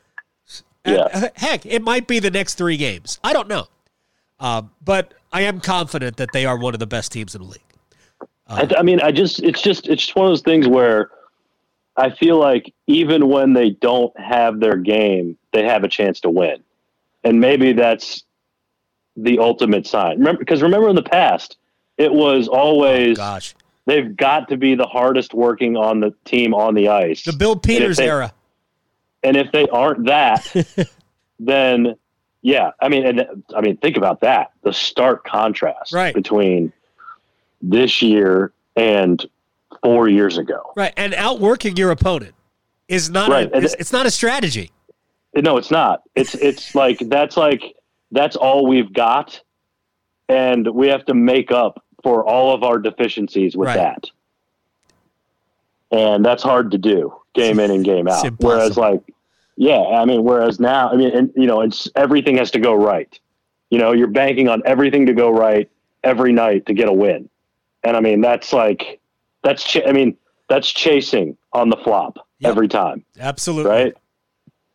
Yeah. 0.88 1.08
uh, 1.12 1.30
heck, 1.36 1.66
it 1.66 1.82
might 1.82 2.06
be 2.06 2.20
the 2.20 2.30
next 2.30 2.60
three 2.60 2.78
games. 2.78 3.20
I 3.24 3.34
don't 3.34 3.48
know. 3.48 3.66
Um, 4.40 4.70
but 4.84 5.16
I 5.34 5.42
am 5.42 5.60
confident 5.60 6.18
that 6.18 6.32
they 6.32 6.46
are 6.46 6.60
one 6.60 6.76
of 6.76 6.80
the 6.80 6.86
best 6.86 7.12
teams 7.12 7.34
in 7.34 7.42
the 7.42 7.48
league. 7.48 7.62
I, 8.48 8.70
I 8.78 8.84
mean, 8.84 9.02
I 9.02 9.12
just 9.12 9.42
it's 9.42 9.64
just 9.64 9.88
it's 9.88 10.04
just 10.06 10.16
one 10.16 10.28
of 10.28 10.30
those 10.30 10.44
things 10.44 10.68
where 10.68 11.10
I 11.98 12.12
feel 12.12 12.38
like 12.38 12.72
even 12.86 13.30
when 13.30 13.54
they 13.54 13.72
don't 13.72 14.16
have 14.20 14.60
their 14.60 14.78
game, 14.78 15.40
they 15.54 15.64
have 15.64 15.84
a 15.84 15.88
chance 15.88 16.20
to 16.20 16.30
win, 16.30 16.64
and 17.24 17.40
maybe 17.40 17.74
that's 17.74 18.24
the 19.16 19.40
ultimate 19.40 19.88
sign. 19.88 20.18
Remember, 20.20 20.40
because 20.40 20.62
remember 20.62 20.90
in 20.90 20.96
the 20.96 21.04
past, 21.04 21.58
it 21.98 22.12
was 22.14 22.48
always 22.48 23.18
oh, 23.18 23.22
Gosh. 23.22 23.56
they've 23.86 24.16
got 24.16 24.50
to 24.50 24.58
be 24.58 24.76
the 24.76 24.86
hardest 24.86 25.34
working 25.34 25.78
on 25.78 26.00
the 26.00 26.14
team 26.26 26.54
on 26.54 26.74
the 26.74 26.90
ice. 26.90 27.24
The 27.24 27.34
Bill 27.34 27.56
Peters 27.56 27.98
they- 27.98 28.10
era. 28.10 28.34
and 29.24 29.38
if 29.38 29.52
they 29.52 29.68
aren't 29.70 30.06
that, 30.06 30.52
then 31.40 31.96
yeah, 32.42 32.72
I 32.82 32.90
mean, 32.90 33.06
and 33.06 33.44
I 33.56 33.62
mean, 33.62 33.78
think 33.78 33.98
about 33.98 34.20
that. 34.22 34.52
The 34.62 34.72
stark 34.74 35.24
contrast 35.26 35.94
Right. 35.94 36.14
between 36.14 36.72
this 37.62 38.02
year 38.04 38.52
and 38.76 39.26
four 39.82 40.08
years 40.10 40.38
ago. 40.38 40.72
Right. 40.76 40.94
And 40.96 41.14
outworking 41.16 41.76
your 41.78 41.90
opponent 41.92 42.36
is 42.88 43.10
not 43.10 43.30
right. 43.30 43.50
A, 43.52 43.58
it's, 43.58 43.74
it's 43.80 43.92
not 43.92 44.06
a 44.06 44.12
strategy. 44.12 44.72
No, 45.36 45.58
it's 45.58 45.72
not. 45.72 46.04
It's 46.16 46.36
it's 46.36 46.76
like 46.76 47.00
that's 47.10 47.36
like 47.36 47.76
that's 48.12 48.36
all 48.36 48.66
we've 48.68 48.92
got, 48.94 49.42
and 50.30 50.68
we 50.68 50.88
have 50.88 51.06
to 51.06 51.14
make 51.14 51.52
up 51.52 51.84
for 52.04 52.24
all 52.26 52.54
of 52.54 52.64
our 52.64 52.78
deficiencies 52.80 53.56
with 53.58 53.68
Right. 53.68 53.78
that. 53.78 54.06
And 55.92 56.26
that's 56.26 56.44
hard 56.44 56.72
to 56.72 56.78
do, 56.78 57.14
game 57.34 57.60
in 57.60 57.72
and 57.72 57.84
game 57.86 58.08
out. 58.10 58.28
Whereas, 58.40 58.78
like, 58.78 59.02
yeah, 59.56 59.80
I 59.82 60.06
mean, 60.06 60.24
whereas 60.24 60.60
now, 60.60 60.90
I 60.92 60.96
mean, 60.96 61.16
and 61.16 61.32
you 61.36 61.48
know, 61.48 61.62
it's 61.62 61.90
everything 61.96 62.38
has 62.38 62.52
to 62.52 62.60
go 62.60 62.74
right. 62.74 63.18
You 63.70 63.80
know, 63.80 63.94
you're 63.94 64.08
banking 64.08 64.50
on 64.50 64.62
everything 64.66 65.06
to 65.08 65.14
go 65.14 65.30
right 65.30 65.70
every 66.04 66.32
night 66.34 66.66
to 66.68 66.74
get 66.74 66.88
a 66.88 66.94
win, 66.94 67.30
and 67.84 67.96
I 67.96 68.00
mean, 68.00 68.22
that's 68.22 68.52
like 68.54 69.00
that's 69.44 69.64
ch- 69.64 69.82
I 69.88 69.92
mean, 69.92 70.18
that's 70.50 70.70
chasing 70.72 71.38
on 71.54 71.70
the 71.70 71.78
flop 71.78 72.18
Yep. 72.40 72.50
every 72.52 72.68
time 72.68 73.06
Absolutely. 73.20 73.72
right? 73.72 73.94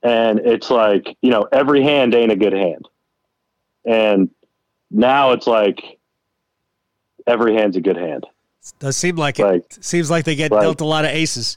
And 0.02 0.38
it's 0.40 0.70
like, 0.70 1.14
you 1.20 1.30
know, 1.30 1.46
every 1.52 1.82
hand 1.82 2.14
ain't 2.14 2.32
a 2.32 2.36
good 2.36 2.54
hand. 2.54 2.88
And 3.84 4.30
now 4.90 5.32
it's 5.32 5.46
like 5.46 5.98
every 7.26 7.54
hand's 7.54 7.76
a 7.76 7.80
good 7.80 7.96
hand. 7.96 8.26
It 8.62 8.74
Does 8.78 8.96
seem 8.96 9.16
like 9.16 9.38
it. 9.40 9.78
Seems 9.84 10.10
like 10.10 10.24
they 10.24 10.34
get 10.34 10.50
like- 10.50 10.62
dealt 10.62 10.80
a 10.80 10.84
lot 10.84 11.04
of 11.04 11.10
aces. 11.10 11.56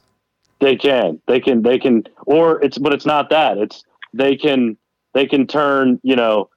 They 0.59 0.77
can, 0.77 1.19
they 1.27 1.41
can, 1.41 1.61
they 1.61 1.77
can, 1.77 2.05
or 2.25 2.63
it's, 2.63 2.77
but 2.77 2.93
it's 2.93 3.05
not 3.05 3.29
that. 3.31 3.57
It's 3.57 3.83
they 4.13 4.37
can, 4.37 4.77
they 5.13 5.25
can 5.25 5.45
turn, 5.45 5.99
you 6.03 6.15
know, 6.15 6.49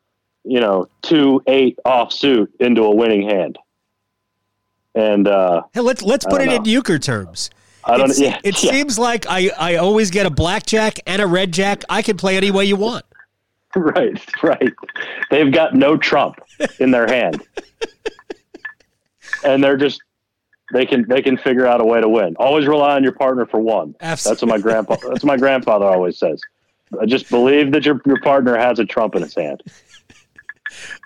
you 0.44 0.60
know, 0.60 0.88
two 1.02 1.42
eight 1.48 1.76
off 1.84 2.12
suit 2.12 2.54
into 2.60 2.84
a 2.84 2.94
winning 2.94 3.28
hand. 3.28 3.58
And 4.94 5.26
uh, 5.26 5.62
Hey, 5.74 5.80
let's 5.80 6.02
let's 6.02 6.24
put 6.24 6.40
it 6.40 6.46
don't 6.46 6.58
in 6.58 6.64
euchre 6.66 7.00
terms. 7.00 7.50
I 7.84 7.96
don't. 7.96 8.10
It's- 8.10 8.20
yeah, 8.20 8.38
it 8.44 8.62
yeah, 8.62 8.70
seems 8.70 8.96
like 8.96 9.26
I, 9.28 9.50
I 9.58 9.76
always 9.76 10.10
get 10.10 10.24
a 10.24 10.30
blackjack 10.30 11.00
and 11.06 11.20
a 11.20 11.26
red 11.26 11.50
jack. 11.52 11.82
I 11.88 12.02
can 12.02 12.16
play 12.16 12.36
any 12.36 12.52
way 12.52 12.64
you 12.64 12.76
want. 12.76 13.04
right, 13.80 14.42
right. 14.42 14.72
They've 15.30 15.52
got 15.52 15.74
no 15.74 15.96
trump 15.96 16.36
in 16.78 16.90
their 16.90 17.06
hand, 17.06 17.42
and 19.44 19.62
they're 19.62 19.76
just 19.76 20.00
they 20.72 20.86
can 20.86 21.04
they 21.08 21.22
can 21.22 21.36
figure 21.36 21.66
out 21.66 21.80
a 21.80 21.84
way 21.84 22.00
to 22.00 22.08
win. 22.08 22.36
Always 22.36 22.66
rely 22.66 22.96
on 22.96 23.02
your 23.02 23.12
partner 23.12 23.46
for 23.46 23.60
one. 23.60 23.94
Absolutely. 24.00 24.30
That's 24.34 24.42
what 24.42 24.48
my 24.48 24.58
grandpa. 24.62 24.94
That's 24.96 25.22
what 25.22 25.24
my 25.24 25.36
grandfather 25.36 25.84
always 25.86 26.18
says. 26.18 26.40
Uh, 26.98 27.04
just 27.06 27.28
believe 27.30 27.72
that 27.72 27.84
your 27.84 28.00
your 28.06 28.20
partner 28.20 28.56
has 28.56 28.78
a 28.78 28.84
trump 28.84 29.14
in 29.14 29.22
his 29.22 29.34
hand. 29.34 29.62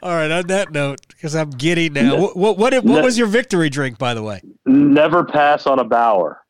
All 0.02 0.12
right. 0.14 0.30
On 0.30 0.46
that 0.46 0.72
note, 0.72 1.00
because 1.08 1.34
I'm 1.34 1.50
giddy 1.50 1.90
now. 1.90 2.18
What 2.20 2.36
what 2.36 2.58
what, 2.58 2.72
what 2.74 2.84
No. 2.84 3.02
was 3.02 3.18
your 3.18 3.26
victory 3.26 3.68
drink, 3.68 3.98
by 3.98 4.14
the 4.14 4.22
way? 4.22 4.40
Never 4.64 5.24
pass 5.24 5.66
on 5.66 5.78
a 5.78 5.84
bower. 5.84 6.40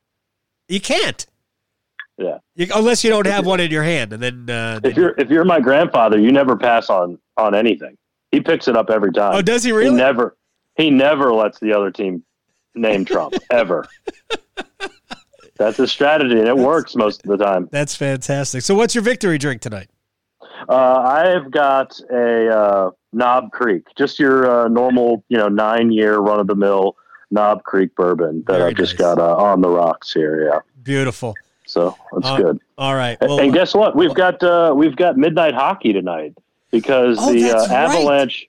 You 0.67 0.79
can't. 0.79 1.25
Yeah. 2.21 2.37
You, 2.55 2.67
unless 2.75 3.03
you 3.03 3.09
don't 3.09 3.25
have 3.25 3.45
one 3.45 3.59
in 3.59 3.71
your 3.71 3.83
hand, 3.83 4.13
and 4.13 4.21
then 4.21 4.49
uh, 4.49 4.79
If 4.83 4.95
you're 4.95 5.15
if 5.17 5.29
you're 5.29 5.45
my 5.45 5.59
grandfather, 5.59 6.19
you 6.19 6.31
never 6.31 6.55
pass 6.55 6.89
on 6.89 7.17
on 7.37 7.55
anything. 7.55 7.97
He 8.31 8.39
picks 8.41 8.67
it 8.67 8.77
up 8.77 8.89
every 8.89 9.11
time. 9.11 9.35
oh, 9.35 9.41
does 9.41 9.63
he 9.63 9.69
He 9.71 9.75
really? 9.75 9.95
never 9.95 10.37
he 10.75 10.89
never 10.89 11.33
lets 11.33 11.59
the 11.59 11.73
other 11.73 11.91
team 11.91 12.23
name 12.75 13.05
Trump 13.05 13.33
ever. 13.49 13.87
That's 15.57 15.77
a 15.79 15.87
strategy, 15.87 16.39
and 16.39 16.47
it 16.47 16.57
works 16.57 16.95
most 16.95 17.23
of 17.23 17.29
the 17.37 17.43
time. 17.43 17.69
That's 17.71 17.95
fantastic. 17.95 18.63
So, 18.63 18.73
what's 18.73 18.95
your 18.95 19.03
victory 19.03 19.37
drink 19.37 19.61
tonight? 19.61 19.89
Uh, 20.67 20.75
I've 20.75 21.51
got 21.51 21.99
a 22.11 22.49
uh, 22.49 22.91
Knob 23.13 23.51
Creek, 23.51 23.83
just 23.97 24.19
your 24.19 24.49
uh, 24.49 24.67
normal, 24.69 25.23
you 25.29 25.37
know, 25.37 25.49
nine 25.49 25.91
year 25.91 26.17
run 26.17 26.39
of 26.39 26.47
the 26.47 26.55
mill 26.55 26.95
Knob 27.29 27.63
Creek 27.63 27.93
bourbon 27.95 28.43
that 28.47 28.57
Very 28.57 28.71
I've 28.71 28.77
just 28.77 28.97
got 28.97 29.19
uh, 29.19 29.35
on 29.35 29.61
the 29.61 29.69
rocks 29.69 30.11
here. 30.13 30.47
Yeah, 30.47 30.59
Beautiful. 30.81 31.35
So 31.71 31.95
that's 32.13 32.27
Uh, 32.27 32.37
good. 32.37 32.59
All 32.77 32.95
right. 32.95 33.17
And- 33.21 33.29
Well, 33.29 33.39
and 33.39 33.53
guess 33.53 33.73
what? 33.73 33.95
We've 33.95 34.13
got 34.13 34.41
uh, 34.43 34.73
we've 34.75 34.95
got 34.95 35.17
midnight 35.17 35.53
hockey 35.53 35.93
tonight 35.93 36.33
because 36.71 37.17
Oh, 37.19 37.31
the 37.33 37.49
uh, 37.49 37.53
that's 37.53 37.69
right. 37.69 37.77
Avalanche. 37.77 38.47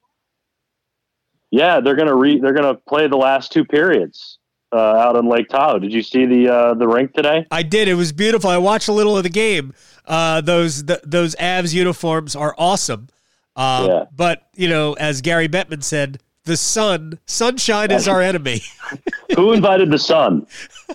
Yeah, 1.51 1.81
they're 1.81 1.97
gonna 1.97 2.14
re 2.16 2.41
they're 2.41 2.53
gonna 2.55 2.75
play 2.75 3.07
the 3.09 3.16
last 3.16 3.53
two 3.53 3.64
periods 3.64 4.39
uh, 4.73 4.77
out 4.79 5.16
in 5.16 5.27
Lake 5.29 5.49
Tahoe. 5.49 5.79
Did 5.79 5.93
you 5.93 6.03
see 6.03 6.25
the 6.27 6.49
uh, 6.53 6.75
the 6.75 6.89
rink 6.89 7.12
today? 7.14 7.47
I 7.51 7.62
did. 7.62 7.89
It 7.89 7.95
was 7.95 8.11
beautiful. 8.12 8.49
I 8.51 8.59
watched 8.59 8.89
a 8.89 8.93
little 8.93 9.16
of 9.16 9.23
the 9.23 9.29
game. 9.29 9.75
Uh, 10.07 10.41
those 10.41 10.83
th- 10.83 11.01
those 11.05 11.35
Avs 11.37 11.75
uniforms 11.75 12.35
are 12.35 12.55
awesome. 12.59 13.09
Um, 13.55 13.87
Yeah. 13.87 14.05
But 14.16 14.49
you 14.55 14.68
know, 14.68 14.95
as 14.95 15.20
Gary 15.20 15.49
Bettman 15.49 15.83
said, 15.85 16.20
the 16.45 16.57
sun, 16.57 17.18
sunshine 17.27 17.91
is 17.91 18.09
our 18.12 18.23
enemy. 18.23 18.62
Who 19.37 19.53
invited 19.53 19.91
the 19.91 19.99
sun? 19.99 20.47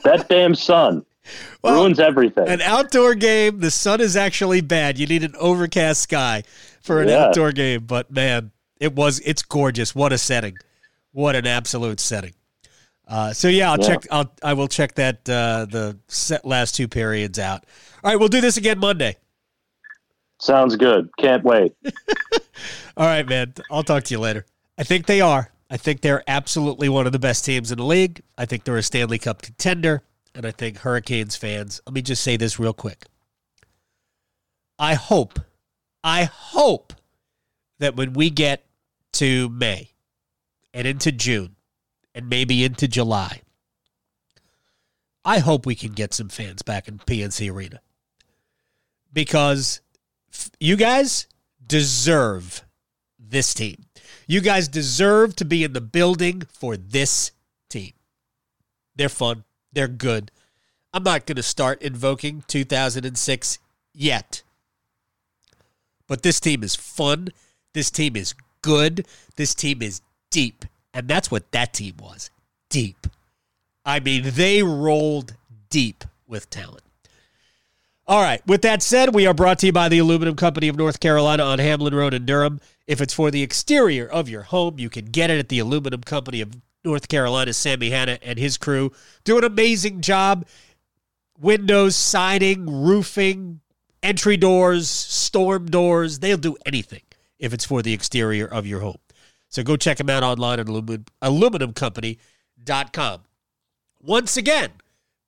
That 0.03 0.28
damn 0.28 0.55
sun 0.55 1.05
Well, 1.63 1.75
ruins 1.84 1.99
everything. 1.99 2.47
An 2.47 2.61
outdoor 2.61 3.15
game, 3.15 3.59
the 3.59 3.71
sun 3.71 3.99
is 4.01 4.15
actually 4.15 4.61
bad. 4.61 4.97
You 4.99 5.07
need 5.07 5.23
an 5.23 5.36
overcast 5.39 6.01
sky 6.01 6.43
for 6.82 7.01
an 7.01 7.09
Yeah. 7.09 7.25
outdoor 7.25 7.51
game. 7.51 7.86
But 7.86 8.11
man, 8.11 8.51
it 8.80 8.93
was 8.95 9.19
it's 9.25 9.41
gorgeous. 9.41 9.93
What 9.95 10.13
a 10.13 10.17
setting! 10.17 10.57
What 11.11 11.36
an 11.36 11.47
absolute 11.47 11.99
setting. 11.99 12.34
Uh, 13.07 13.34
so 13.34 13.47
yeah, 13.47 13.71
I'll 13.71 13.80
Yeah. 13.80 13.88
check. 13.88 14.07
I'll 14.11 14.32
I 14.43 14.53
will 14.53 14.67
check 14.67 14.95
that 14.95 15.28
uh, 15.30 15.65
the 15.69 15.97
set 16.07 16.45
last 16.45 16.75
two 16.75 16.88
periods 16.88 17.39
out. 17.39 17.65
All 18.03 18.11
right, 18.11 18.19
we'll 18.19 18.30
do 18.30 18.41
this 18.41 18.57
again 18.57 18.80
Monday. 18.80 19.17
Sounds 20.39 20.75
good. 20.75 21.09
Can't 21.17 21.43
wait. 21.43 21.73
All 22.95 23.05
right, 23.05 23.28
man. 23.28 23.53
I'll 23.71 23.84
talk 23.84 24.03
to 24.05 24.13
you 24.13 24.19
later. 24.19 24.45
I 24.78 24.84
think 24.84 25.07
they 25.07 25.21
are. 25.21 25.51
I 25.69 25.78
think 25.78 26.01
they're 26.01 26.23
absolutely 26.28 26.88
one 26.89 27.05
of 27.07 27.11
the 27.11 27.19
best 27.19 27.43
teams 27.43 27.71
in 27.71 27.78
the 27.80 27.84
league. 27.84 28.21
I 28.38 28.45
think 28.45 28.63
they're 28.63 28.78
a 28.78 28.84
Stanley 28.84 29.17
Cup 29.17 29.41
contender. 29.41 30.03
And 30.38 30.45
I 30.45 30.51
think 30.51 30.77
Hurricanes 30.77 31.35
fans, 31.35 31.81
let 31.88 31.95
me 31.95 32.03
just 32.03 32.21
say 32.21 32.38
this 32.38 32.59
real 32.59 32.71
quick. 32.71 33.05
I 34.77 34.93
hope, 34.93 35.39
I 36.03 36.25
hope 36.25 36.93
that 37.79 37.95
when 37.95 38.13
we 38.13 38.29
get 38.29 38.63
to 39.13 39.49
May 39.49 39.93
and 40.75 40.85
into 40.85 41.11
June 41.11 41.55
and 42.13 42.29
maybe 42.29 42.63
into 42.63 42.88
July, 42.88 43.41
I 45.25 45.39
hope 45.39 45.65
we 45.65 45.73
can 45.73 45.93
get 45.93 46.13
some 46.13 46.29
fans 46.29 46.61
back 46.61 46.88
in 46.88 46.99
PNC 46.99 47.51
Arena. 47.51 47.81
Because 49.11 49.81
you 50.59 50.75
guys 50.75 51.25
deserve 51.65 52.63
this 53.17 53.55
team. 53.55 53.85
You 54.27 54.41
guys 54.41 54.67
deserve 54.67 55.35
to 55.38 55.45
be 55.45 55.63
in 55.63 55.73
the 55.73 55.81
building 55.81 56.43
for 56.47 56.77
this 56.77 57.31
team. 57.71 57.93
They're 58.95 59.09
fun. 59.09 59.43
They're 59.74 59.88
good. 59.88 60.32
I'm 60.93 61.03
not 61.03 61.26
going 61.26 61.36
to 61.36 61.43
start 61.43 61.82
invoking 61.82 62.43
2006 62.47 63.59
yet. 63.93 64.43
But 66.07 66.24
this 66.24 66.39
team 66.39 66.63
is 66.63 66.76
fun. 66.76 67.30
This 67.74 67.91
team 67.91 68.15
is 68.15 68.34
good. 68.61 69.05
This 69.36 69.53
team 69.53 69.82
is 69.82 70.01
deep. 70.32 70.65
And 70.93 71.07
that's 71.07 71.30
what 71.30 71.51
that 71.51 71.74
team 71.74 71.95
was 71.99 72.30
deep. 72.70 73.07
I 73.86 73.99
mean, 73.99 74.24
they 74.26 74.63
rolled 74.63 75.36
deep 75.70 76.03
with 76.28 76.49
talent. 76.49 76.84
All 78.07 78.22
right. 78.22 78.45
With 78.47 78.61
that 78.61 78.82
said, 78.82 79.13
we 79.13 79.28
are 79.28 79.34
brought 79.34 79.59
to 79.59 79.65
you 79.65 79.74
by 79.74 79.89
the 79.89 79.99
Aluminum 79.99 80.36
Company 80.36 80.70
of 80.70 80.78
North 80.78 80.99
Carolina 80.99 81.43
on 81.43 81.59
Hamlin 81.59 81.93
Road 81.93 82.13
in 82.13 82.26
Durham. 82.26 82.61
If 82.88 83.01
it's 83.01 83.13
for 83.13 83.30
the 83.30 83.43
exterior 83.43 84.07
of 84.07 84.30
your 84.30 84.43
home, 84.43 84.80
you 84.80 84.89
can 84.89 85.05
get 85.05 85.30
it 85.30 85.39
at 85.39 85.49
the 85.49 85.59
Aluminum 85.59 86.01
Company 86.01 86.39
of 86.39 86.55
North 86.88 87.09
Carolina. 87.09 87.53
Sammy 87.53 87.89
Hanna 87.89 88.17
and 88.21 88.39
his 88.39 88.57
crew 88.57 88.91
do 89.25 89.38
an 89.38 89.43
amazing 89.43 90.01
job. 90.01 90.47
Windows, 91.38 91.95
siding, 91.95 92.65
roofing, 92.65 93.59
entry 94.01 94.38
doors, 94.38 94.89
storm 94.89 95.65
doors. 95.65 96.19
They'll 96.19 96.38
do 96.38 96.55
anything 96.65 97.01
if 97.39 97.53
it's 97.53 97.65
for 97.65 97.81
the 97.81 97.93
exterior 97.93 98.47
of 98.47 98.65
your 98.65 98.79
home. 98.79 98.97
So 99.49 99.63
go 99.63 99.75
check 99.75 99.97
them 99.97 100.09
out 100.09 100.23
online 100.23 100.59
at 100.59 100.69
aluminum, 100.69 101.05
aluminumcompany.com. 101.21 103.21
Once 103.99 104.38
again, 104.38 104.71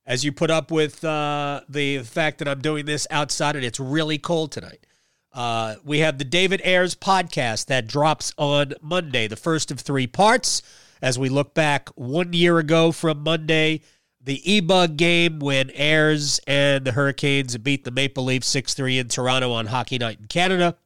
as 0.05 0.23
you 0.23 0.31
put 0.31 0.49
up 0.49 0.71
with 0.71 1.03
uh, 1.03 1.61
the 1.67 1.99
fact 1.99 2.39
that 2.39 2.47
I'm 2.47 2.61
doing 2.61 2.85
this 2.85 3.05
outside 3.11 3.55
and 3.55 3.65
it's 3.65 3.79
really 3.79 4.17
cold 4.17 4.51
tonight. 4.51 4.85
Uh, 5.33 5.75
we 5.83 5.99
have 5.99 6.17
the 6.17 6.23
David 6.23 6.61
Ayres 6.63 6.95
podcast 6.95 7.67
that 7.67 7.85
drops 7.85 8.33
on 8.37 8.73
Monday, 8.81 9.27
the 9.27 9.35
first 9.35 9.69
of 9.69 9.79
three 9.79 10.07
parts. 10.07 10.63
As 11.01 11.17
we 11.17 11.29
look 11.29 11.53
back 11.53 11.89
one 11.95 12.33
year 12.33 12.57
ago 12.57 12.91
from 12.91 13.23
Monday, 13.23 13.81
the 14.21 14.51
E-Bug 14.51 14.97
game 14.97 15.39
when 15.39 15.71
Ayres 15.71 16.39
and 16.45 16.85
the 16.85 16.91
Hurricanes 16.91 17.57
beat 17.57 17.85
the 17.85 17.91
Maple 17.91 18.25
Leafs 18.25 18.47
6 18.47 18.73
3 18.73 18.99
in 18.99 19.07
Toronto 19.07 19.51
on 19.51 19.67
Hockey 19.67 19.97
Night 19.97 20.19
in 20.19 20.27
Canada. 20.27 20.77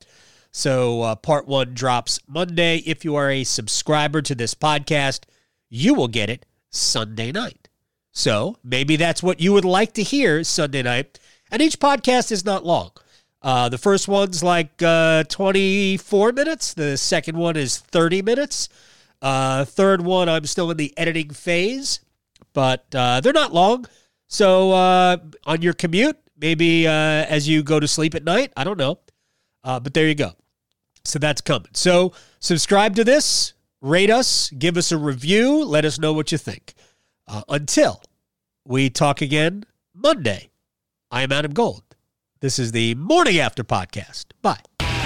So, 0.52 1.02
uh, 1.02 1.16
part 1.16 1.48
one 1.48 1.74
drops 1.74 2.20
Monday. 2.28 2.78
If 2.86 3.04
you 3.04 3.16
are 3.16 3.32
a 3.32 3.44
subscriber 3.44 4.22
to 4.22 4.36
this 4.36 4.54
podcast, 4.54 5.22
you 5.70 5.96
will 5.96 6.08
get 6.08 6.30
it 6.30 6.46
Sunday 6.70 7.32
night. 7.32 7.70
So 8.12 8.58
maybe 8.64 8.96
that's 8.96 9.24
what 9.24 9.40
you 9.42 9.54
would 9.54 9.66
like 9.66 9.94
to 9.94 10.04
hear 10.04 10.44
Sunday 10.44 10.84
night. 10.84 11.20
And 11.52 11.62
each 11.62 11.80
podcast 11.80 12.32
is 12.32 12.46
not 12.46 12.64
long. 12.64 12.92
Uh, 13.42 13.70
the 13.70 13.78
first 13.78 14.08
one's 14.08 14.44
like 14.44 14.82
uh, 14.82 15.24
24 15.26 16.32
minutes. 16.32 16.74
The 16.74 16.98
second 16.98 17.38
one 17.38 17.58
is 17.58 17.80
30 17.80 18.22
minutes. 18.22 18.70
Uh, 19.24 19.66
third 19.66 20.02
one, 20.02 20.30
I'm 20.30 20.46
still 20.46 20.70
in 20.70 20.78
the 20.78 20.94
editing 20.98 21.30
phase, 21.32 22.02
but 22.54 22.86
uh, 22.94 23.22
they're 23.22 23.34
not 23.34 23.54
long. 23.54 23.86
So 24.28 24.72
uh, 24.72 25.18
on 25.46 25.62
your 25.62 25.74
commute, 25.74 26.18
maybe 26.38 26.86
uh, 26.88 26.92
as 26.92 27.48
you 27.48 27.64
go 27.64 27.80
to 27.80 27.88
sleep 27.88 28.14
at 28.14 28.24
night, 28.24 28.52
I 28.56 28.64
don't 28.64 28.78
know. 28.78 29.00
but 29.64 29.94
there 29.94 30.08
you 30.08 30.16
go. 30.16 30.34
So 31.06 31.20
that's 31.20 31.42
coming. 31.42 31.70
So 31.74 32.14
subscribe 32.40 32.96
to 32.96 33.04
this, 33.04 33.54
rate 33.82 34.10
us, 34.10 34.50
give 34.52 34.78
us 34.78 34.92
a 34.92 34.98
review, 34.98 35.64
let 35.64 35.86
us 35.86 36.00
know 36.00 36.14
what 36.14 36.32
you 36.32 36.38
think. 36.38 36.74
Uh, 37.28 37.44
until 37.50 38.02
we 38.66 38.90
talk 38.90 39.22
again 39.22 39.66
Monday, 39.94 40.50
I 41.12 41.22
am 41.22 41.32
Adam 41.32 41.54
Gold. 41.54 41.84
This 42.40 42.60
is 42.60 42.72
the 42.72 42.96
Morning 42.96 43.40
After 43.40 43.64
Podcast. 43.64 44.26
Bye. 44.42 44.60